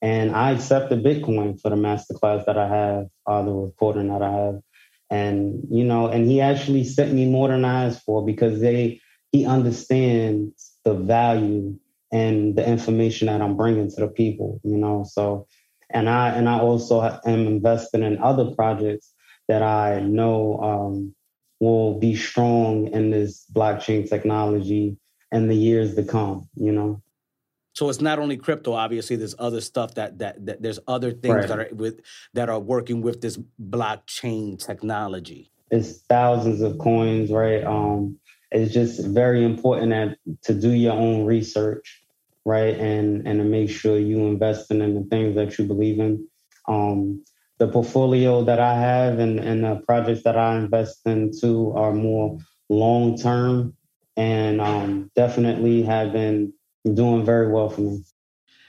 And 0.00 0.30
I 0.30 0.52
accepted 0.52 1.02
Bitcoin 1.02 1.60
for 1.60 1.70
the 1.70 1.76
masterclass 1.76 2.46
that 2.46 2.56
I 2.56 2.68
have, 2.68 3.06
uh, 3.26 3.42
the 3.42 3.50
recording 3.50 4.08
that 4.08 4.22
I 4.22 4.30
have. 4.30 4.60
And, 5.10 5.64
you 5.72 5.82
know, 5.82 6.06
and 6.06 6.24
he 6.24 6.40
actually 6.40 6.84
sent 6.84 7.12
me 7.12 7.26
more 7.26 7.48
than 7.48 7.64
I 7.64 7.86
asked 7.86 8.04
for 8.04 8.24
because 8.24 8.60
they, 8.60 9.00
he 9.32 9.44
understands 9.44 10.72
the 10.84 10.94
value 10.94 11.76
and 12.12 12.54
the 12.54 12.66
information 12.66 13.26
that 13.26 13.40
I'm 13.42 13.56
bringing 13.56 13.90
to 13.90 14.00
the 14.00 14.08
people, 14.08 14.60
you 14.62 14.76
know. 14.76 15.04
So 15.08 15.48
and 15.92 16.08
I 16.08 16.30
and 16.30 16.48
I 16.48 16.58
also 16.58 17.00
am 17.02 17.46
investing 17.46 18.02
in 18.02 18.18
other 18.18 18.46
projects 18.52 19.12
that 19.48 19.62
I 19.62 20.00
know 20.00 20.58
um, 20.60 21.14
will 21.58 21.98
be 21.98 22.16
strong 22.16 22.88
in 22.88 23.10
this 23.10 23.44
blockchain 23.52 24.08
technology 24.08 24.96
in 25.32 25.48
the 25.48 25.54
years 25.54 25.94
to 25.96 26.04
come. 26.04 26.48
You 26.54 26.72
know. 26.72 27.02
So 27.74 27.88
it's 27.88 28.00
not 28.00 28.18
only 28.18 28.36
crypto. 28.36 28.72
Obviously, 28.72 29.16
there's 29.16 29.34
other 29.38 29.60
stuff 29.60 29.94
that 29.94 30.18
that, 30.18 30.44
that 30.46 30.62
there's 30.62 30.80
other 30.86 31.12
things 31.12 31.34
right. 31.34 31.48
that 31.48 31.58
are 31.58 31.68
with 31.72 32.00
that 32.34 32.48
are 32.48 32.60
working 32.60 33.00
with 33.00 33.20
this 33.20 33.38
blockchain 33.62 34.64
technology. 34.64 35.50
It's 35.70 36.00
thousands 36.02 36.62
of 36.62 36.78
coins, 36.78 37.30
right? 37.30 37.62
Um, 37.62 38.18
it's 38.50 38.72
just 38.72 39.04
very 39.06 39.44
important 39.44 39.90
that 39.90 40.18
to 40.42 40.54
do 40.54 40.70
your 40.70 40.94
own 40.94 41.24
research 41.24 41.99
right? 42.44 42.74
And 42.76 43.26
and 43.26 43.38
to 43.38 43.44
make 43.44 43.70
sure 43.70 43.98
you 43.98 44.26
investing 44.26 44.80
in 44.80 44.94
the 44.94 45.04
things 45.08 45.34
that 45.36 45.58
you 45.58 45.64
believe 45.64 46.00
in. 46.00 46.26
Um, 46.68 47.24
the 47.58 47.68
portfolio 47.68 48.42
that 48.44 48.58
I 48.58 48.74
have 48.74 49.18
and, 49.18 49.38
and 49.38 49.64
the 49.64 49.82
projects 49.86 50.22
that 50.22 50.36
I 50.36 50.56
invest 50.56 51.00
into 51.04 51.72
are 51.72 51.92
more 51.92 52.38
long 52.70 53.18
term 53.18 53.74
and 54.16 54.62
um, 54.62 55.10
definitely 55.14 55.82
have 55.82 56.12
been 56.12 56.54
doing 56.94 57.24
very 57.24 57.52
well 57.52 57.68
for 57.68 57.82
me. 57.82 58.02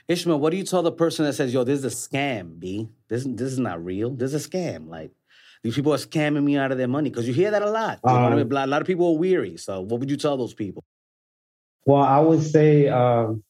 Ishmael, 0.08 0.38
what 0.38 0.50
do 0.50 0.58
you 0.58 0.64
tell 0.64 0.82
the 0.82 0.92
person 0.92 1.24
that 1.24 1.32
says, 1.32 1.54
"Yo, 1.54 1.64
this 1.64 1.78
is 1.78 1.84
a 1.84 2.08
scam, 2.08 2.58
B. 2.58 2.88
This 3.08 3.24
this 3.24 3.52
is 3.52 3.58
not 3.58 3.82
real. 3.82 4.10
This 4.10 4.34
is 4.34 4.44
a 4.44 4.48
scam." 4.48 4.88
Like 4.88 5.12
these 5.62 5.74
people 5.74 5.94
are 5.94 5.98
scamming 5.98 6.42
me 6.42 6.58
out 6.58 6.72
of 6.72 6.78
their 6.78 6.88
money 6.88 7.08
because 7.08 7.26
you 7.26 7.32
hear 7.32 7.50
that 7.50 7.62
a 7.62 7.70
lot. 7.70 8.00
Um, 8.04 8.16
I 8.16 8.34
mean? 8.34 8.52
A 8.52 8.66
lot 8.66 8.80
of 8.82 8.86
people 8.86 9.06
are 9.08 9.18
weary. 9.18 9.56
So, 9.56 9.80
what 9.80 10.00
would 10.00 10.10
you 10.10 10.16
tell 10.16 10.36
those 10.36 10.54
people? 10.54 10.84
Well, 11.86 12.02
I 12.02 12.18
would 12.18 12.42
say 12.42 12.88
um, 12.88 13.42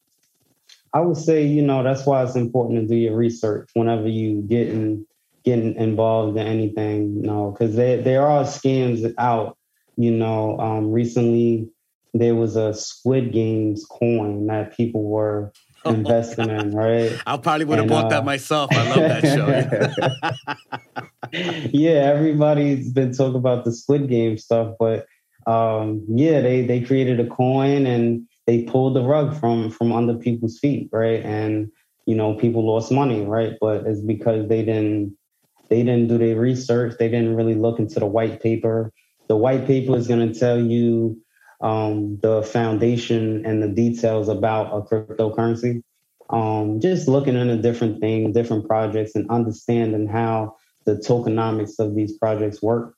I 0.94 1.00
would 1.00 1.16
say, 1.16 1.46
you 1.46 1.62
know, 1.62 1.82
that's 1.82 2.06
why 2.06 2.22
it's 2.22 2.36
important 2.36 2.80
to 2.80 2.86
do 2.86 2.96
your 2.96 3.16
research 3.16 3.70
whenever 3.74 4.08
you 4.08 4.42
get 4.42 4.68
in, 4.68 5.06
getting 5.44 5.74
involved 5.76 6.36
in 6.36 6.46
anything, 6.46 7.16
you 7.16 7.22
know, 7.22 7.50
because 7.50 7.74
there 7.76 8.00
there 8.00 8.26
are 8.26 8.44
scams 8.44 9.12
out. 9.18 9.56
You 9.96 10.10
know, 10.10 10.58
um, 10.58 10.90
recently 10.90 11.68
there 12.14 12.34
was 12.34 12.56
a 12.56 12.74
Squid 12.74 13.32
Games 13.32 13.86
coin 13.86 14.46
that 14.46 14.76
people 14.76 15.02
were 15.02 15.52
investing 15.84 16.50
in, 16.50 16.72
right? 16.72 17.12
I 17.26 17.36
probably 17.38 17.64
would 17.64 17.78
have 17.78 17.88
bought 17.88 18.06
uh, 18.06 18.08
that 18.10 18.24
myself. 18.24 18.70
I 18.72 18.88
love 18.88 19.22
that 19.22 19.22
show. 21.32 21.38
yeah, 21.72 22.12
everybody's 22.14 22.90
been 22.92 23.12
talking 23.12 23.36
about 23.36 23.64
the 23.64 23.72
Squid 23.72 24.08
Game 24.08 24.38
stuff, 24.38 24.76
but 24.78 25.06
um, 25.46 26.04
yeah, 26.08 26.40
they 26.40 26.64
they 26.66 26.80
created 26.80 27.18
a 27.18 27.26
coin 27.26 27.86
and 27.86 28.26
they 28.46 28.64
pulled 28.64 28.96
the 28.96 29.02
rug 29.02 29.38
from 29.38 29.70
from 29.70 29.92
under 29.92 30.14
people's 30.14 30.58
feet, 30.58 30.88
right? 30.92 31.24
And 31.24 31.70
you 32.06 32.14
know, 32.16 32.34
people 32.34 32.66
lost 32.66 32.90
money, 32.90 33.24
right? 33.24 33.54
But 33.60 33.86
it's 33.86 34.00
because 34.00 34.48
they 34.48 34.64
didn't 34.64 35.16
they 35.68 35.82
didn't 35.82 36.08
do 36.08 36.18
their 36.18 36.38
research. 36.38 36.96
They 36.98 37.08
didn't 37.08 37.36
really 37.36 37.54
look 37.54 37.78
into 37.78 38.00
the 38.00 38.06
white 38.06 38.42
paper. 38.42 38.92
The 39.28 39.36
white 39.36 39.66
paper 39.66 39.96
is 39.96 40.08
going 40.08 40.32
to 40.32 40.38
tell 40.38 40.60
you 40.60 41.18
um, 41.62 42.18
the 42.20 42.42
foundation 42.42 43.46
and 43.46 43.62
the 43.62 43.68
details 43.68 44.28
about 44.28 44.76
a 44.76 44.82
cryptocurrency. 44.82 45.82
Um, 46.28 46.80
just 46.80 47.08
looking 47.08 47.36
into 47.36 47.56
different 47.56 48.00
things, 48.00 48.34
different 48.34 48.66
projects, 48.66 49.14
and 49.14 49.30
understanding 49.30 50.08
how 50.08 50.56
the 50.84 50.96
tokenomics 50.96 51.78
of 51.78 51.94
these 51.94 52.18
projects 52.18 52.62
work, 52.62 52.94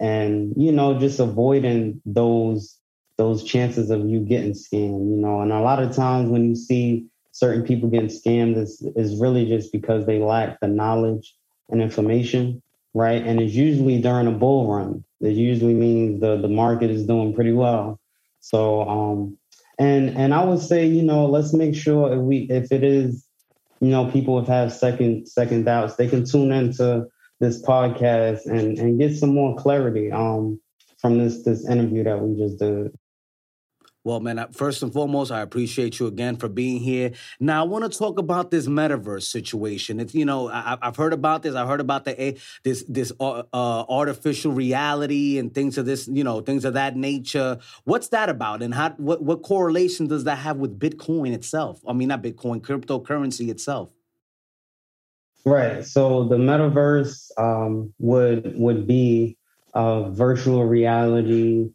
and 0.00 0.52
you 0.56 0.72
know, 0.72 0.98
just 0.98 1.20
avoiding 1.20 2.00
those 2.04 2.78
those 3.22 3.44
chances 3.44 3.88
of 3.90 4.08
you 4.08 4.18
getting 4.18 4.52
scammed, 4.52 5.08
you 5.08 5.16
know. 5.16 5.42
And 5.42 5.52
a 5.52 5.60
lot 5.60 5.80
of 5.80 5.94
times 5.94 6.28
when 6.28 6.44
you 6.44 6.56
see 6.56 7.06
certain 7.30 7.62
people 7.62 7.88
getting 7.88 8.08
scammed, 8.08 8.56
is 8.56 8.84
is 8.96 9.20
really 9.20 9.46
just 9.46 9.70
because 9.70 10.06
they 10.06 10.18
lack 10.18 10.58
the 10.58 10.66
knowledge 10.66 11.36
and 11.68 11.80
information, 11.80 12.60
right? 12.94 13.22
And 13.24 13.40
it's 13.40 13.54
usually 13.54 14.00
during 14.02 14.26
a 14.26 14.32
bull 14.32 14.74
run. 14.74 15.04
It 15.20 15.36
usually 15.36 15.74
means 15.74 16.20
the 16.20 16.36
the 16.36 16.48
market 16.48 16.90
is 16.90 17.06
doing 17.06 17.32
pretty 17.32 17.52
well. 17.52 18.00
So 18.40 18.82
um 18.88 19.38
and 19.78 20.18
and 20.18 20.34
I 20.34 20.42
would 20.44 20.60
say, 20.60 20.84
you 20.84 21.02
know, 21.02 21.26
let's 21.26 21.54
make 21.54 21.76
sure 21.76 22.12
if 22.12 22.18
we 22.18 22.48
if 22.50 22.72
it 22.72 22.82
is, 22.82 23.24
you 23.80 23.90
know, 23.90 24.10
people 24.10 24.36
have 24.40 24.48
had 24.48 24.72
second 24.72 25.28
second 25.28 25.64
doubts, 25.64 25.94
they 25.94 26.08
can 26.08 26.24
tune 26.24 26.50
into 26.50 27.06
this 27.38 27.62
podcast 27.62 28.46
and 28.46 28.78
and 28.80 28.98
get 28.98 29.16
some 29.16 29.32
more 29.32 29.54
clarity 29.56 30.10
um 30.10 30.60
from 30.98 31.18
this 31.18 31.44
this 31.44 31.68
interview 31.68 32.02
that 32.02 32.20
we 32.20 32.36
just 32.36 32.58
did. 32.58 32.90
Well, 34.04 34.18
man, 34.18 34.44
first 34.50 34.82
and 34.82 34.92
foremost, 34.92 35.30
I 35.30 35.42
appreciate 35.42 36.00
you 36.00 36.08
again 36.08 36.36
for 36.36 36.48
being 36.48 36.80
here. 36.80 37.12
Now, 37.38 37.60
I 37.60 37.66
want 37.68 37.90
to 37.90 37.98
talk 37.98 38.18
about 38.18 38.50
this 38.50 38.66
metaverse 38.66 39.22
situation. 39.22 40.00
It's 40.00 40.12
you 40.12 40.24
know, 40.24 40.48
I, 40.50 40.76
have 40.82 40.96
heard 40.96 41.12
about 41.12 41.44
this. 41.44 41.54
I 41.54 41.64
heard 41.64 41.80
about 41.80 42.04
the 42.04 42.36
this 42.64 42.82
this 42.88 43.12
uh, 43.20 43.44
uh, 43.52 43.84
artificial 43.88 44.50
reality 44.50 45.38
and 45.38 45.54
things 45.54 45.78
of 45.78 45.86
this, 45.86 46.08
you 46.08 46.24
know, 46.24 46.40
things 46.40 46.64
of 46.64 46.74
that 46.74 46.96
nature. 46.96 47.58
What's 47.84 48.08
that 48.08 48.28
about, 48.28 48.60
and 48.60 48.74
how 48.74 48.90
what 48.90 49.22
what 49.22 49.42
correlation 49.42 50.08
does 50.08 50.24
that 50.24 50.38
have 50.38 50.56
with 50.56 50.80
Bitcoin 50.80 51.32
itself? 51.32 51.80
I 51.86 51.92
mean, 51.92 52.08
not 52.08 52.24
Bitcoin, 52.24 52.60
cryptocurrency 52.60 53.50
itself. 53.50 53.90
Right. 55.44 55.84
So 55.86 56.24
the 56.24 56.36
metaverse 56.36 57.30
um, 57.38 57.94
would 58.00 58.58
would 58.58 58.88
be 58.88 59.36
uh, 59.74 60.10
virtual 60.10 60.64
reality 60.64 61.70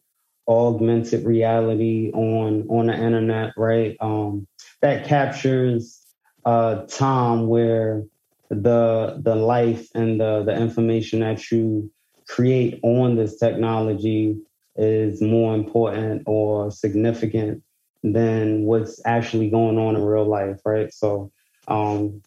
augmented 0.47 1.25
reality 1.25 2.11
on 2.13 2.65
on 2.69 2.87
the 2.87 2.93
internet, 2.93 3.53
right? 3.57 3.97
Um, 3.99 4.47
that 4.81 5.05
captures 5.05 6.05
uh, 6.45 6.83
time 6.85 7.47
where 7.47 8.03
the 8.49 9.19
the 9.21 9.35
life 9.35 9.87
and 9.93 10.19
the 10.19 10.43
the 10.43 10.55
information 10.55 11.19
that 11.19 11.51
you 11.51 11.91
create 12.27 12.79
on 12.83 13.15
this 13.15 13.37
technology 13.37 14.37
is 14.75 15.21
more 15.21 15.55
important 15.55 16.23
or 16.25 16.71
significant 16.71 17.63
than 18.03 18.63
what's 18.63 19.01
actually 19.05 19.49
going 19.49 19.77
on 19.77 19.95
in 19.95 20.03
real 20.03 20.25
life, 20.25 20.59
right? 20.65 20.93
So 20.93 21.31
um, 21.67 22.21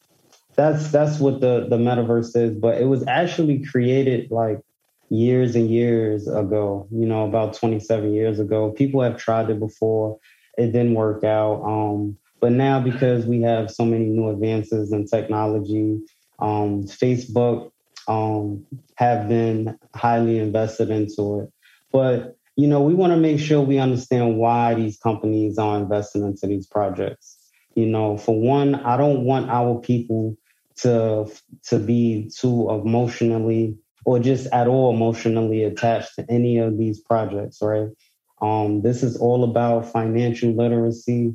that's 0.57 0.91
that's 0.91 1.19
what 1.19 1.41
the 1.41 1.67
the 1.69 1.79
metaverse 1.79 2.37
is. 2.37 2.55
But 2.59 2.81
it 2.81 2.87
was 2.87 3.07
actually 3.07 3.65
created 3.65 4.31
like 4.31 4.61
years 5.11 5.57
and 5.57 5.69
years 5.69 6.29
ago, 6.29 6.87
you 6.91 7.05
know, 7.05 7.27
about 7.27 7.55
27 7.55 8.15
years 8.15 8.39
ago. 8.39 8.71
People 8.71 9.03
have 9.03 9.17
tried 9.17 9.51
it 9.51 9.59
before, 9.59 10.19
it 10.57 10.67
didn't 10.67 10.95
work 10.95 11.25
out. 11.25 11.63
Um, 11.63 12.17
but 12.41 12.53
now, 12.53 12.81
because 12.81 13.27
we 13.27 13.43
have 13.43 13.71
so 13.71 13.85
many 13.85 14.07
new 14.07 14.31
advances 14.31 14.93
in 14.93 15.07
technology, 15.07 16.01
um, 16.39 16.85
Facebook 16.85 17.71
um, 18.09 18.65
have 18.95 19.29
been 19.29 19.79
highly 19.95 20.39
invested 20.39 20.91
into 20.91 21.41
it. 21.41 21.53
But 21.93 22.37
you 22.57 22.67
know, 22.67 22.81
we 22.83 22.95
want 22.95 23.13
to 23.13 23.17
make 23.17 23.41
sure 23.41 23.63
we 23.63 23.79
understand 23.79 24.37
why 24.37 24.75
these 24.75 24.99
companies 24.99 25.59
are 25.59 25.79
investing 25.79 26.23
into 26.23 26.47
these 26.47 26.67
projects. 26.67 27.39
You 27.75 27.87
know, 27.87 28.17
for 28.17 28.39
one, 28.39 28.75
I 28.75 28.97
don't 28.97 29.25
want 29.25 29.51
our 29.51 29.81
people 29.81 30.37
to 30.83 31.31
to 31.69 31.79
be 31.79 32.31
too 32.37 32.71
emotionally 32.71 33.77
or 34.05 34.19
just 34.19 34.47
at 34.53 34.67
all 34.67 34.95
emotionally 34.95 35.65
attached 35.65 36.15
to 36.17 36.27
any 36.31 36.59
of 36.59 36.79
these 36.79 37.01
projects, 37.01 37.59
right? 37.61 37.89
Um, 38.41 38.83
this 38.83 39.03
is 39.03 39.17
all 39.17 39.45
about 39.45 39.93
financial 39.93 40.53
literacy. 40.53 41.35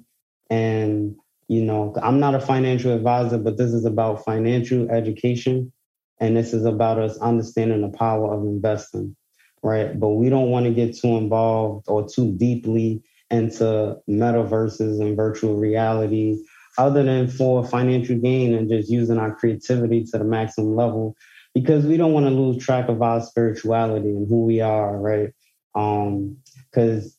And, 0.49 1.16
you 1.47 1.63
know, 1.63 1.93
I'm 2.01 2.20
not 2.20 2.36
a 2.36 2.39
financial 2.39 2.93
advisor, 2.93 3.38
but 3.38 3.57
this 3.57 3.72
is 3.72 3.86
about 3.86 4.26
financial 4.26 4.89
education. 4.89 5.72
And 6.20 6.36
this 6.36 6.53
is 6.53 6.66
about 6.66 6.97
us 6.97 7.18
understanding 7.18 7.82
the 7.82 7.95
power 7.95 8.34
of 8.34 8.43
investing, 8.43 9.16
right? 9.61 9.99
But 9.99 10.09
we 10.09 10.30
don't 10.30 10.49
want 10.49 10.66
to 10.66 10.72
get 10.72 10.97
too 10.97 11.18
involved 11.18 11.86
or 11.88 12.07
too 12.07 12.34
deeply 12.38 13.03
into 13.30 13.97
metaverses 14.09 15.01
and 15.01 15.16
virtual 15.16 15.55
reality 15.55 16.38
other 16.78 17.03
than 17.03 17.28
for 17.28 17.66
financial 17.66 18.18
gain 18.18 18.53
and 18.53 18.70
just 18.70 18.89
using 18.89 19.18
our 19.18 19.36
creativity 19.36 20.03
to 20.03 20.18
the 20.18 20.24
maximum 20.24 20.76
level 20.76 21.16
because 21.55 21.85
we 21.85 21.95
don't 21.95 22.11
want 22.11 22.25
to 22.27 22.31
lose 22.31 22.63
track 22.63 22.89
of 22.89 23.01
our 23.01 23.21
spirituality 23.21 24.09
and 24.09 24.27
who 24.27 24.45
we 24.45 24.59
are, 24.59 24.95
right? 24.97 25.29
Because 25.73 27.05
um, 27.05 27.11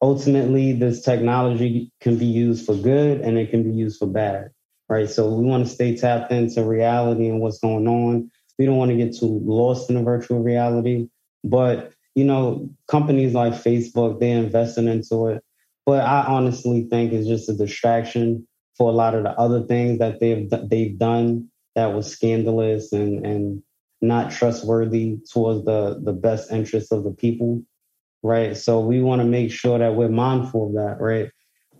ultimately, 0.00 0.72
this 0.72 1.02
technology 1.02 1.90
can 2.00 2.16
be 2.16 2.24
used 2.24 2.64
for 2.64 2.76
good 2.76 3.20
and 3.20 3.36
it 3.36 3.50
can 3.50 3.64
be 3.64 3.76
used 3.76 3.98
for 3.98 4.06
bad, 4.06 4.50
right? 4.88 5.10
So 5.10 5.28
we 5.34 5.44
want 5.44 5.66
to 5.66 5.72
stay 5.72 5.96
tapped 5.96 6.30
into 6.30 6.64
reality 6.64 7.28
and 7.28 7.40
what's 7.40 7.58
going 7.58 7.88
on. 7.88 8.30
We 8.60 8.64
don't 8.64 8.76
want 8.76 8.92
to 8.92 8.96
get 8.96 9.18
too 9.18 9.40
lost 9.44 9.90
in 9.90 9.96
the 9.96 10.02
virtual 10.02 10.40
reality, 10.40 11.08
but 11.42 11.92
you 12.14 12.24
know, 12.24 12.70
companies 12.86 13.34
like 13.34 13.54
Facebook, 13.54 14.20
they're 14.20 14.38
investing 14.38 14.86
into 14.86 15.26
it. 15.26 15.42
But 15.84 16.02
I 16.02 16.24
honestly 16.28 16.86
think 16.88 17.12
it's 17.12 17.26
just 17.26 17.48
a 17.48 17.54
distraction 17.54 18.46
for 18.78 18.88
a 18.88 18.94
lot 18.94 19.16
of 19.16 19.24
the 19.24 19.30
other 19.30 19.64
things 19.64 19.98
that 19.98 20.20
they've 20.20 20.48
they've 20.68 20.96
done 20.96 21.50
that 21.74 21.94
was 21.94 22.10
scandalous 22.10 22.92
and 22.92 23.24
and 23.26 23.62
not 24.00 24.32
trustworthy 24.32 25.18
towards 25.32 25.64
the 25.64 26.00
the 26.02 26.12
best 26.12 26.50
interests 26.52 26.92
of 26.92 27.04
the 27.04 27.10
people 27.10 27.62
right? 28.22 28.56
So 28.56 28.80
we 28.80 29.02
want 29.02 29.20
to 29.20 29.26
make 29.26 29.52
sure 29.52 29.78
that 29.78 29.96
we're 29.96 30.08
mindful 30.08 30.68
of 30.68 30.74
that 30.74 30.96
right? 31.00 31.30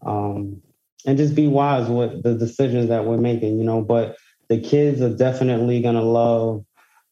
Um, 0.04 0.60
and 1.06 1.16
just 1.16 1.34
be 1.34 1.46
wise 1.46 1.88
with 1.88 2.22
the 2.22 2.34
decisions 2.34 2.88
that 2.88 3.04
we're 3.06 3.18
making 3.18 3.58
you 3.58 3.64
know 3.64 3.82
but 3.82 4.16
the 4.48 4.60
kids 4.60 5.00
are 5.00 5.14
definitely 5.14 5.80
going 5.80 5.94
to 5.94 6.02
love 6.02 6.64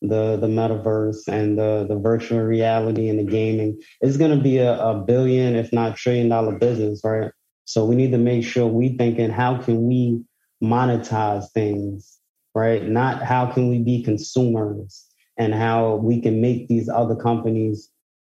the 0.03 0.37
the 0.37 0.49
metaverse 0.49 1.29
and 1.29 1.59
the 1.59 1.87
the 1.89 1.97
virtual 1.97 2.41
reality 2.41 3.09
and 3.09 3.19
the 3.19 3.25
gaming. 3.25 3.81
It's 4.01 4.17
going 4.17 4.37
to 4.37 4.43
be 4.43 4.59
a, 4.59 4.79
a 4.79 4.99
billion 4.99 5.55
if 5.55 5.73
not 5.73 5.97
trillion 5.97 6.29
dollar 6.29 6.59
business 6.59 7.01
right? 7.05 7.31
So 7.65 7.85
we 7.85 7.95
need 7.95 8.11
to 8.11 8.19
make 8.19 8.45
sure 8.45 8.67
we 8.67 8.97
thinking 8.97 9.31
how 9.31 9.59
can 9.59 9.87
we 9.87 10.23
monetize 10.63 11.51
things 11.53 12.19
right? 12.55 12.83
Not 12.83 13.23
how 13.23 13.47
can 13.47 13.69
we 13.69 13.79
be 13.79 14.03
consumers 14.03 15.07
and 15.37 15.55
how 15.55 15.97
we 15.97 16.21
can 16.21 16.41
make 16.41 16.69
these 16.69 16.89
other 16.89 17.17
companies 17.17 17.91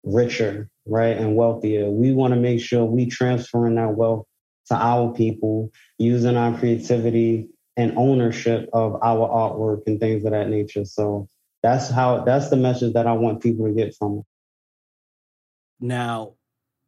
richer, 0.04 0.70
right, 0.86 1.16
and 1.16 1.36
wealthier. 1.36 1.90
We 1.90 2.12
want 2.12 2.34
to 2.34 2.40
make 2.40 2.60
sure 2.60 2.84
we 2.84 3.06
transferring 3.06 3.76
that 3.76 3.94
wealth 3.96 4.26
to 4.66 4.74
our 4.74 5.12
people 5.12 5.70
using 5.98 6.36
our 6.36 6.56
creativity 6.58 7.48
and 7.76 7.96
ownership 7.98 8.68
of 8.72 8.96
our 9.02 9.28
artwork 9.28 9.82
and 9.86 9.98
things 9.98 10.24
of 10.24 10.32
that 10.32 10.48
nature. 10.48 10.84
So 10.84 11.28
that's 11.62 11.90
how 11.90 12.24
that's 12.24 12.50
the 12.50 12.56
message 12.56 12.92
that 12.94 13.06
I 13.06 13.12
want 13.12 13.42
people 13.42 13.66
to 13.66 13.72
get 13.72 13.94
from 13.96 14.18
it. 14.18 14.24
Now, 15.80 16.34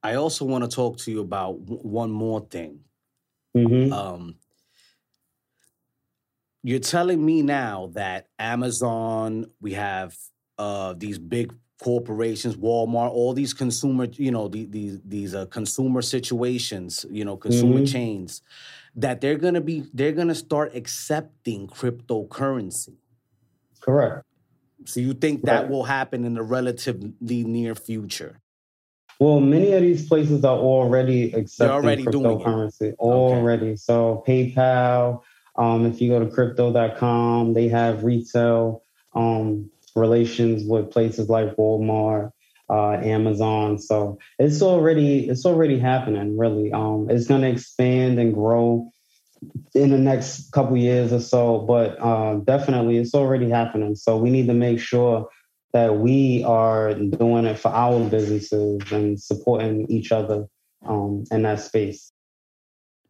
I 0.02 0.14
also 0.14 0.44
want 0.44 0.64
to 0.64 0.74
talk 0.74 0.98
to 0.98 1.10
you 1.10 1.20
about 1.20 1.58
one 1.58 2.10
more 2.10 2.40
thing. 2.40 2.80
Mm-hmm. 3.56 3.92
Um, 3.92 4.36
you're 6.62 6.78
telling 6.80 7.24
me 7.24 7.42
now 7.42 7.90
that 7.94 8.28
Amazon, 8.38 9.46
we 9.60 9.74
have 9.74 10.16
uh, 10.58 10.94
these 10.96 11.18
big 11.18 11.52
corporations, 11.82 12.56
Walmart, 12.56 13.10
all 13.10 13.32
these 13.32 13.52
consumer, 13.52 14.06
you 14.12 14.30
know, 14.30 14.48
the, 14.48 14.66
these 14.66 15.00
these 15.04 15.34
uh, 15.34 15.46
consumer 15.46 16.02
situations, 16.02 17.04
you 17.10 17.24
know, 17.24 17.36
consumer 17.36 17.76
mm-hmm. 17.76 17.84
chains, 17.84 18.42
that 18.94 19.20
they're 19.20 19.36
gonna 19.36 19.60
be 19.60 19.84
they're 19.92 20.12
gonna 20.12 20.34
start 20.34 20.74
accepting 20.74 21.68
cryptocurrency. 21.68 22.96
Correct. 23.80 24.24
So 24.84 25.00
you 25.00 25.14
think 25.14 25.42
that 25.42 25.68
will 25.68 25.84
happen 25.84 26.24
in 26.24 26.34
the 26.34 26.42
relatively 26.42 27.44
near 27.44 27.74
future? 27.74 28.40
Well, 29.18 29.40
many 29.40 29.72
of 29.72 29.80
these 29.80 30.06
places 30.06 30.44
are 30.44 30.58
already 30.58 31.32
accepting 31.32 31.74
already 31.74 32.04
cryptocurrency. 32.04 32.94
Already. 32.94 33.66
Okay. 33.66 33.76
So 33.76 34.22
PayPal, 34.26 35.22
um, 35.58 35.86
if 35.86 36.00
you 36.00 36.10
go 36.10 36.20
to 36.20 36.30
crypto.com, 36.30 37.54
they 37.54 37.68
have 37.68 38.04
retail 38.04 38.82
um, 39.14 39.70
relations 39.94 40.64
with 40.64 40.90
places 40.90 41.28
like 41.28 41.56
Walmart, 41.56 42.32
uh, 42.68 42.92
Amazon. 42.92 43.78
So 43.78 44.18
it's 44.38 44.62
already 44.62 45.28
it's 45.28 45.46
already 45.46 45.78
happening. 45.78 46.36
Really, 46.36 46.72
um, 46.72 47.08
it's 47.10 47.26
going 47.26 47.42
to 47.42 47.48
expand 47.48 48.18
and 48.18 48.34
grow 48.34 48.90
in 49.74 49.90
the 49.90 49.98
next 49.98 50.50
couple 50.52 50.76
years 50.76 51.12
or 51.12 51.20
so. 51.20 51.58
But 51.60 51.96
uh, 52.00 52.36
definitely, 52.36 52.98
it's 52.98 53.14
already 53.14 53.48
happening. 53.48 53.94
So 53.94 54.16
we 54.16 54.30
need 54.30 54.46
to 54.48 54.54
make 54.54 54.80
sure 54.80 55.28
that 55.72 55.96
we 55.96 56.42
are 56.44 56.94
doing 56.94 57.44
it 57.44 57.58
for 57.58 57.68
our 57.68 58.00
businesses 58.08 58.80
and 58.90 59.20
supporting 59.20 59.86
each 59.90 60.12
other 60.12 60.46
um, 60.86 61.24
in 61.30 61.42
that 61.42 61.60
space. 61.60 62.12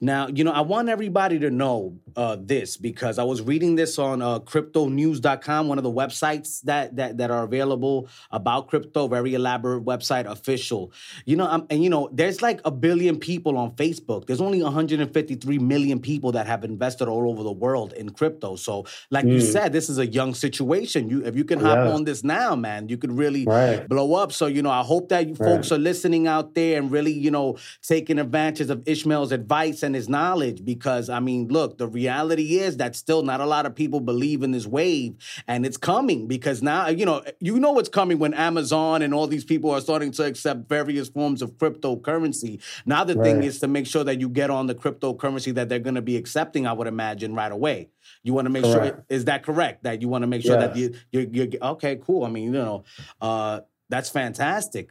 Now, 0.00 0.28
you 0.28 0.44
know, 0.44 0.52
I 0.52 0.60
want 0.60 0.88
everybody 0.88 1.38
to 1.38 1.50
know 1.50 1.98
uh, 2.16 2.36
this 2.38 2.76
because 2.76 3.18
I 3.18 3.24
was 3.24 3.40
reading 3.40 3.76
this 3.76 3.98
on 3.98 4.20
uh, 4.20 4.40
cryptonews.com, 4.40 5.68
one 5.68 5.78
of 5.78 5.84
the 5.84 5.92
websites 5.92 6.60
that, 6.62 6.96
that 6.96 7.16
that 7.18 7.30
are 7.30 7.44
available 7.44 8.08
about 8.30 8.68
crypto, 8.68 9.08
very 9.08 9.34
elaborate 9.34 9.84
website, 9.84 10.26
official. 10.26 10.92
You 11.24 11.36
know, 11.36 11.46
um, 11.46 11.66
and 11.70 11.82
you 11.82 11.88
know, 11.88 12.10
there's 12.12 12.42
like 12.42 12.60
a 12.64 12.70
billion 12.70 13.18
people 13.18 13.56
on 13.56 13.72
Facebook. 13.72 14.26
There's 14.26 14.40
only 14.40 14.62
153 14.62 15.58
million 15.58 16.00
people 16.00 16.32
that 16.32 16.46
have 16.46 16.64
invested 16.64 17.08
all 17.08 17.30
over 17.30 17.42
the 17.42 17.52
world 17.52 17.92
in 17.94 18.10
crypto. 18.10 18.56
So, 18.56 18.84
like 19.10 19.24
mm. 19.24 19.32
you 19.32 19.40
said, 19.40 19.72
this 19.72 19.88
is 19.88 19.98
a 19.98 20.06
young 20.06 20.34
situation. 20.34 21.08
You, 21.08 21.24
if 21.24 21.36
you 21.36 21.44
can 21.44 21.60
hop 21.60 21.78
yeah. 21.78 21.92
on 21.92 22.04
this 22.04 22.22
now, 22.22 22.54
man, 22.54 22.88
you 22.88 22.98
could 22.98 23.12
really 23.12 23.44
right. 23.44 23.88
blow 23.88 24.14
up. 24.14 24.32
So, 24.32 24.46
you 24.46 24.62
know, 24.62 24.70
I 24.70 24.82
hope 24.82 25.08
that 25.08 25.26
you 25.26 25.34
right. 25.34 25.48
folks 25.48 25.72
are 25.72 25.78
listening 25.78 26.26
out 26.26 26.54
there 26.54 26.78
and 26.78 26.90
really, 26.90 27.12
you 27.12 27.30
know, 27.30 27.56
taking 27.82 28.18
advantage 28.18 28.68
of 28.68 28.82
Ishmael's 28.86 29.32
advice 29.32 29.82
and 29.86 29.94
his 29.94 30.08
knowledge 30.08 30.64
because 30.64 31.08
I 31.08 31.20
mean, 31.20 31.48
look, 31.48 31.78
the 31.78 31.86
reality 31.88 32.58
is 32.58 32.76
that 32.76 32.94
still 32.94 33.22
not 33.22 33.40
a 33.40 33.46
lot 33.46 33.64
of 33.64 33.74
people 33.74 34.00
believe 34.00 34.42
in 34.42 34.50
this 34.50 34.66
wave 34.66 35.16
and 35.48 35.64
it's 35.64 35.78
coming 35.78 36.26
because 36.26 36.62
now, 36.62 36.88
you 36.88 37.06
know, 37.06 37.22
you 37.40 37.58
know 37.58 37.72
what's 37.72 37.88
coming 37.88 38.18
when 38.18 38.34
Amazon 38.34 39.00
and 39.00 39.14
all 39.14 39.26
these 39.26 39.44
people 39.44 39.70
are 39.70 39.80
starting 39.80 40.10
to 40.12 40.24
accept 40.24 40.68
various 40.68 41.08
forms 41.08 41.40
of 41.40 41.52
cryptocurrency. 41.52 42.60
Now 42.84 43.04
the 43.04 43.16
right. 43.16 43.24
thing 43.24 43.42
is 43.42 43.60
to 43.60 43.68
make 43.68 43.86
sure 43.86 44.04
that 44.04 44.20
you 44.20 44.28
get 44.28 44.50
on 44.50 44.66
the 44.66 44.74
cryptocurrency 44.74 45.54
that 45.54 45.70
they're 45.70 45.78
going 45.78 45.94
to 45.94 46.02
be 46.02 46.16
accepting, 46.16 46.66
I 46.66 46.74
would 46.74 46.86
imagine 46.86 47.34
right 47.34 47.52
away. 47.52 47.88
You 48.22 48.34
want 48.34 48.46
to 48.46 48.50
make 48.50 48.64
correct. 48.64 48.96
sure 48.96 49.04
is 49.08 49.24
that 49.26 49.42
correct 49.42 49.84
that 49.84 50.02
you 50.02 50.08
want 50.08 50.22
to 50.22 50.26
make 50.26 50.42
sure 50.42 50.56
that 50.56 50.76
you 50.76 50.94
you 51.10 51.30
you 51.32 51.58
okay, 51.62 51.96
cool. 51.96 52.24
I 52.24 52.28
mean, 52.28 52.44
you 52.44 52.50
know, 52.50 52.84
uh 53.20 53.60
that's 53.88 54.10
fantastic. 54.10 54.90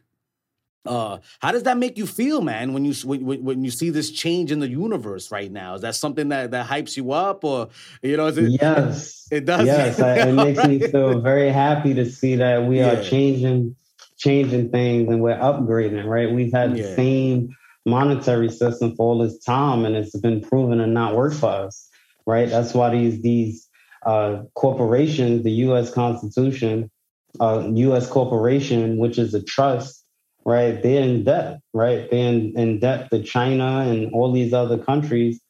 Uh, 0.86 1.20
how 1.40 1.52
does 1.52 1.64
that 1.64 1.78
make 1.78 1.98
you 1.98 2.06
feel, 2.06 2.42
man? 2.42 2.74
When 2.74 2.86
you 2.86 2.94
when, 3.06 3.44
when 3.44 3.64
you 3.64 3.72
see 3.72 3.90
this 3.90 4.12
change 4.12 4.52
in 4.52 4.60
the 4.60 4.70
universe 4.70 5.32
right 5.32 5.52
now, 5.52 5.76
is 5.76 5.82
that 5.82 5.96
something 5.96 6.30
that 6.30 6.52
that 6.52 6.68
hypes 6.68 6.96
you 6.96 7.12
up, 7.12 7.44
or 7.44 7.70
you 8.02 8.18
know? 8.18 8.28
Is 8.28 8.38
it, 8.38 8.62
yes, 8.62 9.28
it 9.32 9.46
does. 9.46 9.66
Yes, 9.66 10.00
it 10.00 10.34
makes 10.34 10.60
right. 10.60 10.70
me 10.70 10.80
feel 10.92 11.20
very 11.20 11.50
happy 11.50 11.94
to 11.96 12.10
see 12.10 12.36
that 12.38 12.66
we 12.66 12.80
yeah. 12.80 13.00
are 13.00 13.04
changing 13.04 13.76
changing 14.18 14.70
things 14.70 15.10
and 15.10 15.22
we're 15.22 15.38
upgrading. 15.38 16.06
Right, 16.06 16.32
we've 16.32 16.54
had 16.54 16.78
yeah. 16.78 16.84
the 16.84 16.96
same 16.96 17.56
monetary 17.86 18.50
system 18.50 18.96
for 18.96 19.12
all 19.12 19.20
this 19.20 19.40
time, 19.40 19.86
and 19.86 19.96
it's 19.96 20.18
been 20.18 20.42
proven 20.42 20.78
to 20.78 20.88
not 20.88 21.16
work 21.16 21.34
for 21.34 21.50
us. 21.50 21.90
Right, 22.26 22.50
that's 22.50 22.74
why 22.74 22.90
these 22.90 23.22
these 23.22 23.68
uh, 24.06 24.44
corporations, 24.54 25.44
the 25.44 25.52
U.S. 25.52 25.92
Constitution, 25.92 26.92
uh, 27.40 27.68
U.S. 27.74 28.08
corporation, 28.08 28.98
which 28.98 29.18
is 29.18 29.34
a 29.34 29.44
trust 29.44 30.05
right? 30.46 30.82
They're 30.82 31.04
in 31.04 31.24
debt, 31.24 31.60
right? 31.74 32.10
They're 32.10 32.34
in, 32.34 32.58
in 32.58 32.80
debt 32.80 33.10
to 33.12 33.24
China 33.24 33.80
and 33.80 34.14
all 34.14 34.32
these 34.32 34.54
other 34.54 34.78
countries. 34.78 35.42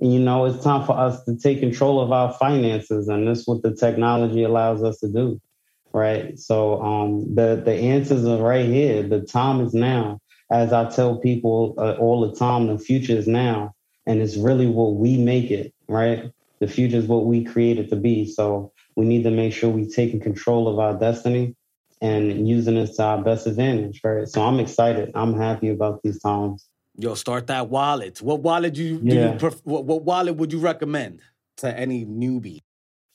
You 0.00 0.20
know, 0.20 0.44
it's 0.44 0.62
time 0.62 0.86
for 0.86 0.96
us 0.96 1.24
to 1.24 1.36
take 1.36 1.60
control 1.60 2.00
of 2.00 2.12
our 2.12 2.32
finances, 2.32 3.08
and 3.08 3.26
that's 3.26 3.46
what 3.46 3.62
the 3.62 3.74
technology 3.74 4.44
allows 4.44 4.82
us 4.82 4.98
to 5.00 5.08
do, 5.08 5.40
right? 5.92 6.38
So 6.38 6.80
um, 6.82 7.34
the 7.34 7.60
the 7.64 7.72
answers 7.72 8.26
are 8.26 8.42
right 8.42 8.66
here. 8.66 9.02
The 9.02 9.22
time 9.22 9.60
is 9.62 9.74
now. 9.74 10.20
As 10.50 10.72
I 10.72 10.90
tell 10.90 11.16
people 11.16 11.74
uh, 11.78 11.94
all 11.94 12.28
the 12.28 12.36
time, 12.36 12.68
the 12.68 12.78
future 12.78 13.16
is 13.16 13.26
now, 13.26 13.74
and 14.06 14.20
it's 14.20 14.36
really 14.36 14.66
what 14.66 14.94
we 14.94 15.16
make 15.16 15.50
it, 15.50 15.72
right? 15.88 16.30
The 16.60 16.68
future 16.68 16.98
is 16.98 17.06
what 17.06 17.24
we 17.24 17.42
create 17.42 17.78
it 17.78 17.88
to 17.88 17.96
be. 17.96 18.30
So 18.30 18.72
we 18.96 19.06
need 19.06 19.24
to 19.24 19.30
make 19.30 19.54
sure 19.54 19.70
we 19.70 19.88
taking 19.88 20.20
control 20.20 20.68
of 20.68 20.78
our 20.78 20.94
destiny 20.94 21.56
and 22.00 22.48
using 22.48 22.76
it 22.76 22.94
to 22.94 23.02
our 23.02 23.22
best 23.22 23.46
advantage, 23.46 24.00
right? 24.04 24.28
So 24.28 24.42
I'm 24.42 24.60
excited. 24.60 25.12
I'm 25.14 25.34
happy 25.34 25.70
about 25.70 26.02
these 26.02 26.20
times. 26.20 26.68
Yo, 26.98 27.14
start 27.14 27.46
that 27.48 27.68
wallet. 27.68 28.22
What 28.22 28.40
wallet 28.40 28.74
do 28.74 28.82
you, 28.82 28.98
do 28.98 29.14
yeah. 29.14 29.32
you 29.32 29.38
pref- 29.38 29.60
what, 29.64 29.84
what 29.84 30.02
wallet 30.02 30.36
would 30.36 30.52
you 30.52 30.58
recommend 30.58 31.20
to 31.58 31.78
any 31.78 32.04
newbie? 32.04 32.62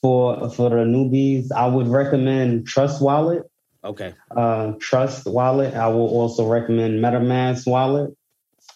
For 0.01 0.49
for 0.49 0.69
the 0.71 0.77
newbies, 0.77 1.51
I 1.51 1.67
would 1.67 1.87
recommend 1.87 2.67
Trust 2.67 3.01
Wallet. 3.01 3.43
Okay. 3.83 4.13
Uh, 4.35 4.73
Trust 4.79 5.27
Wallet. 5.27 5.75
I 5.75 5.87
will 5.87 6.07
also 6.07 6.47
recommend 6.47 7.03
MetaMask 7.03 7.67
Wallet 7.67 8.11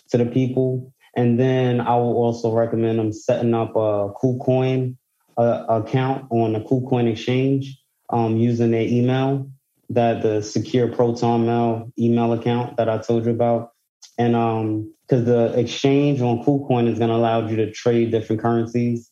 to 0.09 0.17
the 0.17 0.25
people, 0.27 0.93
and 1.15 1.39
then 1.39 1.81
I 1.81 1.95
will 1.95 2.15
also 2.15 2.51
recommend 2.51 2.99
them 2.99 3.11
setting 3.11 3.55
up 3.55 3.75
a 3.75 4.13
KuCoin 4.21 4.97
uh, 5.37 5.65
account 5.67 6.27
on 6.29 6.53
the 6.53 6.59
KuCoin 6.59 7.11
exchange 7.11 7.79
um, 8.09 8.37
using 8.37 8.71
their 8.71 8.87
email 8.87 9.49
that 9.89 10.21
the 10.21 10.41
secure 10.41 10.87
Proton 10.87 11.45
Mail 11.45 11.91
email 11.97 12.33
account 12.33 12.77
that 12.77 12.89
I 12.89 12.97
told 12.97 13.25
you 13.25 13.31
about. 13.31 13.71
And 14.17 14.35
um, 14.35 14.93
because 15.07 15.25
the 15.25 15.57
exchange 15.59 16.21
on 16.21 16.43
KuCoin 16.43 16.87
is 16.87 16.97
going 16.97 17.09
to 17.09 17.15
allow 17.15 17.47
you 17.47 17.57
to 17.57 17.71
trade 17.71 18.11
different 18.11 18.41
currencies, 18.41 19.11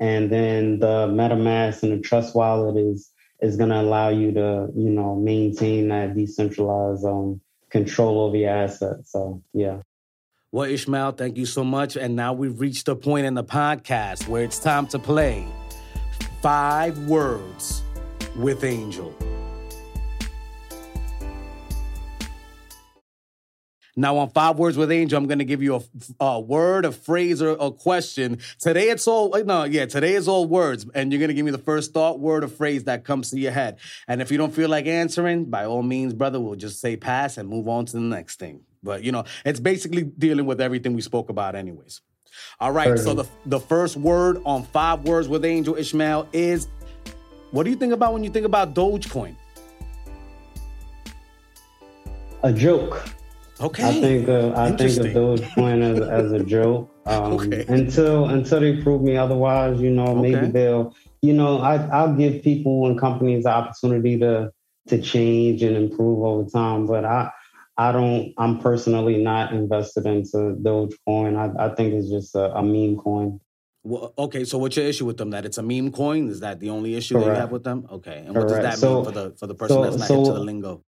and 0.00 0.30
then 0.30 0.78
the 0.78 1.08
MetaMask 1.08 1.82
and 1.82 1.92
the 1.92 2.00
Trust 2.00 2.34
Wallet 2.34 2.76
is 2.76 3.10
is 3.40 3.56
going 3.56 3.68
to 3.68 3.80
allow 3.80 4.08
you 4.08 4.32
to 4.32 4.68
you 4.74 4.90
know 4.90 5.16
maintain 5.16 5.88
that 5.88 6.14
decentralized 6.14 7.04
um, 7.04 7.40
control 7.70 8.20
over 8.20 8.36
your 8.36 8.50
assets. 8.50 9.12
So 9.12 9.42
yeah. 9.52 9.80
Well, 10.52 10.70
Ishmael, 10.70 11.12
thank 11.12 11.36
you 11.36 11.46
so 11.46 11.64
much. 11.64 11.96
And 11.96 12.14
now 12.14 12.32
we've 12.32 12.60
reached 12.60 12.86
a 12.86 12.94
point 12.94 13.26
in 13.26 13.34
the 13.34 13.42
podcast 13.42 14.28
where 14.28 14.44
it's 14.44 14.60
time 14.60 14.86
to 14.88 15.00
play 15.00 15.44
five 16.40 16.96
words 17.08 17.82
with 18.36 18.62
Angel. 18.62 19.12
Now, 23.96 24.16
on 24.16 24.30
Five 24.30 24.58
Words 24.58 24.76
with 24.76 24.90
Angel, 24.90 25.16
I'm 25.16 25.26
going 25.26 25.38
to 25.38 25.44
give 25.44 25.62
you 25.62 25.76
a, 25.76 25.82
a, 26.24 26.40
word, 26.40 26.84
a 26.84 26.90
phrase, 26.90 27.40
or 27.40 27.50
a 27.50 27.70
question. 27.70 28.38
Today, 28.58 28.88
it's 28.90 29.06
all, 29.06 29.30
no, 29.44 29.64
yeah, 29.64 29.86
today 29.86 30.14
is 30.14 30.26
all 30.26 30.46
words. 30.46 30.84
And 30.94 31.12
you're 31.12 31.20
going 31.20 31.28
to 31.28 31.34
give 31.34 31.44
me 31.44 31.52
the 31.52 31.58
first 31.58 31.92
thought, 31.92 32.18
word, 32.18 32.42
or 32.42 32.48
phrase 32.48 32.84
that 32.84 33.04
comes 33.04 33.30
to 33.30 33.38
your 33.38 33.52
head. 33.52 33.78
And 34.08 34.20
if 34.20 34.32
you 34.32 34.38
don't 34.38 34.52
feel 34.52 34.68
like 34.68 34.86
answering, 34.86 35.44
by 35.44 35.64
all 35.64 35.82
means, 35.82 36.12
brother, 36.12 36.40
we'll 36.40 36.56
just 36.56 36.80
say 36.80 36.96
pass 36.96 37.38
and 37.38 37.48
move 37.48 37.68
on 37.68 37.86
to 37.86 37.92
the 37.92 38.00
next 38.00 38.40
thing. 38.40 38.60
But, 38.82 39.04
you 39.04 39.12
know, 39.12 39.24
it's 39.44 39.60
basically 39.60 40.02
dealing 40.02 40.46
with 40.46 40.60
everything 40.60 40.94
we 40.94 41.00
spoke 41.00 41.30
about, 41.30 41.54
anyways. 41.54 42.00
All 42.58 42.72
right, 42.72 42.98
so 42.98 43.14
the, 43.14 43.24
the 43.46 43.60
first 43.60 43.96
word 43.96 44.42
on 44.44 44.64
Five 44.64 45.04
Words 45.04 45.28
with 45.28 45.44
Angel 45.44 45.76
Ishmael 45.76 46.28
is 46.32 46.66
what 47.52 47.62
do 47.62 47.70
you 47.70 47.76
think 47.76 47.92
about 47.92 48.12
when 48.12 48.24
you 48.24 48.30
think 48.30 48.44
about 48.44 48.74
Dogecoin? 48.74 49.36
A 52.42 52.52
joke. 52.52 53.08
Okay. 53.60 53.84
I 53.84 53.92
think 53.92 54.28
uh, 54.28 54.52
I 54.56 54.72
think 54.72 54.98
of 54.98 55.06
Dogecoin 55.06 55.82
as, 55.82 56.00
as 56.00 56.32
a 56.32 56.44
joke. 56.44 56.90
Um, 57.06 57.34
okay. 57.34 57.66
Until 57.68 58.30
until 58.30 58.60
they 58.60 58.80
prove 58.80 59.02
me 59.02 59.18
otherwise, 59.18 59.78
you 59.78 59.90
know, 59.90 60.14
maybe 60.14 60.36
okay. 60.36 60.46
they'll. 60.46 60.96
You 61.20 61.34
know, 61.34 61.58
I 61.58 61.74
I'll 61.88 62.14
give 62.14 62.42
people 62.42 62.86
and 62.86 62.98
companies 62.98 63.44
the 63.44 63.50
opportunity 63.50 64.18
to 64.20 64.50
to 64.88 65.02
change 65.02 65.62
and 65.62 65.76
improve 65.76 66.24
over 66.24 66.48
time, 66.48 66.86
but 66.86 67.04
I. 67.04 67.30
I 67.76 67.90
don't. 67.92 68.32
I'm 68.38 68.60
personally 68.60 69.22
not 69.22 69.52
invested 69.52 70.06
into 70.06 70.56
Dogecoin. 70.62 71.36
I, 71.36 71.66
I 71.66 71.74
think 71.74 71.92
it's 71.92 72.08
just 72.08 72.36
a, 72.36 72.54
a 72.54 72.62
meme 72.62 72.96
coin. 72.96 73.40
Well, 73.82 74.14
okay, 74.16 74.44
so 74.44 74.56
what's 74.56 74.76
your 74.76 74.86
issue 74.86 75.04
with 75.04 75.18
them? 75.18 75.30
That 75.30 75.44
it's 75.44 75.58
a 75.58 75.62
meme 75.62 75.92
coin? 75.92 76.30
Is 76.30 76.40
that 76.40 76.58
the 76.58 76.70
only 76.70 76.94
issue 76.94 77.14
Correct. 77.14 77.26
that 77.26 77.34
you 77.34 77.40
have 77.40 77.50
with 77.50 77.64
them? 77.64 77.86
Okay, 77.90 78.22
and 78.24 78.34
what 78.34 78.48
does 78.48 78.58
that 78.58 78.78
so, 78.78 78.94
mean 78.94 79.04
for 79.04 79.10
the 79.10 79.30
for 79.36 79.46
the 79.46 79.54
person 79.54 79.76
so, 79.76 79.82
that's 79.82 79.96
not 79.98 80.08
so, 80.08 80.18
into 80.20 80.32
the 80.32 80.40
lingo? 80.40 80.84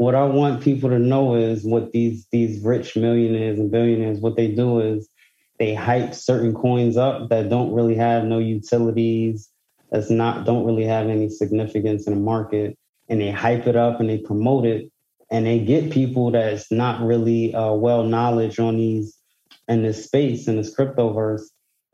What 0.00 0.14
I 0.14 0.24
want 0.24 0.62
people 0.62 0.88
to 0.88 0.98
know 0.98 1.34
is 1.34 1.62
what 1.62 1.92
these 1.92 2.26
these 2.32 2.64
rich 2.64 2.96
millionaires 2.96 3.58
and 3.58 3.70
billionaires 3.70 4.18
what 4.18 4.34
they 4.34 4.48
do 4.48 4.80
is 4.80 5.10
they 5.58 5.74
hype 5.74 6.14
certain 6.14 6.54
coins 6.54 6.96
up 6.96 7.28
that 7.28 7.50
don't 7.50 7.74
really 7.74 7.96
have 7.96 8.24
no 8.24 8.38
utilities 8.38 9.50
that's 9.92 10.08
not 10.08 10.46
don't 10.46 10.64
really 10.64 10.86
have 10.86 11.08
any 11.08 11.28
significance 11.28 12.06
in 12.06 12.14
the 12.14 12.18
market 12.18 12.78
and 13.10 13.20
they 13.20 13.30
hype 13.30 13.66
it 13.66 13.76
up 13.76 14.00
and 14.00 14.08
they 14.08 14.16
promote 14.16 14.64
it 14.64 14.90
and 15.30 15.44
they 15.44 15.58
get 15.58 15.92
people 15.92 16.30
that's 16.30 16.72
not 16.72 17.02
really 17.02 17.54
uh, 17.54 17.72
well 17.74 18.02
knowledge 18.02 18.58
on 18.58 18.78
these 18.78 19.18
in 19.68 19.82
this 19.82 20.02
space 20.02 20.48
in 20.48 20.56
this 20.56 20.74
cryptoverse 20.74 21.42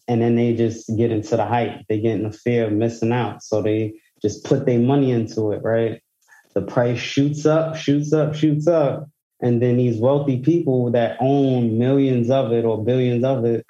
and 0.06 0.22
then 0.22 0.36
they 0.36 0.54
just 0.54 0.96
get 0.96 1.10
into 1.10 1.36
the 1.36 1.44
hype. 1.44 1.80
They 1.88 1.98
get 1.98 2.14
in 2.14 2.22
the 2.22 2.30
fear 2.30 2.68
of 2.68 2.72
missing 2.72 3.10
out. 3.10 3.42
So 3.42 3.60
they 3.60 3.94
just 4.22 4.44
put 4.44 4.64
their 4.64 4.78
money 4.78 5.10
into 5.10 5.50
it 5.50 5.64
right 5.64 6.00
the 6.56 6.62
price 6.62 6.98
shoots 6.98 7.44
up, 7.44 7.76
shoots 7.76 8.14
up, 8.14 8.34
shoots 8.34 8.66
up. 8.66 9.10
And 9.42 9.60
then 9.60 9.76
these 9.76 9.98
wealthy 9.98 10.38
people 10.38 10.90
that 10.92 11.18
own 11.20 11.78
millions 11.78 12.30
of 12.30 12.50
it 12.50 12.64
or 12.64 12.82
billions 12.82 13.24
of 13.24 13.44
it, 13.44 13.66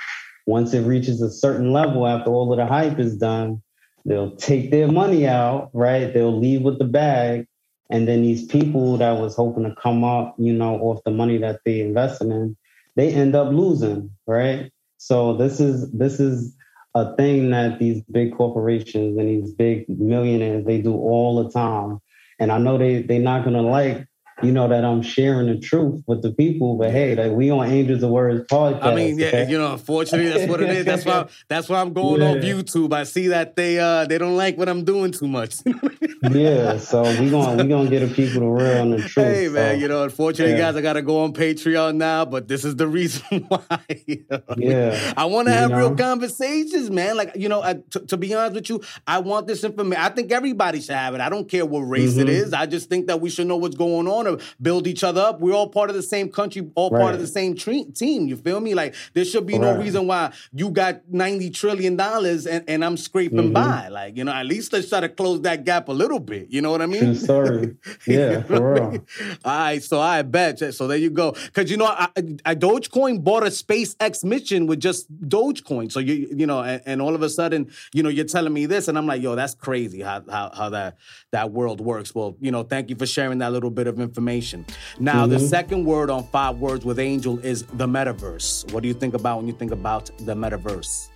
once 0.47 0.73
it 0.73 0.83
reaches 0.83 1.21
a 1.21 1.29
certain 1.29 1.73
level 1.73 2.07
after 2.07 2.31
all 2.31 2.53
of 2.53 2.59
the 2.59 2.65
hype 2.65 3.01
is 3.01 3.17
done, 3.17 3.61
they'll 4.05 4.37
take 4.37 4.71
their 4.71 4.87
money 4.87 5.27
out, 5.27 5.71
right? 5.73 6.15
They'll 6.15 6.39
leave 6.39 6.63
with 6.63 6.79
the 6.79 6.85
bag. 6.85 7.49
And 7.91 8.07
then 8.07 8.23
these 8.23 8.47
people 8.47 8.97
that 8.99 9.19
was 9.19 9.35
hoping 9.35 9.65
to 9.65 9.75
come 9.75 10.05
up, 10.05 10.37
you 10.39 10.53
know, 10.53 10.77
off 10.77 11.03
the 11.05 11.11
money 11.11 11.39
that 11.39 11.63
they 11.65 11.81
invested 11.81 12.29
in, 12.29 12.57
they 12.95 13.13
end 13.13 13.35
up 13.35 13.53
losing, 13.53 14.13
right? 14.29 14.71
So 14.99 15.37
this 15.37 15.59
is 15.59 15.91
this 15.91 16.21
is 16.21 16.55
a 16.95 17.17
thing 17.17 17.51
that 17.51 17.81
these 17.81 18.01
big 18.13 18.37
corporations 18.37 19.19
and 19.19 19.29
these 19.29 19.53
big 19.53 19.89
millionaires 19.89 20.65
they 20.65 20.81
do 20.81 20.95
all 20.95 21.43
the 21.43 21.51
time 21.51 22.01
and 22.39 22.53
I 22.53 22.59
know 22.59 22.79
they 22.79 23.03
they're 23.03 23.21
not 23.21 23.45
gonna 23.45 23.63
like 23.63 24.07
you 24.43 24.53
know 24.53 24.69
that 24.69 24.85
I'm 24.85 25.01
sharing 25.01 25.47
the 25.47 25.59
truth 25.59 26.03
with 26.07 26.23
the 26.23 26.31
people. 26.31 26.77
But 26.77 26.91
hey, 26.91 27.15
like 27.15 27.33
we 27.33 27.51
on 27.51 27.67
Angels 27.67 28.03
of 28.03 28.11
Words 28.11 28.47
podcast. 28.51 28.83
I 28.83 28.95
mean, 28.95 29.19
yeah, 29.19 29.29
okay? 29.29 29.49
you 29.49 29.57
know, 29.57 29.73
unfortunately, 29.73 30.29
that's 30.29 30.51
what 30.51 30.63
it 30.63 30.69
is. 30.69 30.85
That's 30.85 31.05
why 31.07 31.27
that's 31.49 31.69
why 31.69 31.81
I'm 31.81 31.95
going 31.95 32.21
yeah. 32.21 32.29
on 32.29 32.37
YouTube. 32.39 32.93
I 32.93 33.05
see 33.05 33.29
that 33.29 33.57
they 33.57 33.79
uh 33.79 34.05
they 34.05 34.19
don't 34.19 34.37
like 34.37 34.59
what 34.59 34.69
I'm 34.69 34.85
doing 34.85 35.13
too 35.13 35.27
much. 35.27 35.57
yeah, 36.31 36.77
so 36.79 37.03
we 37.19 37.31
gonna 37.31 37.63
we 37.63 37.69
gonna 37.69 37.89
get 37.89 38.01
the 38.01 38.15
people 38.15 38.41
the 38.41 38.47
real 38.47 38.83
and 38.83 38.93
the 38.93 38.99
truth. 38.99 39.27
Hey 39.27 39.49
man, 39.49 39.77
so, 39.77 39.81
you 39.81 39.89
know, 39.89 40.05
unfortunately, 40.05 40.55
yeah. 40.55 40.73
guys, 40.73 40.77
I 40.77 40.83
gotta 40.83 41.03
go 41.03 41.25
on 41.25 41.33
Patreon 41.33 41.97
now, 41.97 42.27
but 42.27 42.47
this 42.47 42.65
is 42.65 42.77
the 42.77 42.87
reason 42.97 43.47
why. 43.49 43.81
You 44.07 44.25
know? 44.31 44.43
Yeah, 44.59 45.15
I 45.17 45.25
want 45.25 45.49
to 45.49 45.55
have 45.55 45.71
know? 45.71 45.79
real 45.79 45.97
conversations, 45.97 46.91
man. 46.91 47.17
Like 47.17 47.33
you 47.37 47.49
know, 47.49 47.63
I, 47.63 47.75
t- 47.75 48.05
to 48.07 48.17
be 48.19 48.35
honest 48.35 48.55
with 48.55 48.69
you, 48.69 48.83
I 49.07 49.21
want 49.21 49.47
this 49.47 49.65
information. 49.65 50.03
I 50.03 50.11
think 50.11 50.31
everybody 50.31 50.81
should 50.81 50.95
have 50.95 51.15
it. 51.15 51.23
I 51.23 51.31
don't 51.31 51.49
care 51.49 51.65
what 51.65 51.81
race 51.81 52.13
mm-hmm. 52.13 52.21
it 52.21 52.29
is. 52.29 52.53
I 52.53 52.67
just 52.67 52.91
think 52.91 53.07
that 53.07 53.23
we 53.23 53.31
should 53.31 53.47
know 53.47 53.57
what's 53.57 53.77
going 53.77 54.07
on 54.07 54.26
want 54.27 54.41
to 54.41 54.47
build 54.61 54.87
each 54.87 55.05
other 55.05 55.21
up. 55.21 55.41
We're 55.41 55.55
all 55.55 55.69
part 55.69 55.91
of 55.91 55.97
the 55.97 56.03
same 56.03 56.31
country, 56.31 56.71
all 56.75 56.91
right. 56.91 57.01
part 57.01 57.15
of 57.15 57.21
the 57.21 57.27
same 57.27 57.55
tre- 57.55 57.85
team. 57.85 58.27
You 58.27 58.37
feel 58.37 58.61
me? 58.61 58.75
Like 58.75 58.95
there 59.15 59.25
should 59.25 59.47
be 59.47 59.55
right. 59.55 59.63
no 59.63 59.79
reason 59.79 60.07
why 60.07 60.33
you 60.53 60.71
got 60.71 61.03
ninety 61.09 61.51
trillion 61.51 61.97
dollars 61.97 62.47
and, 62.47 62.65
and 62.69 62.85
I'm 62.85 62.97
scraping 62.97 63.39
mm-hmm. 63.39 63.53
by. 63.53 63.89
Like 63.89 64.17
you 64.17 64.25
know, 64.25 64.33
at 64.33 64.47
least 64.47 64.73
let's 64.73 64.89
try 64.89 65.01
to 65.01 65.09
close 65.09 65.41
that 65.43 65.65
gap 65.65 65.89
a 65.89 65.93
little 65.93 66.21
bit. 66.21 66.49
You 66.51 66.63
know 66.63 66.71
what 66.71 66.83
I 66.83 66.87
mean? 66.87 67.15
Sorry, 67.15 67.77
yeah, 68.07 68.43
for 68.43 68.75
real. 68.75 69.07
All 69.45 69.59
right, 69.59 69.83
so 69.83 70.01
I 70.01 70.23
bet. 70.23 70.57
So 70.75 70.87
there 70.87 70.99
you 70.99 71.11
go. 71.11 71.33
Because 71.33 71.71
you 71.71 71.77
know, 71.77 71.87
I, 71.87 72.09
I, 72.45 72.55
Dogecoin 72.55 73.23
bought 73.23 73.43
a 73.43 73.47
SpaceX 73.47 74.25
mission 74.25 74.67
with 74.67 74.81
just 74.81 75.13
Dogecoin. 75.29 75.93
So 75.93 76.01
you 76.01 76.29
you 76.35 76.47
know, 76.47 76.63
and, 76.63 76.83
and 76.87 77.03
all 77.03 77.15
of 77.15 77.23
a 77.23 77.29
sudden, 77.29 77.71
you 77.93 78.03
know, 78.03 78.09
you're 78.09 78.25
telling 78.25 78.53
me 78.53 78.67
this, 78.67 78.89
and 78.89 78.97
I'm 78.99 79.07
like, 79.07 79.23
yo, 79.23 79.35
that's 79.35 79.55
crazy 79.55 80.01
how 80.01 80.23
how, 80.29 80.51
how 80.55 80.71
that 80.71 80.97
that 81.33 81.53
world 81.53 81.81
works. 81.81 82.15
Well, 82.15 82.37
you 82.41 82.51
know, 82.51 82.63
thank 82.63 82.91
you 82.91 82.97
for 82.97 83.07
sharing 83.07 83.39
that 83.39 83.53
little 83.53 83.71
bit 83.71 83.87
of 83.87 84.01
information. 84.01 84.16
Now, 84.21 85.23
mm-hmm. 85.23 85.33
the 85.33 85.41
second 85.41 85.85
word 85.85 86.11
on 86.11 86.25
five 86.25 86.59
words 86.59 86.85
with 86.85 86.99
Angel 86.99 87.39
is 87.41 87.65
the 87.65 87.87
metaverse. 87.87 88.73
What 88.73 88.83
do 88.83 88.89
you 88.89 88.95
think 88.95 89.15
about 89.15 89.39
when 89.39 89.47
you 89.47 89.53
think 89.53 89.73
about 89.73 90.11
the 90.19 90.35
metaverse? 90.35 91.09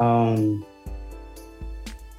Um, 0.00 0.64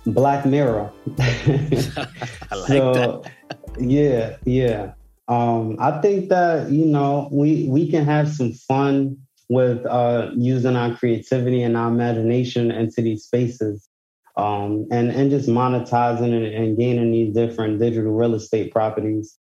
Black 0.05 0.45
Mirror. 0.45 0.91
I 1.19 2.55
like 2.55 2.67
so, 2.67 2.93
that. 2.93 3.31
yeah, 3.79 4.37
yeah. 4.45 4.93
Um, 5.27 5.77
I 5.79 5.99
think 6.01 6.29
that 6.29 6.69
you 6.69 6.85
know 6.85 7.29
we 7.31 7.67
we 7.67 7.89
can 7.89 8.05
have 8.05 8.29
some 8.29 8.53
fun 8.53 9.17
with 9.49 9.85
uh, 9.85 10.31
using 10.35 10.75
our 10.75 10.95
creativity 10.95 11.63
and 11.63 11.75
our 11.75 11.87
imagination 11.87 12.71
into 12.71 13.01
these 13.01 13.23
spaces 13.23 13.89
um, 14.37 14.87
and 14.91 15.11
and 15.11 15.29
just 15.31 15.47
monetizing 15.47 16.35
and, 16.35 16.45
and, 16.45 16.77
gaining 16.77 17.11
these 17.11 17.33
different 17.33 17.79
digital 17.79 18.11
real 18.11 18.35
estate 18.35 18.71
properties 18.71 19.37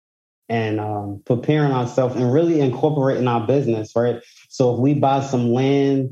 and 0.49 0.80
um, 0.80 1.22
preparing 1.24 1.72
ourselves 1.72 2.14
and 2.16 2.32
really 2.32 2.61
incorporating 2.61 3.28
our 3.28 3.47
business 3.47 3.93
right 3.97 4.22
so 4.49 4.74
if 4.74 4.80
we 4.80 4.95
buy 4.95 5.20
some 5.22 5.53
land 5.53 6.11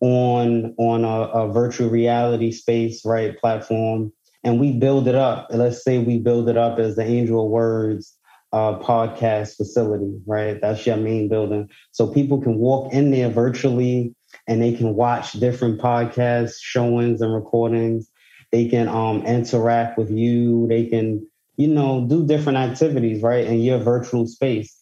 on 0.00 0.74
on 0.78 1.04
a, 1.04 1.20
a 1.30 1.52
virtual 1.52 1.88
reality 1.88 2.52
space 2.52 3.04
right 3.04 3.38
platform 3.38 4.12
and 4.44 4.60
we 4.60 4.72
build 4.72 5.08
it 5.08 5.14
up 5.14 5.48
let's 5.50 5.82
say 5.82 5.98
we 5.98 6.18
build 6.18 6.48
it 6.48 6.56
up 6.56 6.78
as 6.78 6.96
the 6.96 7.04
angel 7.04 7.48
words 7.48 8.16
uh, 8.52 8.78
podcast 8.78 9.56
facility, 9.56 10.20
right? 10.26 10.60
That's 10.60 10.86
your 10.86 10.96
main 10.96 11.28
building. 11.28 11.70
So 11.92 12.06
people 12.06 12.40
can 12.40 12.58
walk 12.58 12.92
in 12.92 13.10
there 13.10 13.30
virtually 13.30 14.14
and 14.46 14.60
they 14.60 14.74
can 14.74 14.94
watch 14.94 15.32
different 15.32 15.80
podcasts, 15.80 16.56
showings, 16.60 17.20
and 17.20 17.34
recordings. 17.34 18.10
They 18.52 18.68
can 18.68 18.88
um, 18.88 19.24
interact 19.24 19.98
with 19.98 20.10
you. 20.10 20.66
They 20.68 20.86
can, 20.86 21.26
you 21.56 21.68
know, 21.68 22.06
do 22.06 22.26
different 22.26 22.58
activities, 22.58 23.22
right, 23.22 23.46
in 23.46 23.60
your 23.60 23.78
virtual 23.78 24.26
space. 24.26 24.78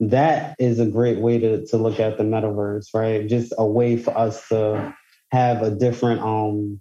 That 0.00 0.54
is 0.58 0.78
a 0.78 0.86
great 0.86 1.18
way 1.18 1.38
to, 1.38 1.66
to 1.66 1.76
look 1.76 1.98
at 1.98 2.18
the 2.18 2.24
metaverse, 2.24 2.88
right? 2.94 3.26
Just 3.26 3.54
a 3.56 3.66
way 3.66 3.96
for 3.96 4.16
us 4.16 4.48
to 4.48 4.94
have 5.32 5.62
a 5.62 5.70
different 5.70 6.20
um, 6.20 6.80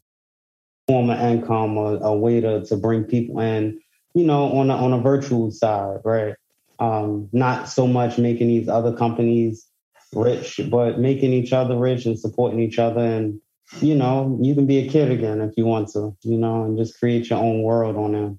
form 0.88 1.10
of 1.10 1.20
income, 1.20 1.78
or 1.78 1.98
a 2.02 2.14
way 2.14 2.42
to, 2.42 2.66
to 2.66 2.76
bring 2.76 3.06
people 3.06 3.40
in 3.40 3.80
you 4.14 4.26
know, 4.26 4.52
on 4.60 4.70
a, 4.70 4.76
on 4.76 4.94
a 4.94 5.00
virtual 5.00 5.52
side, 5.52 6.00
right? 6.04 6.36
Um, 6.80 7.30
not 7.32 7.70
so 7.70 7.88
much 7.88 8.18
making 8.18 8.48
these 8.48 8.70
other 8.70 8.96
companies 8.96 9.68
rich, 10.14 10.60
but 10.70 11.00
making 11.00 11.34
each 11.34 11.54
other 11.54 11.78
rich 11.78 12.06
and 12.06 12.20
supporting 12.20 12.60
each 12.60 12.80
other. 12.80 13.02
And, 13.02 13.40
you 13.80 13.96
know, 13.96 14.38
you 14.42 14.56
can 14.56 14.66
be 14.66 14.80
a 14.80 14.90
kid 14.90 15.12
again 15.12 15.42
if 15.42 15.54
you 15.58 15.66
want 15.66 15.90
to, 15.90 16.16
you 16.22 16.38
know, 16.38 16.64
and 16.66 16.78
just 16.78 17.00
create 17.00 17.30
your 17.30 17.40
own 17.40 17.62
world 17.64 17.96
on 17.96 18.12
there. 18.12 18.36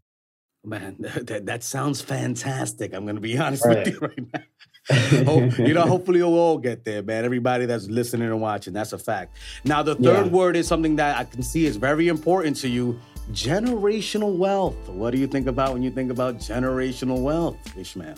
Man, 0.64 0.96
that, 0.98 1.46
that 1.46 1.62
sounds 1.62 2.00
fantastic. 2.00 2.94
I'm 2.94 3.04
going 3.04 3.16
to 3.16 3.20
be 3.20 3.36
honest 3.38 3.64
right. 3.64 3.84
with 3.84 3.94
you 3.94 3.98
right 4.00 4.32
now. 4.32 4.40
You 4.90 5.72
know, 5.72 5.86
hopefully 5.86 6.20
we'll 6.20 6.38
all 6.38 6.58
get 6.58 6.84
there, 6.84 7.02
man. 7.02 7.24
Everybody 7.24 7.64
that's 7.64 7.86
listening 7.86 8.28
and 8.28 8.38
watching, 8.38 8.74
that's 8.74 8.92
a 8.92 8.98
fact. 8.98 9.34
Now, 9.64 9.82
the 9.82 9.94
third 9.94 10.26
yeah. 10.26 10.30
word 10.30 10.56
is 10.56 10.68
something 10.68 10.96
that 10.96 11.16
I 11.16 11.24
can 11.24 11.42
see 11.42 11.64
is 11.64 11.76
very 11.76 12.08
important 12.08 12.56
to 12.58 12.68
you 12.68 13.00
generational 13.32 14.36
wealth. 14.36 14.76
What 14.90 15.12
do 15.12 15.18
you 15.18 15.26
think 15.26 15.46
about 15.46 15.72
when 15.72 15.82
you 15.82 15.90
think 15.90 16.10
about 16.10 16.36
generational 16.36 17.22
wealth, 17.22 17.56
Ishmael? 17.78 18.16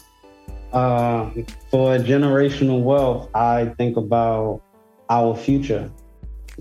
Uh, 0.72 1.30
for 1.70 1.98
generational 1.98 2.82
wealth, 2.82 3.30
I 3.32 3.66
think 3.78 3.96
about 3.96 4.60
our 5.08 5.36
future. 5.36 5.88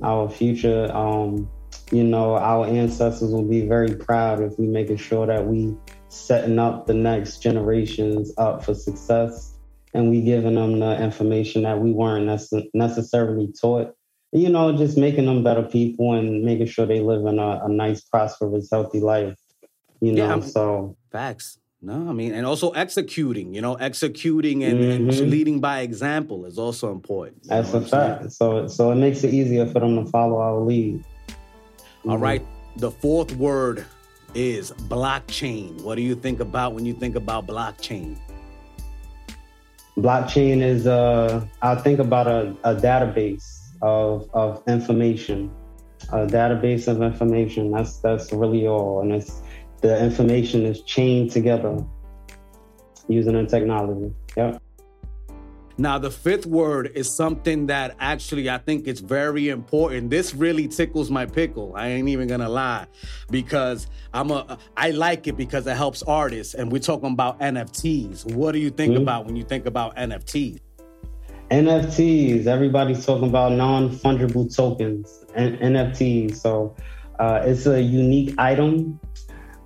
Our 0.02 0.30
future, 0.30 0.92
um, 0.94 1.50
you 1.92 2.04
know, 2.04 2.36
our 2.36 2.66
ancestors 2.66 3.32
will 3.32 3.48
be 3.48 3.68
very 3.68 3.96
proud 3.96 4.42
if 4.42 4.58
we 4.60 4.68
making 4.68 4.98
sure 4.98 5.26
that 5.28 5.46
we 5.46 5.76
setting 6.10 6.60
up 6.60 6.88
the 6.88 6.94
next 6.94 7.40
generations 7.40 8.34
up 8.38 8.64
for 8.64 8.74
success 8.74 9.54
and 9.94 10.10
we 10.10 10.22
giving 10.22 10.56
them 10.56 10.80
the 10.80 11.02
information 11.02 11.64
that 11.64 11.80
we 11.80 11.92
weren't 11.92 12.26
necessarily 12.74 13.52
taught 13.60 13.96
you 14.36 14.50
know, 14.50 14.76
just 14.76 14.98
making 14.98 15.26
them 15.26 15.44
better 15.44 15.64
people 15.64 16.14
and 16.14 16.44
making 16.44 16.68
sure 16.68 16.86
they 16.86 17.00
live 17.00 17.26
in 17.26 17.40
a, 17.40 17.62
a 17.64 17.70
nice, 17.70 18.02
prosperous, 18.02 18.68
healthy 18.70 19.00
life. 19.00 19.38
You 20.02 20.12
know, 20.12 20.36
yeah, 20.36 20.40
so 20.42 20.98
facts. 21.12 21.58
No, 21.86 22.10
I 22.10 22.14
mean, 22.14 22.34
and 22.34 22.48
also 22.48 22.72
executing, 22.72 23.54
you 23.54 23.62
know, 23.62 23.76
executing 23.76 24.64
and, 24.64 24.80
mm-hmm. 24.80 25.10
and 25.10 25.30
leading 25.30 25.60
by 25.60 25.82
example 25.82 26.46
is 26.46 26.58
also 26.58 26.92
important. 26.92 27.44
That's 27.44 27.76
a 27.76 27.82
fact. 27.82 28.32
So, 28.32 28.68
so 28.68 28.92
it 28.92 28.96
makes 28.96 29.24
it 29.24 29.36
easier 29.36 29.68
for 29.68 29.82
them 29.82 30.04
to 30.04 30.10
follow 30.10 30.40
our 30.40 30.60
lead. 30.60 31.04
Mm-hmm. 31.28 32.10
All 32.10 32.18
right. 32.18 32.44
The 32.78 32.90
fourth 32.90 33.36
word 33.36 33.86
is 34.34 34.72
blockchain. 34.72 35.80
What 35.84 35.94
do 35.94 36.02
you 36.02 36.16
think 36.16 36.40
about 36.40 36.74
when 36.74 36.88
you 36.88 36.94
think 36.96 37.16
about 37.16 37.46
blockchain? 37.46 38.18
Blockchain 39.96 40.64
is, 40.64 40.88
uh, 40.88 41.46
I 41.62 41.76
think 41.76 42.00
about 42.00 42.26
a, 42.26 42.56
a 42.64 42.74
database 42.74 43.60
of, 43.84 44.28
of 44.34 44.64
information, 44.68 45.52
a 46.10 46.26
database 46.26 46.88
of 46.88 47.04
information. 47.04 47.70
That's 47.70 47.98
that's 48.00 48.34
really 48.34 48.66
all, 48.66 49.02
and 49.02 49.14
it's 49.14 49.42
the 49.82 50.04
information 50.04 50.66
is 50.66 50.82
chained 50.82 51.32
together 51.32 51.84
using 53.08 53.34
the 53.34 53.46
technology. 53.46 54.14
Yep. 54.36 54.62
Now, 55.78 55.98
the 55.98 56.10
fifth 56.10 56.46
word 56.46 56.92
is 56.96 57.14
something 57.14 57.68
that 57.68 57.96
actually 58.00 58.50
I 58.50 58.60
think 58.60 58.88
it's 58.88 59.02
very 59.02 59.50
important. 59.50 60.10
This 60.10 60.34
really 60.34 60.70
tickles 60.70 61.12
my 61.12 61.26
pickle. 61.26 61.74
I 61.76 61.88
ain't 61.88 62.08
even 62.08 62.30
gonna 62.30 62.48
lie, 62.48 62.88
because 63.30 63.88
I'm 64.14 64.32
a 64.32 64.58
I 64.78 64.92
like 64.92 65.28
it 65.28 65.36
because 65.36 65.68
it 65.68 65.76
helps 65.76 66.02
artists, 66.04 66.54
and 66.54 66.72
we're 66.72 66.80
talking 66.80 67.12
about 67.12 67.42
NFTs. 67.42 68.34
What 68.34 68.54
do 68.54 68.60
you 68.60 68.70
think 68.70 68.94
mm-hmm. 68.94 69.04
about 69.04 69.26
when 69.26 69.36
you 69.36 69.44
think 69.44 69.66
about 69.66 69.98
NFTs? 69.98 70.60
NFTs. 71.52 72.48
Everybody's 72.48 73.06
talking 73.06 73.28
about 73.28 73.52
non 73.52 73.90
fungible 73.90 74.54
tokens, 74.54 75.26
N- 75.36 75.58
NFTs. 75.58 76.38
So 76.38 76.74
uh, 77.20 77.42
it's 77.44 77.66
a 77.66 77.82
unique 77.82 78.34
item 78.38 78.98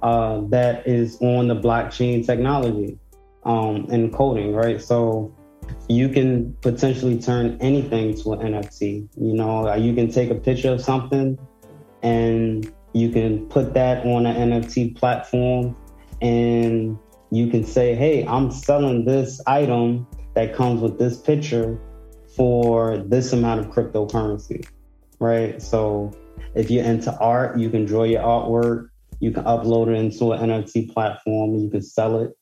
uh, 0.02 0.41
that 0.50 0.88
is 0.88 1.18
on 1.22 1.47
the 1.47 1.56
blockchain 1.56 2.26
technology 2.26 2.97
um, 3.43 3.88
and 3.89 4.14
coding, 4.14 4.54
right? 4.54 4.82
So 4.82 5.34
you 5.88 6.10
can 6.10 6.54
potentially 6.62 7.20
turn 7.20 7.58
anything 7.62 8.16
to 8.22 8.34
an 8.34 8.54
NFT. 8.54 9.08
You 9.18 9.34
know, 9.34 9.74
you 9.76 9.93
can 9.93 10.12
take 10.12 10.30
a 10.30 10.36
picture 10.36 10.72
of 10.72 10.82
something 10.82 11.38
and 12.02 12.72
you 12.93 13.10
can 13.10 13.45
put 13.47 13.74
that 13.74 14.06
on 14.06 14.26
an 14.26 14.52
NFT 14.52 14.95
platform 14.95 15.76
and 16.22 16.97
you 17.32 17.47
can 17.47 17.64
say, 17.64 17.95
hey, 17.95 18.26
I'm 18.26 18.52
selling 18.52 19.06
this 19.06 19.41
item 19.45 20.08
that 20.34 20.56
comes 20.56 20.82
with 20.82 20.97
this 20.97 21.18
picture 21.18 21.80
for 22.36 22.97
this 22.97 23.34
amount 23.34 23.60
of 23.60 23.68
cryptocurrency, 23.68 24.68
right? 25.20 25.62
So 25.62 26.12
if 26.56 26.72
you're 26.72 26.86
into 26.86 27.16
art, 27.18 27.58
you 27.58 27.70
can 27.70 27.86
draw 27.86 28.04
your 28.04 28.22
artwork, 28.22 28.89
you 29.20 29.32
can 29.32 29.43
upload 29.43 29.88
it 29.88 29.97
into 29.97 30.32
an 30.32 30.49
NFT 30.49 30.93
platform, 30.93 31.51
and 31.51 31.63
you 31.63 31.70
can 31.70 31.82
sell 31.82 32.20
it, 32.22 32.38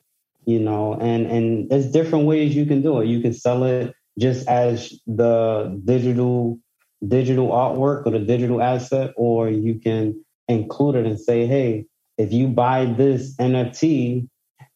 you 0.45 0.59
know, 0.59 0.93
and 0.95 1.25
and 1.28 1.69
there's 1.69 1.91
different 1.91 2.25
ways 2.25 2.55
you 2.55 2.65
can 2.65 2.82
do 2.82 3.01
it. 3.01 3.07
You 3.07 3.21
can 3.21 3.34
sell 3.34 3.63
it 3.63 3.93
just 4.19 4.47
as 4.47 4.93
the 5.05 5.80
digital 5.86 6.59
digital 7.07 7.49
artwork 7.49 8.05
or 8.05 8.11
the 8.11 8.19
digital 8.19 8.61
asset, 8.61 9.13
or 9.17 9.49
you 9.49 9.80
can 9.80 10.23
include 10.47 10.95
it 10.95 11.05
and 11.05 11.19
say, 11.19 11.45
hey, 11.45 11.86
if 12.17 12.34
you 12.34 12.47
buy 12.47 12.86
this 12.86 13.36
NFT, 13.38 14.28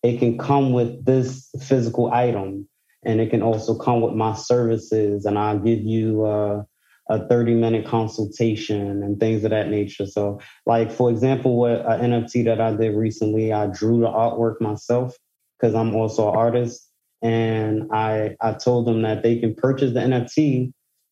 it 0.04 0.20
can 0.20 0.38
come 0.38 0.74
with 0.74 1.06
this 1.06 1.50
physical 1.62 2.12
item 2.12 2.68
and 3.04 3.20
it 3.20 3.30
can 3.30 3.42
also 3.42 3.76
come 3.76 4.02
with 4.02 4.14
my 4.14 4.34
services 4.34 5.26
and 5.26 5.38
i'll 5.38 5.60
give 5.60 5.80
you 5.80 6.24
uh, 6.24 6.64
a 7.12 7.28
30 7.28 7.56
minute 7.56 7.86
consultation 7.86 9.04
and 9.04 9.20
things 9.20 9.44
of 9.44 9.52
that 9.52 9.70
nature 9.70 10.06
so 10.06 10.40
like 10.66 10.92
for 10.92 11.10
example 11.10 11.58
what 11.58 11.72
an 11.72 12.12
nft 12.12 12.46
that 12.46 12.62
i 12.62 12.74
did 12.76 12.96
recently 12.96 13.54
i 13.54 13.68
drew 13.68 14.00
the 14.00 14.08
artwork 14.08 14.60
myself 14.62 15.16
because 15.60 15.76
i'm 15.76 15.96
also 15.96 16.30
an 16.30 16.36
artist 16.36 16.90
and 17.22 17.92
i 17.92 18.36
i 18.42 18.54
told 18.54 18.88
them 18.88 19.02
that 19.02 19.24
they 19.24 19.38
can 19.38 19.54
purchase 19.54 19.94
the 19.94 20.00
nft 20.00 20.72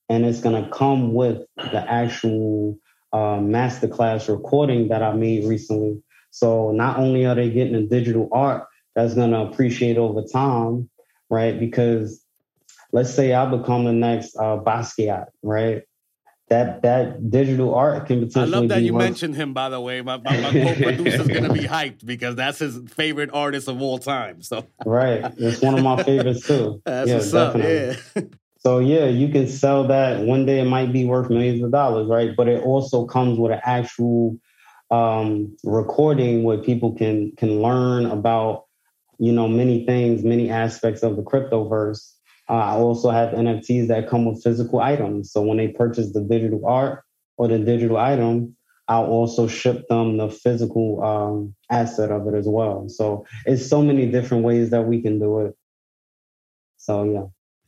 and 0.09 0.25
it's 0.25 0.41
going 0.41 0.63
to 0.63 0.69
come 0.71 1.13
with 1.13 1.43
the 1.57 1.91
actual 1.91 2.77
uh, 3.13 3.37
masterclass 3.37 4.27
recording 4.27 4.87
that 4.87 5.03
i 5.03 5.13
made 5.13 5.43
recently 5.45 6.01
so 6.31 6.71
not 6.71 6.97
only 6.97 7.25
are 7.25 7.35
they 7.35 7.49
getting 7.49 7.75
a 7.75 7.85
digital 7.85 8.29
art 8.31 8.67
that's 8.95 9.13
going 9.13 9.31
to 9.31 9.39
appreciate 9.39 9.97
over 9.97 10.23
time, 10.23 10.89
right? 11.29 11.57
Because 11.57 12.23
let's 12.91 13.13
say 13.13 13.33
I 13.33 13.45
become 13.49 13.85
the 13.85 13.93
next 13.93 14.35
uh, 14.35 14.57
Basquiat, 14.57 15.27
right? 15.41 15.83
That 16.49 16.81
that 16.81 17.29
digital 17.29 17.75
art 17.75 18.07
can 18.07 18.21
potentially. 18.21 18.43
I 18.43 18.59
love 18.59 18.69
that 18.69 18.81
you 18.81 18.93
mentioned 18.93 19.35
him. 19.35 19.53
By 19.53 19.69
the 19.69 19.79
way, 19.79 20.01
my, 20.01 20.17
my, 20.17 20.41
my 20.41 20.51
co-producer 20.51 21.21
is 21.21 21.27
gonna 21.27 21.53
be 21.53 21.59
hyped 21.67 22.03
because 22.03 22.35
that's 22.35 22.57
his 22.57 22.79
favorite 22.87 23.29
artist 23.31 23.67
of 23.67 23.79
all 23.81 23.99
time. 23.99 24.41
So 24.41 24.65
right, 24.83 25.31
it's 25.37 25.61
one 25.61 25.77
of 25.77 25.83
my 25.83 26.01
favorites 26.01 26.47
too. 26.47 26.81
that's 26.85 27.07
yeah, 27.07 27.15
what's 27.17 27.31
definitely. 27.31 27.89
up. 27.89 27.97
Yeah. 28.15 28.21
So 28.61 28.79
yeah, 28.79 29.05
you 29.05 29.29
can 29.29 29.47
sell 29.47 29.87
that 29.87 30.25
one 30.25 30.45
day. 30.45 30.59
It 30.59 30.65
might 30.65 30.91
be 30.91 31.05
worth 31.05 31.29
millions 31.29 31.63
of 31.63 31.71
dollars, 31.71 32.09
right? 32.09 32.35
But 32.35 32.49
it 32.49 32.61
also 32.61 33.05
comes 33.05 33.39
with 33.39 33.53
an 33.53 33.61
actual 33.63 34.37
um, 34.91 35.55
recording 35.63 36.43
where 36.43 36.57
people 36.57 36.93
can 36.93 37.31
can 37.37 37.61
learn 37.61 38.05
about 38.05 38.65
you 39.17 39.31
know 39.31 39.47
many 39.47 39.85
things, 39.85 40.23
many 40.23 40.49
aspects 40.49 41.03
of 41.03 41.15
the 41.15 41.23
cryptoverse. 41.23 42.15
Uh, 42.49 42.53
I 42.53 42.71
also 42.71 43.11
have 43.11 43.33
NFTs 43.33 43.87
that 43.89 44.09
come 44.09 44.25
with 44.25 44.43
physical 44.43 44.79
items. 44.79 45.31
So 45.31 45.41
when 45.41 45.57
they 45.57 45.67
purchase 45.67 46.11
the 46.13 46.21
digital 46.21 46.65
art 46.65 47.03
or 47.37 47.47
the 47.47 47.59
digital 47.59 47.97
item, 47.97 48.55
I'll 48.87 49.05
also 49.05 49.47
ship 49.47 49.87
them 49.87 50.17
the 50.17 50.29
physical 50.29 51.03
um, 51.03 51.55
asset 51.69 52.11
of 52.11 52.27
it 52.27 52.33
as 52.33 52.47
well. 52.47 52.89
So 52.89 53.25
it's 53.45 53.67
so 53.67 53.83
many 53.83 54.09
different 54.09 54.43
ways 54.43 54.71
that 54.71 54.81
we 54.81 54.99
can 55.01 55.19
do 55.19 55.41
it. 55.41 55.55
So 56.77 57.03
yeah. 57.03 57.25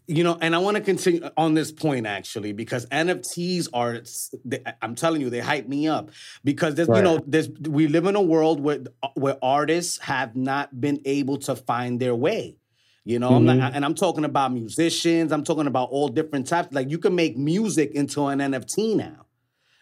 You 0.08 0.24
know, 0.24 0.38
and 0.42 0.56
I 0.56 0.58
want 0.58 0.76
to 0.76 0.82
continue 0.82 1.30
on 1.38 1.54
this 1.54 1.72
point 1.72 2.08
actually 2.08 2.54
because 2.54 2.88
NFTs 2.88 3.70
are. 3.72 4.02
They, 4.44 4.62
I'm 4.82 4.96
telling 4.96 5.22
you, 5.22 5.30
they 5.30 5.40
hype 5.40 5.68
me 5.68 5.88
up 5.88 6.10
because 6.44 6.74
there's, 6.76 6.90
Right. 6.90 6.98
you 6.98 7.04
know, 7.04 7.24
there's 7.26 7.50
we 7.50 7.88
live 7.88 8.06
in 8.06 8.16
a 8.16 8.22
world 8.22 8.60
where 8.60 8.80
where 9.14 9.38
artists 9.44 10.00
have 10.00 10.36
not 10.36 10.82
been 10.82 11.00
able 11.06 11.38
to 11.38 11.56
find 11.56 12.00
their 12.00 12.16
way. 12.16 12.58
You 13.04 13.18
know, 13.20 13.30
I'm 13.30 13.46
Mhm. 13.46 13.58
not, 13.58 13.74
and 13.76 13.84
I'm 13.84 13.96
talking 13.96 14.26
about 14.26 14.54
musicians. 14.54 15.32
I'm 15.32 15.44
talking 15.44 15.66
about 15.68 15.90
all 15.90 16.08
different 16.08 16.46
types. 16.48 16.72
Like 16.72 16.90
you 16.92 17.00
can 17.00 17.16
make 17.16 17.38
music 17.38 17.92
into 17.96 18.26
an 18.28 18.40
NFT 18.40 18.96
now. 18.96 19.26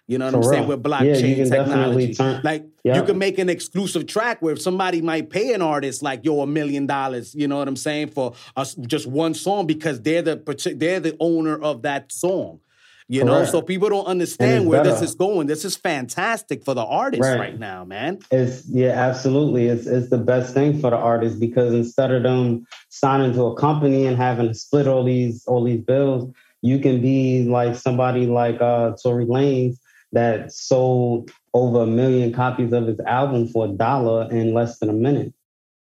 You 0.08 0.18
know 0.18 0.26
what 0.26 0.36
I'm 0.36 0.42
For 0.44 0.50
saying? 0.54 0.68
With 0.68 0.80
Yeah, 0.80 0.90
blockchain 0.90 1.50
definitely 1.50 1.50
technology, 1.50 2.14
turn- 2.16 2.42
like 2.44 2.66
Yeah. 2.84 2.96
you 2.96 3.04
can 3.04 3.18
make 3.20 3.38
an 3.38 3.48
exclusive 3.50 4.08
track 4.08 4.42
where 4.42 4.56
somebody 4.56 5.02
might 5.02 5.30
pay 5.30 5.54
an 5.54 5.62
artist 5.62 6.02
like 6.02 6.24
yo 6.26 6.42
a 6.42 6.48
million 6.48 6.88
dollars. 6.88 7.36
You 7.36 7.48
know 7.48 7.58
what 7.58 7.68
I'm 7.68 7.76
saying 7.76 8.08
for 8.10 8.34
us 8.56 8.74
just 8.74 9.06
one 9.06 9.34
song 9.36 9.68
because 9.68 10.02
they're 10.02 10.24
the 10.24 10.74
they're 10.78 11.00
the 11.02 11.16
owner 11.20 11.56
of 11.62 11.82
that 11.84 12.12
song. 12.12 12.60
You 13.12 13.24
know, 13.24 13.44
so 13.44 13.64
people 13.64 13.90
don't 13.90 14.06
understand 14.06 14.68
where 14.68 14.84
this 14.84 15.02
is 15.02 15.16
going. 15.16 15.48
This 15.48 15.66
is 15.66 15.76
fantastic 15.76 16.64
for 16.64 16.76
the 16.76 16.84
artists 16.86 17.26
Right. 17.26 17.40
right 17.40 17.60
now, 17.60 17.84
man. 17.84 18.20
It's 18.30 18.70
yeah, 18.70 18.92
absolutely. 18.92 19.66
It's 19.66 19.88
it's 19.88 20.12
the 20.12 20.20
best 20.20 20.54
thing 20.54 20.80
for 20.80 20.92
the 20.92 20.96
artist 20.96 21.40
because 21.40 21.74
instead 21.74 22.12
of 22.12 22.22
them 22.22 22.68
signing 22.90 23.34
to 23.34 23.46
a 23.48 23.56
company 23.56 24.06
and 24.06 24.16
having 24.16 24.48
to 24.48 24.54
split 24.54 24.88
all 24.88 25.04
these 25.04 25.44
all 25.48 25.64
these 25.64 25.82
bills, 25.82 26.32
you 26.62 26.78
can 26.78 27.02
be 27.02 27.46
like 27.46 27.76
somebody 27.76 28.28
like 28.28 28.62
uh 28.62 28.94
Tory 29.02 29.26
Lanez 29.26 29.78
that 30.12 30.52
sold 30.52 31.32
over 31.56 31.82
a 31.82 31.88
million 31.88 32.32
copies 32.32 32.74
of 32.74 32.86
his 32.86 33.00
album 33.02 33.48
for 33.48 33.66
a 33.66 33.70
dollar 33.70 34.30
in 34.30 34.54
less 34.54 34.78
than 34.78 34.90
a 34.90 34.94
minute. 34.94 35.34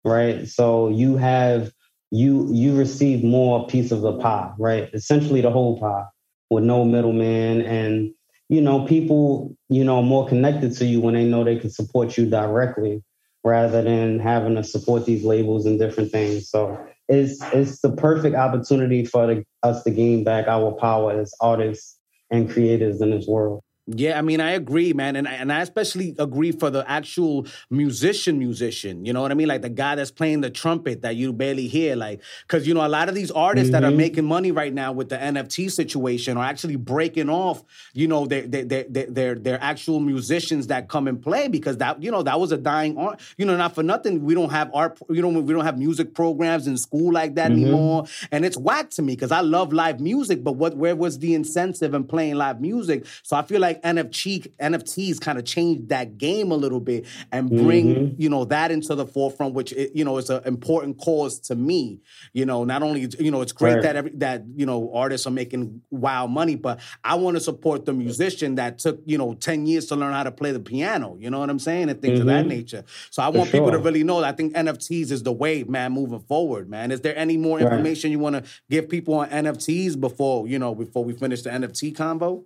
Right. 0.05 0.47
So 0.47 0.88
you 0.88 1.17
have 1.17 1.74
you 2.11 2.47
you 2.53 2.78
receive 2.78 3.26
more 3.26 3.67
piece 3.67 3.91
of 3.91 3.99
the 3.99 4.13
pie, 4.20 4.53
right? 4.57 4.89
Essentially 4.93 5.41
the 5.41 5.51
whole 5.51 5.78
pie 5.78 6.05
with 6.50 6.64
no 6.64 6.84
middleman 6.86 7.62
and 7.62 8.14
you 8.50 8.62
know, 8.62 8.86
people, 8.86 9.56
you 9.70 9.84
know, 9.84 10.02
more 10.02 10.28
connected 10.28 10.76
to 10.78 10.86
you 10.86 11.00
when 11.00 11.14
they 11.14 11.24
know 11.24 11.43
they 11.43 11.58
can 11.58 11.70
support 11.70 12.18
you 12.18 12.28
directly 12.28 13.04
rather 13.43 13.84
than 13.84 14.20
having 14.20 14.56
to 14.56 14.64
support 14.64 15.06
these 15.06 15.24
labels 15.24 15.66
and 15.66 15.80
different 15.80 16.12
things. 16.12 16.50
So 16.50 16.84
it's 17.08 17.41
it's 17.54 17.80
the 17.82 17.91
perfect 17.91 18.36
opportunity 18.36 19.06
for 19.06 19.28
the, 19.28 19.45
us 19.64 19.84
to 19.84 19.91
gain 19.91 20.24
back 20.24 20.47
our 20.47 20.72
power 20.72 21.20
as 21.20 21.34
artists 21.39 21.97
and 22.32 22.50
creators 22.50 23.02
in 23.02 23.12
this 23.12 23.28
world. 23.28 23.64
Yeah, 23.92 24.20
I 24.20 24.22
mean, 24.22 24.40
I 24.40 24.52
agree, 24.52 24.94
man, 24.94 25.16
and 25.16 25.28
I, 25.28 25.34
and 25.34 25.52
I 25.52 25.62
especially 25.62 26.14
agree 26.20 26.52
for 26.52 26.70
the 26.70 26.88
actual 26.88 27.48
musician, 27.72 28.38
musician. 28.38 29.04
You 29.04 29.14
know 29.14 29.22
what 29.24 29.32
I 29.32 29.34
mean? 29.34 29.48
Like 29.48 29.64
the 29.64 29.70
guy 29.70 29.96
that's 29.96 30.12
playing 30.12 30.42
the 30.42 30.52
trumpet 30.52 31.02
that 31.02 31.16
you 31.16 31.34
barely 31.34 31.68
hear, 31.68 31.96
like 31.96 32.22
because 32.48 32.68
you 32.68 32.76
know 32.76 32.86
a 32.86 32.88
lot 32.88 33.10
of 33.10 33.16
these 33.16 33.32
artists 33.32 33.72
that 33.72 33.84
are 33.84 33.90
Mhm. 33.90 33.96
making 33.96 34.26
money 34.26 34.52
right 34.52 34.72
now 34.72 34.92
with 34.92 35.10
the 35.10 35.20
NFT 35.20 35.70
situation 35.70 36.38
are 36.38 36.46
actually 36.46 36.76
breaking 36.76 37.30
off. 37.32 37.64
You 37.94 38.08
know, 38.08 38.28
their 38.28 38.44
their 38.44 38.64
their 38.64 38.84
their, 38.84 39.06
their, 39.08 39.36
their 39.36 39.64
actual 39.64 40.00
musicians 40.00 40.68
that 40.68 40.88
come 40.88 41.08
and 41.08 41.20
play 41.20 41.48
because 41.48 41.78
that 41.78 42.04
you 42.04 42.12
know 42.12 42.22
that 42.22 42.40
was 42.40 42.52
a 42.52 42.58
dying 42.58 42.96
art. 42.96 43.20
You 43.38 43.48
know, 43.48 43.58
not 43.58 43.74
for 43.74 43.82
nothing, 43.82 44.24
we 44.24 44.36
don't 44.36 44.52
have 44.52 44.70
art. 44.72 45.00
You 45.10 45.24
know, 45.24 45.30
we 45.30 45.52
don't 45.52 45.66
have 45.66 45.80
music 45.80 46.14
programs 46.14 46.68
in 46.68 46.78
school 46.78 47.12
like 47.12 47.34
that 47.36 47.52
Mhm. 47.52 47.54
anymore, 47.54 48.06
and 48.32 48.46
it's 48.46 48.56
whack 48.58 48.92
to 48.92 49.02
me 49.02 49.16
because 49.16 49.32
I 49.32 49.42
love 49.42 49.74
live 49.74 50.00
music, 50.00 50.44
but 50.44 50.54
what 50.58 50.78
where 50.78 50.96
was 50.96 51.18
the 51.18 51.34
incentive 51.34 51.96
in 51.96 52.04
playing 52.04 52.36
live 52.36 52.62
music? 52.62 53.06
So 53.24 53.36
I 53.36 53.42
feel 53.42 53.60
like 53.60 53.79
NFT 53.84 54.48
NFTs 54.60 55.20
kind 55.20 55.38
of 55.38 55.46
changed 55.46 55.90
that 55.90 56.18
game 56.18 56.52
a 56.52 56.56
little 56.56 56.80
bit 56.80 57.06
and 57.32 57.50
bring 57.50 57.96
Mhm. 57.96 58.16
you 58.18 58.30
know 58.30 58.46
that 58.46 58.72
into 58.72 58.96
the 58.96 59.06
forefront, 59.06 59.54
which 59.54 59.72
it, 59.74 59.92
you 59.96 60.04
know 60.04 60.18
is 60.18 60.30
an 60.30 60.42
important 60.46 60.98
cause 61.00 61.40
to 61.42 61.56
me. 61.56 62.00
You 62.34 62.46
know, 62.46 62.64
not 62.64 62.84
only 62.84 63.08
you 63.20 63.32
know 63.32 63.42
it's 63.42 63.52
great 63.52 63.74
Right. 63.76 63.82
that 63.84 63.96
every, 63.96 64.12
that 64.16 64.44
you 64.56 64.66
know 64.66 64.92
artists 64.94 65.26
are 65.28 65.32
making 65.32 65.82
wild 65.92 66.32
money, 66.32 66.56
but 66.56 66.80
I 67.04 67.16
want 67.16 67.36
to 67.38 67.42
support 67.42 67.86
the 67.86 67.94
musician 67.94 68.56
that 68.56 68.80
took 68.80 69.02
you 69.06 69.18
know 69.18 69.34
ten 69.34 69.66
years 69.66 69.86
to 69.88 69.96
learn 69.96 70.14
how 70.14 70.24
to 70.24 70.32
play 70.32 70.52
the 70.52 70.60
piano. 70.60 71.18
You 71.20 71.30
know 71.30 71.40
what 71.40 71.50
I'm 71.50 71.60
saying, 71.60 71.90
and 71.90 72.02
things 72.02 72.20
of 72.20 72.26
that 72.28 72.46
Mhm. 72.46 72.50
nature. 72.50 72.84
So 73.12 73.22
I 73.24 73.30
want 73.30 73.52
people 73.52 73.72
to 73.72 73.78
really 73.80 74.04
know. 74.04 74.22
That 74.22 74.30
I 74.34 74.38
think 74.38 74.54
NFTs 74.56 75.12
is 75.12 75.24
the 75.24 75.32
way, 75.34 75.64
man, 75.64 75.92
moving 75.92 76.20
forward, 76.20 76.70
man. 76.70 76.92
Is 76.92 77.02
there 77.02 77.18
any 77.18 77.38
more 77.38 77.58
Right. 77.58 77.64
information 77.72 78.12
you 78.12 78.20
want 78.20 78.36
to 78.36 78.44
give 78.70 78.90
people 78.90 79.16
on 79.16 79.30
NFTs 79.30 79.96
before 79.96 80.48
you 80.48 80.60
know 80.60 80.76
before 80.76 81.04
we 81.04 81.14
finish 81.14 81.42
the 81.42 81.50
NFT 81.52 81.92
convo? 81.94 82.44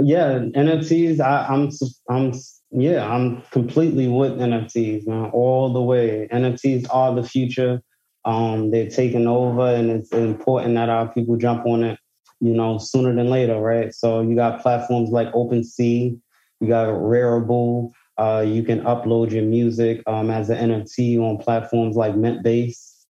Yeah, 0.00 0.38
NFTs. 0.38 1.20
I, 1.20 1.46
I'm 1.48 1.70
I'm 2.08 2.32
yeah, 2.70 3.08
I'm 3.10 3.42
completely 3.50 4.06
with 4.06 4.32
NFTs, 4.32 5.06
man, 5.06 5.30
all 5.32 5.72
the 5.72 5.82
way. 5.82 6.28
NFTs 6.32 6.86
are 6.90 7.14
the 7.14 7.22
future. 7.22 7.82
Um, 8.24 8.70
they're 8.70 8.90
taking 8.90 9.26
over, 9.26 9.66
and 9.66 9.90
it's 9.90 10.10
important 10.12 10.74
that 10.76 10.88
our 10.88 11.08
people 11.12 11.36
jump 11.36 11.66
on 11.66 11.82
it. 11.82 11.98
You 12.40 12.52
know, 12.54 12.78
sooner 12.78 13.12
than 13.12 13.28
later, 13.28 13.58
right? 13.60 13.92
So 13.92 14.20
you 14.20 14.36
got 14.36 14.62
platforms 14.62 15.10
like 15.10 15.32
OpenSea, 15.32 16.16
you 16.60 16.68
got 16.68 16.86
Rarible. 16.88 17.90
Uh, 18.16 18.44
you 18.46 18.62
can 18.62 18.80
upload 18.82 19.30
your 19.30 19.44
music 19.44 20.02
um, 20.06 20.30
as 20.30 20.50
an 20.50 20.70
NFT 20.70 21.18
on 21.20 21.38
platforms 21.38 21.96
like 21.96 22.14
Mintbase, 22.14 23.04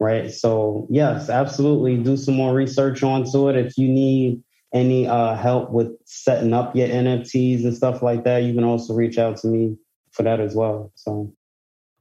right? 0.00 0.32
So 0.32 0.88
yes, 0.90 1.28
absolutely, 1.28 1.98
do 1.98 2.16
some 2.16 2.34
more 2.34 2.54
research 2.54 3.04
onto 3.04 3.48
it. 3.48 3.56
If 3.56 3.78
you 3.78 3.88
need 3.88 4.42
any 4.74 5.06
uh, 5.06 5.36
help 5.36 5.70
with 5.70 5.92
setting 6.04 6.52
up 6.52 6.74
your 6.74 6.88
NFTs 6.88 7.62
and 7.62 7.74
stuff 7.74 8.02
like 8.02 8.24
that, 8.24 8.42
you 8.42 8.52
can 8.52 8.64
also 8.64 8.92
reach 8.92 9.18
out 9.18 9.36
to 9.38 9.46
me 9.46 9.78
for 10.10 10.24
that 10.24 10.40
as 10.40 10.54
well. 10.54 10.90
So, 10.96 11.32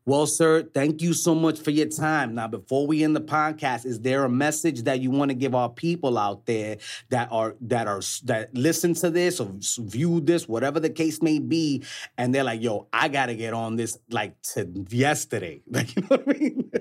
Well, 0.06 0.26
sir, 0.26 0.64
thank 0.64 1.02
you 1.04 1.14
so 1.14 1.36
much 1.36 1.60
for 1.60 1.70
your 1.70 1.86
time. 1.86 2.34
Now, 2.34 2.48
before 2.48 2.88
we 2.88 3.04
end 3.04 3.16
the 3.16 3.22
podcast, 3.22 3.86
is 3.86 4.02
there 4.02 4.26
a 4.26 4.30
message 4.30 4.84
that 4.84 5.02
you 5.02 5.12
want 5.12 5.30
to 5.30 5.36
give 5.36 5.54
our 5.54 5.70
people 5.70 6.18
out 6.18 6.48
there 6.48 6.78
that 7.10 7.32
are 7.32 7.56
that 7.62 7.88
are 7.88 8.02
that 8.24 8.56
listen 8.56 8.96
to 8.96 9.12
this 9.12 9.40
or 9.40 9.52
view 9.78 10.20
this, 10.20 10.48
whatever 10.48 10.80
the 10.80 10.90
case 10.90 11.22
may 11.22 11.38
be, 11.38 11.84
and 12.18 12.34
they're 12.34 12.44
like, 12.44 12.64
"Yo, 12.64 12.88
I 12.92 13.08
got 13.08 13.28
to 13.28 13.36
get 13.36 13.54
on 13.54 13.76
this 13.76 14.00
like 14.10 14.42
to 14.54 14.68
yesterday." 14.90 15.62
Like, 15.72 15.96
you 15.96 16.02
know 16.02 16.08
what 16.08 16.24
I 16.28 16.40
mean? 16.40 16.72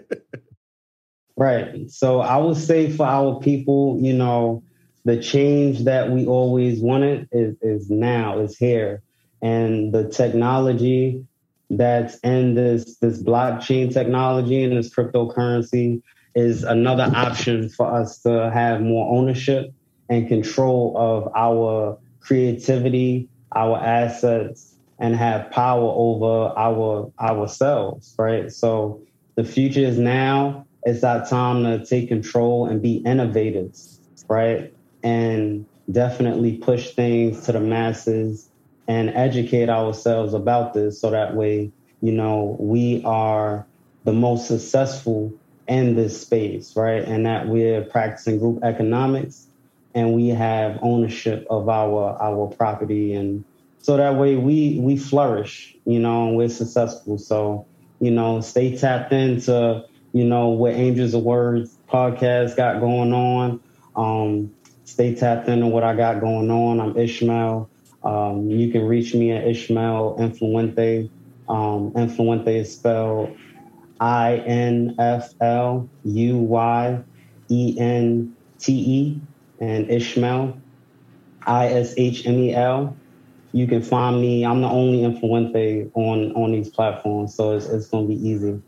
right. 1.37 1.91
So, 1.91 2.21
I 2.21 2.39
would 2.39 2.57
say 2.57 2.91
for 2.91 3.05
our 3.05 3.39
people, 3.41 3.99
you 4.01 4.15
know, 4.15 4.63
the 5.05 5.21
change 5.21 5.85
that 5.85 6.11
we 6.11 6.27
always 6.27 6.81
wanted 6.81 7.29
is, 7.33 7.57
is 7.61 7.91
now, 7.91 8.39
is 8.39 8.57
here. 8.57 9.03
And 9.41 9.93
the 9.93 10.09
technology 10.09 11.27
that's 11.71 12.19
in 12.19 12.55
this 12.55 12.99
this 12.99 13.23
blockchain 13.23 13.93
technology 13.93 14.63
and 14.63 14.77
this 14.77 14.95
cryptocurrency 14.95 16.03
is 16.35 16.63
another 16.63 17.11
option 17.15 17.69
for 17.69 17.93
us 17.93 18.21
to 18.23 18.51
have 18.53 18.81
more 18.81 19.17
ownership 19.17 19.73
and 20.09 20.29
control 20.29 20.95
of 20.97 21.33
our 21.35 21.99
creativity, 22.21 23.29
our 23.55 23.79
assets, 23.79 24.75
and 24.99 25.17
have 25.17 25.51
power 25.51 25.93
over 25.95 26.53
our 26.57 27.11
ourselves, 27.21 28.15
right? 28.19 28.53
So 28.53 29.03
the 29.35 29.45
future 29.45 29.81
is 29.81 29.99
now. 29.99 30.67
It's 30.85 31.05
our 31.05 31.27
time 31.27 31.65
to 31.65 31.85
take 31.85 32.09
control 32.09 32.67
and 32.67 32.83
be 32.83 32.97
innovators, 32.97 34.01
right? 34.29 34.75
And 35.03 35.67
definitely 35.91 36.57
push 36.59 36.91
things 36.91 37.45
to 37.47 37.53
the 37.53 37.61
masses 37.61 38.49
and 38.89 39.11
educate 39.11 39.69
ourselves 39.69 40.35
about 40.35 40.75
this 40.75 41.01
so 41.01 41.11
that 41.11 41.35
way, 41.35 41.71
you 42.01 42.13
know, 42.13 42.57
we 42.59 43.03
are 43.05 43.67
the 44.05 44.13
most 44.13 44.47
successful 44.47 45.33
in 45.69 45.95
this 45.95 46.21
space, 46.21 46.77
right? 46.77 47.03
And 47.03 47.27
that 47.27 47.49
we're 47.49 47.83
practicing 47.83 48.39
group 48.39 48.63
economics 48.63 49.47
and 49.95 50.15
we 50.15 50.29
have 50.29 50.79
ownership 50.83 51.47
of 51.51 51.69
our 51.69 52.17
our 52.21 52.49
property 52.49 53.15
and 53.15 53.45
so 53.79 53.97
that 53.97 54.17
way 54.17 54.37
we 54.37 54.79
we 54.81 54.97
flourish, 54.97 55.77
you 55.85 55.99
know, 55.99 56.29
and 56.29 56.37
we're 56.37 56.49
successful. 56.49 57.19
So 57.19 57.67
you 58.01 58.11
know, 58.11 58.41
stay 58.41 58.77
tapped 58.77 59.13
into, 59.13 59.85
you 60.13 60.25
know, 60.25 60.49
what 60.49 60.73
Angels 60.73 61.15
of 61.15 61.23
Words 61.23 61.77
podcast 61.89 62.57
got 62.57 62.81
going 62.81 63.13
on. 63.13 63.61
Um, 63.95 64.53
stay 64.93 65.15
tapped 65.15 65.49
into 65.49 65.67
what 65.67 65.85
I 65.85 65.97
got 65.97 66.21
going 66.21 66.51
on. 66.51 66.79
I'm 66.79 66.99
Ishmael. 66.99 67.71
Um, 68.03 68.51
you 68.51 68.71
can 68.71 68.83
reach 68.83 69.15
me 69.15 69.33
at 69.33 69.47
Ishmael 69.49 70.19
Influyente. 70.19 71.11
Um, 71.49 71.93
Influyente 71.93 72.49
is 72.49 72.77
spelled 72.77 73.35
I 73.99 74.37
N 74.37 74.95
F 74.99 75.31
L 75.41 75.89
U 76.05 76.37
Y 76.37 77.03
E 77.49 77.77
N 77.79 78.37
T 78.61 78.73
E 78.73 79.21
and 79.61 79.91
Ishmael 79.91 80.61
I 81.47 81.69
S 81.69 81.95
H 81.97 82.27
M 82.27 82.39
E 82.39 82.55
L. 82.55 82.95
You 83.53 83.67
can 83.67 83.83
find 83.83 84.21
me. 84.21 84.45
I'm 84.45 84.61
the 84.61 84.69
only 84.69 84.99
Influyente 84.99 85.91
on 85.95 86.33
on 86.33 86.53
these 86.53 86.69
platforms, 86.69 87.35
so 87.35 87.57
it's, 87.57 87.67
it's 87.67 87.89
going 87.89 88.09
to 88.09 88.15
be 88.15 88.29
easy. 88.29 88.61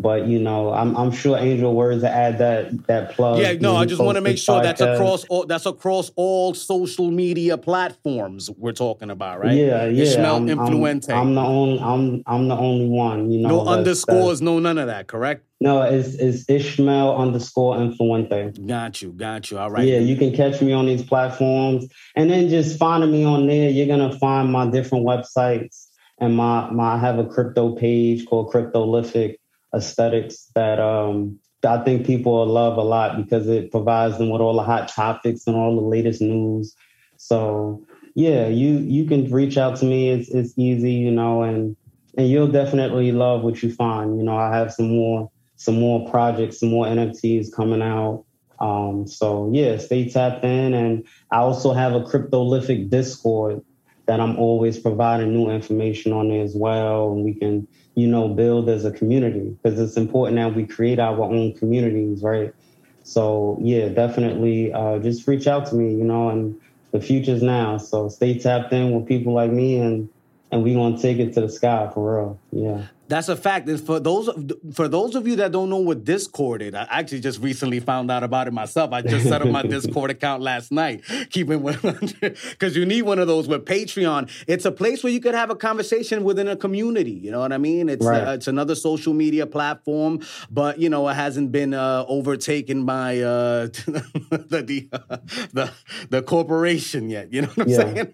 But 0.00 0.26
you 0.26 0.38
know, 0.38 0.72
I'm 0.72 0.96
I'm 0.96 1.12
sure 1.12 1.36
Angel 1.36 1.74
Words 1.74 2.02
add 2.04 2.38
that 2.38 2.86
that 2.86 3.12
plug. 3.12 3.38
Yeah, 3.38 3.52
no, 3.60 3.76
I 3.76 3.84
just 3.84 4.02
want 4.02 4.16
to 4.16 4.22
make 4.22 4.38
sure 4.38 4.58
podcast. 4.58 4.62
that's 4.62 4.80
across 4.80 5.24
all 5.24 5.44
that's 5.44 5.66
across 5.66 6.10
all 6.16 6.54
social 6.54 7.10
media 7.10 7.58
platforms 7.58 8.50
we're 8.56 8.72
talking 8.72 9.10
about, 9.10 9.40
right? 9.40 9.54
Yeah, 9.54 9.84
yeah. 9.84 10.04
Ishmael 10.04 10.36
I'm, 10.36 10.46
Influyente. 10.46 11.10
I'm, 11.10 11.28
I'm, 11.28 11.34
the 11.34 11.42
only 11.42 11.80
I'm 11.80 12.22
I'm 12.26 12.48
the 12.48 12.56
only 12.56 12.88
one. 12.88 13.30
You 13.30 13.42
know, 13.42 13.48
no 13.48 13.66
underscores, 13.66 14.38
that's, 14.38 14.40
no 14.40 14.58
none 14.58 14.78
of 14.78 14.86
that. 14.86 15.06
Correct? 15.06 15.44
No, 15.60 15.82
it's 15.82 16.14
it's 16.14 16.48
Ishmael 16.48 17.16
underscore 17.16 17.76
Influyente. 17.76 18.66
Got 18.66 19.02
you, 19.02 19.12
got 19.12 19.50
you. 19.50 19.58
All 19.58 19.70
right. 19.70 19.86
Yeah, 19.86 19.98
you 19.98 20.16
can 20.16 20.34
catch 20.34 20.62
me 20.62 20.72
on 20.72 20.86
these 20.86 21.02
platforms, 21.02 21.86
and 22.16 22.30
then 22.30 22.48
just 22.48 22.78
finding 22.78 23.12
me 23.12 23.24
on 23.24 23.46
there. 23.46 23.68
You're 23.68 23.86
gonna 23.86 24.18
find 24.18 24.50
my 24.50 24.66
different 24.70 25.04
websites 25.04 25.88
and 26.20 26.36
my 26.36 26.70
my 26.70 26.94
I 26.94 26.98
have 26.98 27.18
a 27.18 27.24
crypto 27.24 27.74
page 27.74 28.26
called 28.26 28.52
Cryptolithic 28.52 29.36
aesthetics 29.74 30.50
that 30.54 30.78
um, 30.80 31.38
I 31.64 31.78
think 31.84 32.06
people 32.06 32.32
will 32.32 32.46
love 32.46 32.76
a 32.76 32.82
lot 32.82 33.16
because 33.16 33.48
it 33.48 33.70
provides 33.70 34.18
them 34.18 34.30
with 34.30 34.40
all 34.40 34.56
the 34.56 34.62
hot 34.62 34.88
topics 34.88 35.46
and 35.46 35.56
all 35.56 35.74
the 35.76 35.86
latest 35.86 36.20
news. 36.20 36.74
So 37.16 37.86
yeah, 38.14 38.48
you 38.48 38.78
you 38.78 39.04
can 39.04 39.30
reach 39.30 39.58
out 39.58 39.76
to 39.76 39.84
me. 39.84 40.10
It's 40.10 40.28
it's 40.30 40.54
easy, 40.56 40.92
you 40.92 41.10
know, 41.10 41.42
and 41.42 41.76
and 42.16 42.28
you'll 42.28 42.48
definitely 42.48 43.12
love 43.12 43.42
what 43.42 43.62
you 43.62 43.72
find. 43.72 44.18
You 44.18 44.24
know, 44.24 44.36
I 44.36 44.56
have 44.56 44.72
some 44.72 44.88
more 44.88 45.30
some 45.56 45.78
more 45.78 46.08
projects, 46.08 46.60
some 46.60 46.70
more 46.70 46.86
NFTs 46.86 47.52
coming 47.54 47.82
out. 47.82 48.24
Um, 48.58 49.06
so 49.06 49.50
yeah, 49.52 49.76
stay 49.76 50.08
tapped 50.08 50.44
in, 50.44 50.74
and 50.74 51.06
I 51.30 51.38
also 51.38 51.72
have 51.72 51.92
a 51.92 52.00
cryptolithic 52.00 52.90
Discord 52.90 53.62
that 54.06 54.20
I'm 54.20 54.36
always 54.38 54.78
providing 54.78 55.32
new 55.32 55.50
information 55.50 56.12
on 56.12 56.28
there 56.28 56.42
as 56.42 56.54
well, 56.56 57.12
and 57.12 57.24
we 57.24 57.34
can 57.34 57.68
you 58.00 58.08
know, 58.08 58.28
build 58.28 58.68
as 58.68 58.84
a 58.84 58.90
community 58.90 59.56
because 59.62 59.78
it's 59.78 59.96
important 59.96 60.36
that 60.36 60.54
we 60.54 60.66
create 60.66 60.98
our 60.98 61.20
own 61.22 61.54
communities, 61.54 62.22
right? 62.22 62.52
So 63.02 63.58
yeah, 63.62 63.88
definitely 63.88 64.72
uh, 64.72 64.98
just 64.98 65.26
reach 65.28 65.46
out 65.46 65.66
to 65.66 65.74
me, 65.74 65.94
you 65.94 66.04
know, 66.04 66.30
and 66.30 66.54
the 66.92 67.00
future's 67.00 67.42
now. 67.42 67.78
So 67.78 68.08
stay 68.08 68.38
tapped 68.38 68.72
in 68.72 68.92
with 68.92 69.06
people 69.06 69.34
like 69.34 69.50
me 69.52 69.78
and 69.78 70.08
and 70.52 70.64
we 70.64 70.74
gonna 70.74 70.98
take 70.98 71.18
it 71.18 71.34
to 71.34 71.42
the 71.42 71.48
sky 71.48 71.90
for 71.94 72.16
real. 72.16 72.42
Yeah. 72.52 72.86
That's 73.10 73.28
a 73.28 73.34
fact. 73.34 73.68
And 73.68 73.84
for 73.84 73.98
those 73.98 74.30
for 74.72 74.86
those 74.86 75.16
of 75.16 75.26
you 75.26 75.34
that 75.36 75.50
don't 75.50 75.68
know 75.68 75.78
what 75.78 76.04
Discord 76.04 76.62
is, 76.62 76.74
I 76.74 76.86
actually 76.88 77.18
just 77.18 77.40
recently 77.40 77.80
found 77.80 78.08
out 78.08 78.22
about 78.22 78.46
it 78.46 78.52
myself. 78.52 78.92
I 78.92 79.02
just 79.02 79.26
set 79.26 79.42
up 79.42 79.48
my 79.48 79.62
Discord 79.66 80.12
account 80.12 80.44
last 80.44 80.70
night, 80.70 81.02
keeping 81.28 81.60
because 81.60 82.76
you 82.76 82.86
need 82.86 83.02
one 83.02 83.18
of 83.18 83.26
those 83.26 83.48
with 83.48 83.64
Patreon. 83.64 84.30
It's 84.46 84.64
a 84.64 84.70
place 84.70 85.02
where 85.02 85.12
you 85.12 85.20
could 85.20 85.34
have 85.34 85.50
a 85.50 85.56
conversation 85.56 86.22
within 86.22 86.46
a 86.46 86.54
community. 86.54 87.10
You 87.10 87.32
know 87.32 87.40
what 87.40 87.52
I 87.52 87.58
mean? 87.58 87.88
It's 87.88 88.06
right. 88.06 88.28
uh, 88.28 88.32
it's 88.34 88.46
another 88.46 88.76
social 88.76 89.12
media 89.12 89.44
platform, 89.44 90.20
but 90.48 90.78
you 90.78 90.88
know 90.88 91.08
it 91.08 91.14
hasn't 91.14 91.50
been 91.50 91.74
uh, 91.74 92.04
overtaken 92.06 92.86
by 92.86 93.18
uh, 93.18 93.66
the 93.86 94.62
the, 94.64 94.88
uh, 94.92 95.16
the, 95.52 95.72
the 96.10 96.22
corporation 96.22 97.10
yet. 97.10 97.32
You 97.32 97.42
know 97.42 97.48
what 97.48 97.66
I'm 97.66 97.68
yeah. 97.68 97.76
saying? 97.76 98.12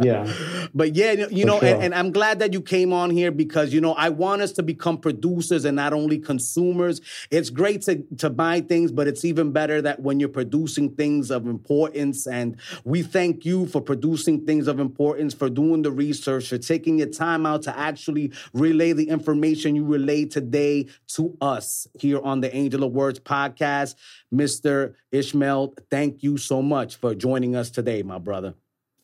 yeah. 0.00 0.68
But 0.72 0.94
yeah, 0.94 1.26
you 1.32 1.44
know, 1.44 1.58
sure. 1.58 1.68
and, 1.68 1.82
and 1.82 1.94
I'm 1.96 2.12
glad 2.12 2.38
that 2.38 2.52
you 2.52 2.60
came 2.60 2.92
on 2.92 3.10
here 3.10 3.32
because 3.60 3.74
you 3.74 3.80
know 3.80 3.92
I 3.92 4.08
want 4.08 4.40
us 4.40 4.52
to 4.52 4.62
become 4.62 4.96
producers 4.96 5.66
and 5.66 5.76
not 5.76 5.92
only 5.92 6.18
consumers. 6.18 7.02
It's 7.30 7.50
great 7.50 7.82
to, 7.82 8.02
to 8.16 8.30
buy 8.30 8.62
things, 8.62 8.90
but 8.90 9.06
it's 9.06 9.22
even 9.22 9.52
better 9.52 9.82
that 9.82 10.00
when 10.00 10.18
you're 10.18 10.30
producing 10.30 10.94
things 10.94 11.30
of 11.30 11.46
importance. 11.46 12.26
And 12.26 12.56
we 12.84 13.02
thank 13.02 13.44
you 13.44 13.66
for 13.66 13.82
producing 13.82 14.46
things 14.46 14.66
of 14.66 14.80
importance, 14.80 15.34
for 15.34 15.50
doing 15.50 15.82
the 15.82 15.90
research, 15.90 16.48
for 16.48 16.56
taking 16.56 16.98
your 16.98 17.08
time 17.08 17.44
out 17.44 17.62
to 17.62 17.78
actually 17.78 18.32
relay 18.54 18.94
the 18.94 19.10
information 19.10 19.76
you 19.76 19.84
relayed 19.84 20.30
today 20.30 20.86
to 21.08 21.36
us 21.42 21.86
here 21.98 22.20
on 22.20 22.40
the 22.40 22.54
Angel 22.56 22.82
of 22.82 22.92
Words 22.92 23.20
podcast. 23.20 23.94
Mr. 24.32 24.94
Ishmael, 25.12 25.74
thank 25.90 26.22
you 26.22 26.38
so 26.38 26.62
much 26.62 26.96
for 26.96 27.14
joining 27.14 27.56
us 27.56 27.68
today, 27.68 28.02
my 28.02 28.18
brother. 28.18 28.54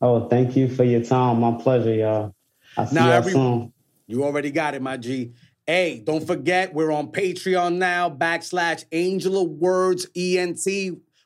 Oh, 0.01 0.27
thank 0.27 0.55
you 0.55 0.67
for 0.67 0.83
your 0.83 1.03
time. 1.03 1.41
My 1.41 1.51
pleasure, 1.61 1.93
y'all. 1.93 2.33
I'll 2.75 2.87
see 2.87 2.95
now, 2.95 3.05
y'all 3.05 3.13
every, 3.13 3.31
soon. 3.33 3.73
You 4.07 4.23
already 4.23 4.51
got 4.51 4.73
it, 4.73 4.81
my 4.81 4.97
G. 4.97 5.33
Hey, 5.65 5.99
don't 5.99 6.25
forget, 6.25 6.73
we're 6.73 6.91
on 6.93 7.11
Patreon 7.11 7.75
now, 7.75 8.09
backslash 8.09 8.85
Angel 8.93 9.41
of 9.41 9.49
Words 9.49 10.07
ENT. 10.15 10.65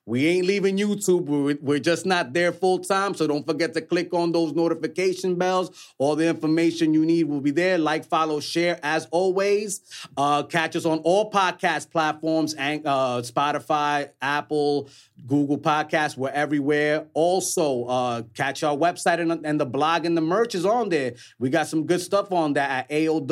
We 0.08 0.26
ain't 0.26 0.48
leaving 0.48 0.78
YouTube. 0.78 1.26
We're, 1.26 1.58
we're 1.62 1.80
just 1.80 2.08
not 2.08 2.34
there 2.34 2.52
full 2.52 2.80
time. 2.80 3.14
So 3.14 3.28
don't 3.28 3.46
forget 3.46 3.76
to 3.76 3.82
click 3.82 4.16
on 4.16 4.32
those 4.32 4.52
notification 4.52 5.36
bells. 5.36 5.94
All 6.00 6.16
the 6.16 6.28
information 6.28 6.94
you 6.96 7.06
need 7.06 7.26
will 7.26 7.40
be 7.40 7.52
there. 7.52 7.78
Like, 7.78 8.06
follow, 8.06 8.40
share 8.40 8.80
as 8.82 9.06
always. 9.12 9.82
Uh, 10.18 10.42
catch 10.44 10.76
us 10.76 10.86
on 10.86 11.00
all 11.00 11.30
podcast 11.30 11.92
platforms 11.92 12.56
and 12.56 12.86
uh, 12.86 13.22
Spotify, 13.22 14.10
Apple, 14.24 14.90
Google 15.28 15.58
Podcasts. 15.58 16.18
We're 16.18 16.30
everywhere. 16.30 17.08
Also, 17.14 17.86
uh, 17.86 18.24
catch 18.34 18.64
our 18.64 18.76
website 18.76 19.20
and, 19.20 19.46
and 19.46 19.60
the 19.60 19.66
blog 19.66 20.06
and 20.06 20.16
the 20.18 20.22
merch 20.22 20.56
is 20.56 20.66
on 20.66 20.90
there. 20.90 21.14
We 21.40 21.50
got 21.50 21.68
some 21.68 21.86
good 21.86 22.02
stuff 22.02 22.32
on 22.32 22.54
that 22.54 22.70
at 22.70 22.90
AOWENT.com. 22.90 23.28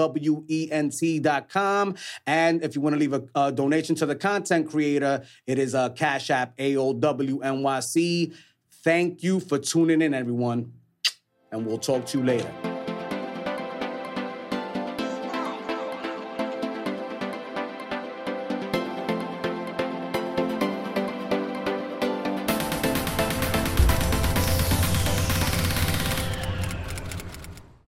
And 2.27 2.63
if 2.63 2.75
you 2.75 2.81
want 2.81 2.95
to 2.95 2.99
leave 2.99 3.13
a, 3.13 3.23
a 3.35 3.51
donation 3.51 3.95
to 3.95 4.05
the 4.05 4.15
content 4.15 4.69
creator, 4.69 5.23
it 5.47 5.57
is 5.59 5.73
a 5.73 5.93
Cash 5.95 6.29
App 6.29 6.55
AOWNYC. 6.57 8.35
Thank 8.83 9.23
you 9.23 9.39
for 9.39 9.57
tuning 9.59 10.01
in, 10.01 10.13
everyone. 10.13 10.73
And 11.51 11.65
we'll 11.65 11.79
talk 11.79 12.05
to 12.07 12.19
you 12.19 12.23
later. 12.23 12.68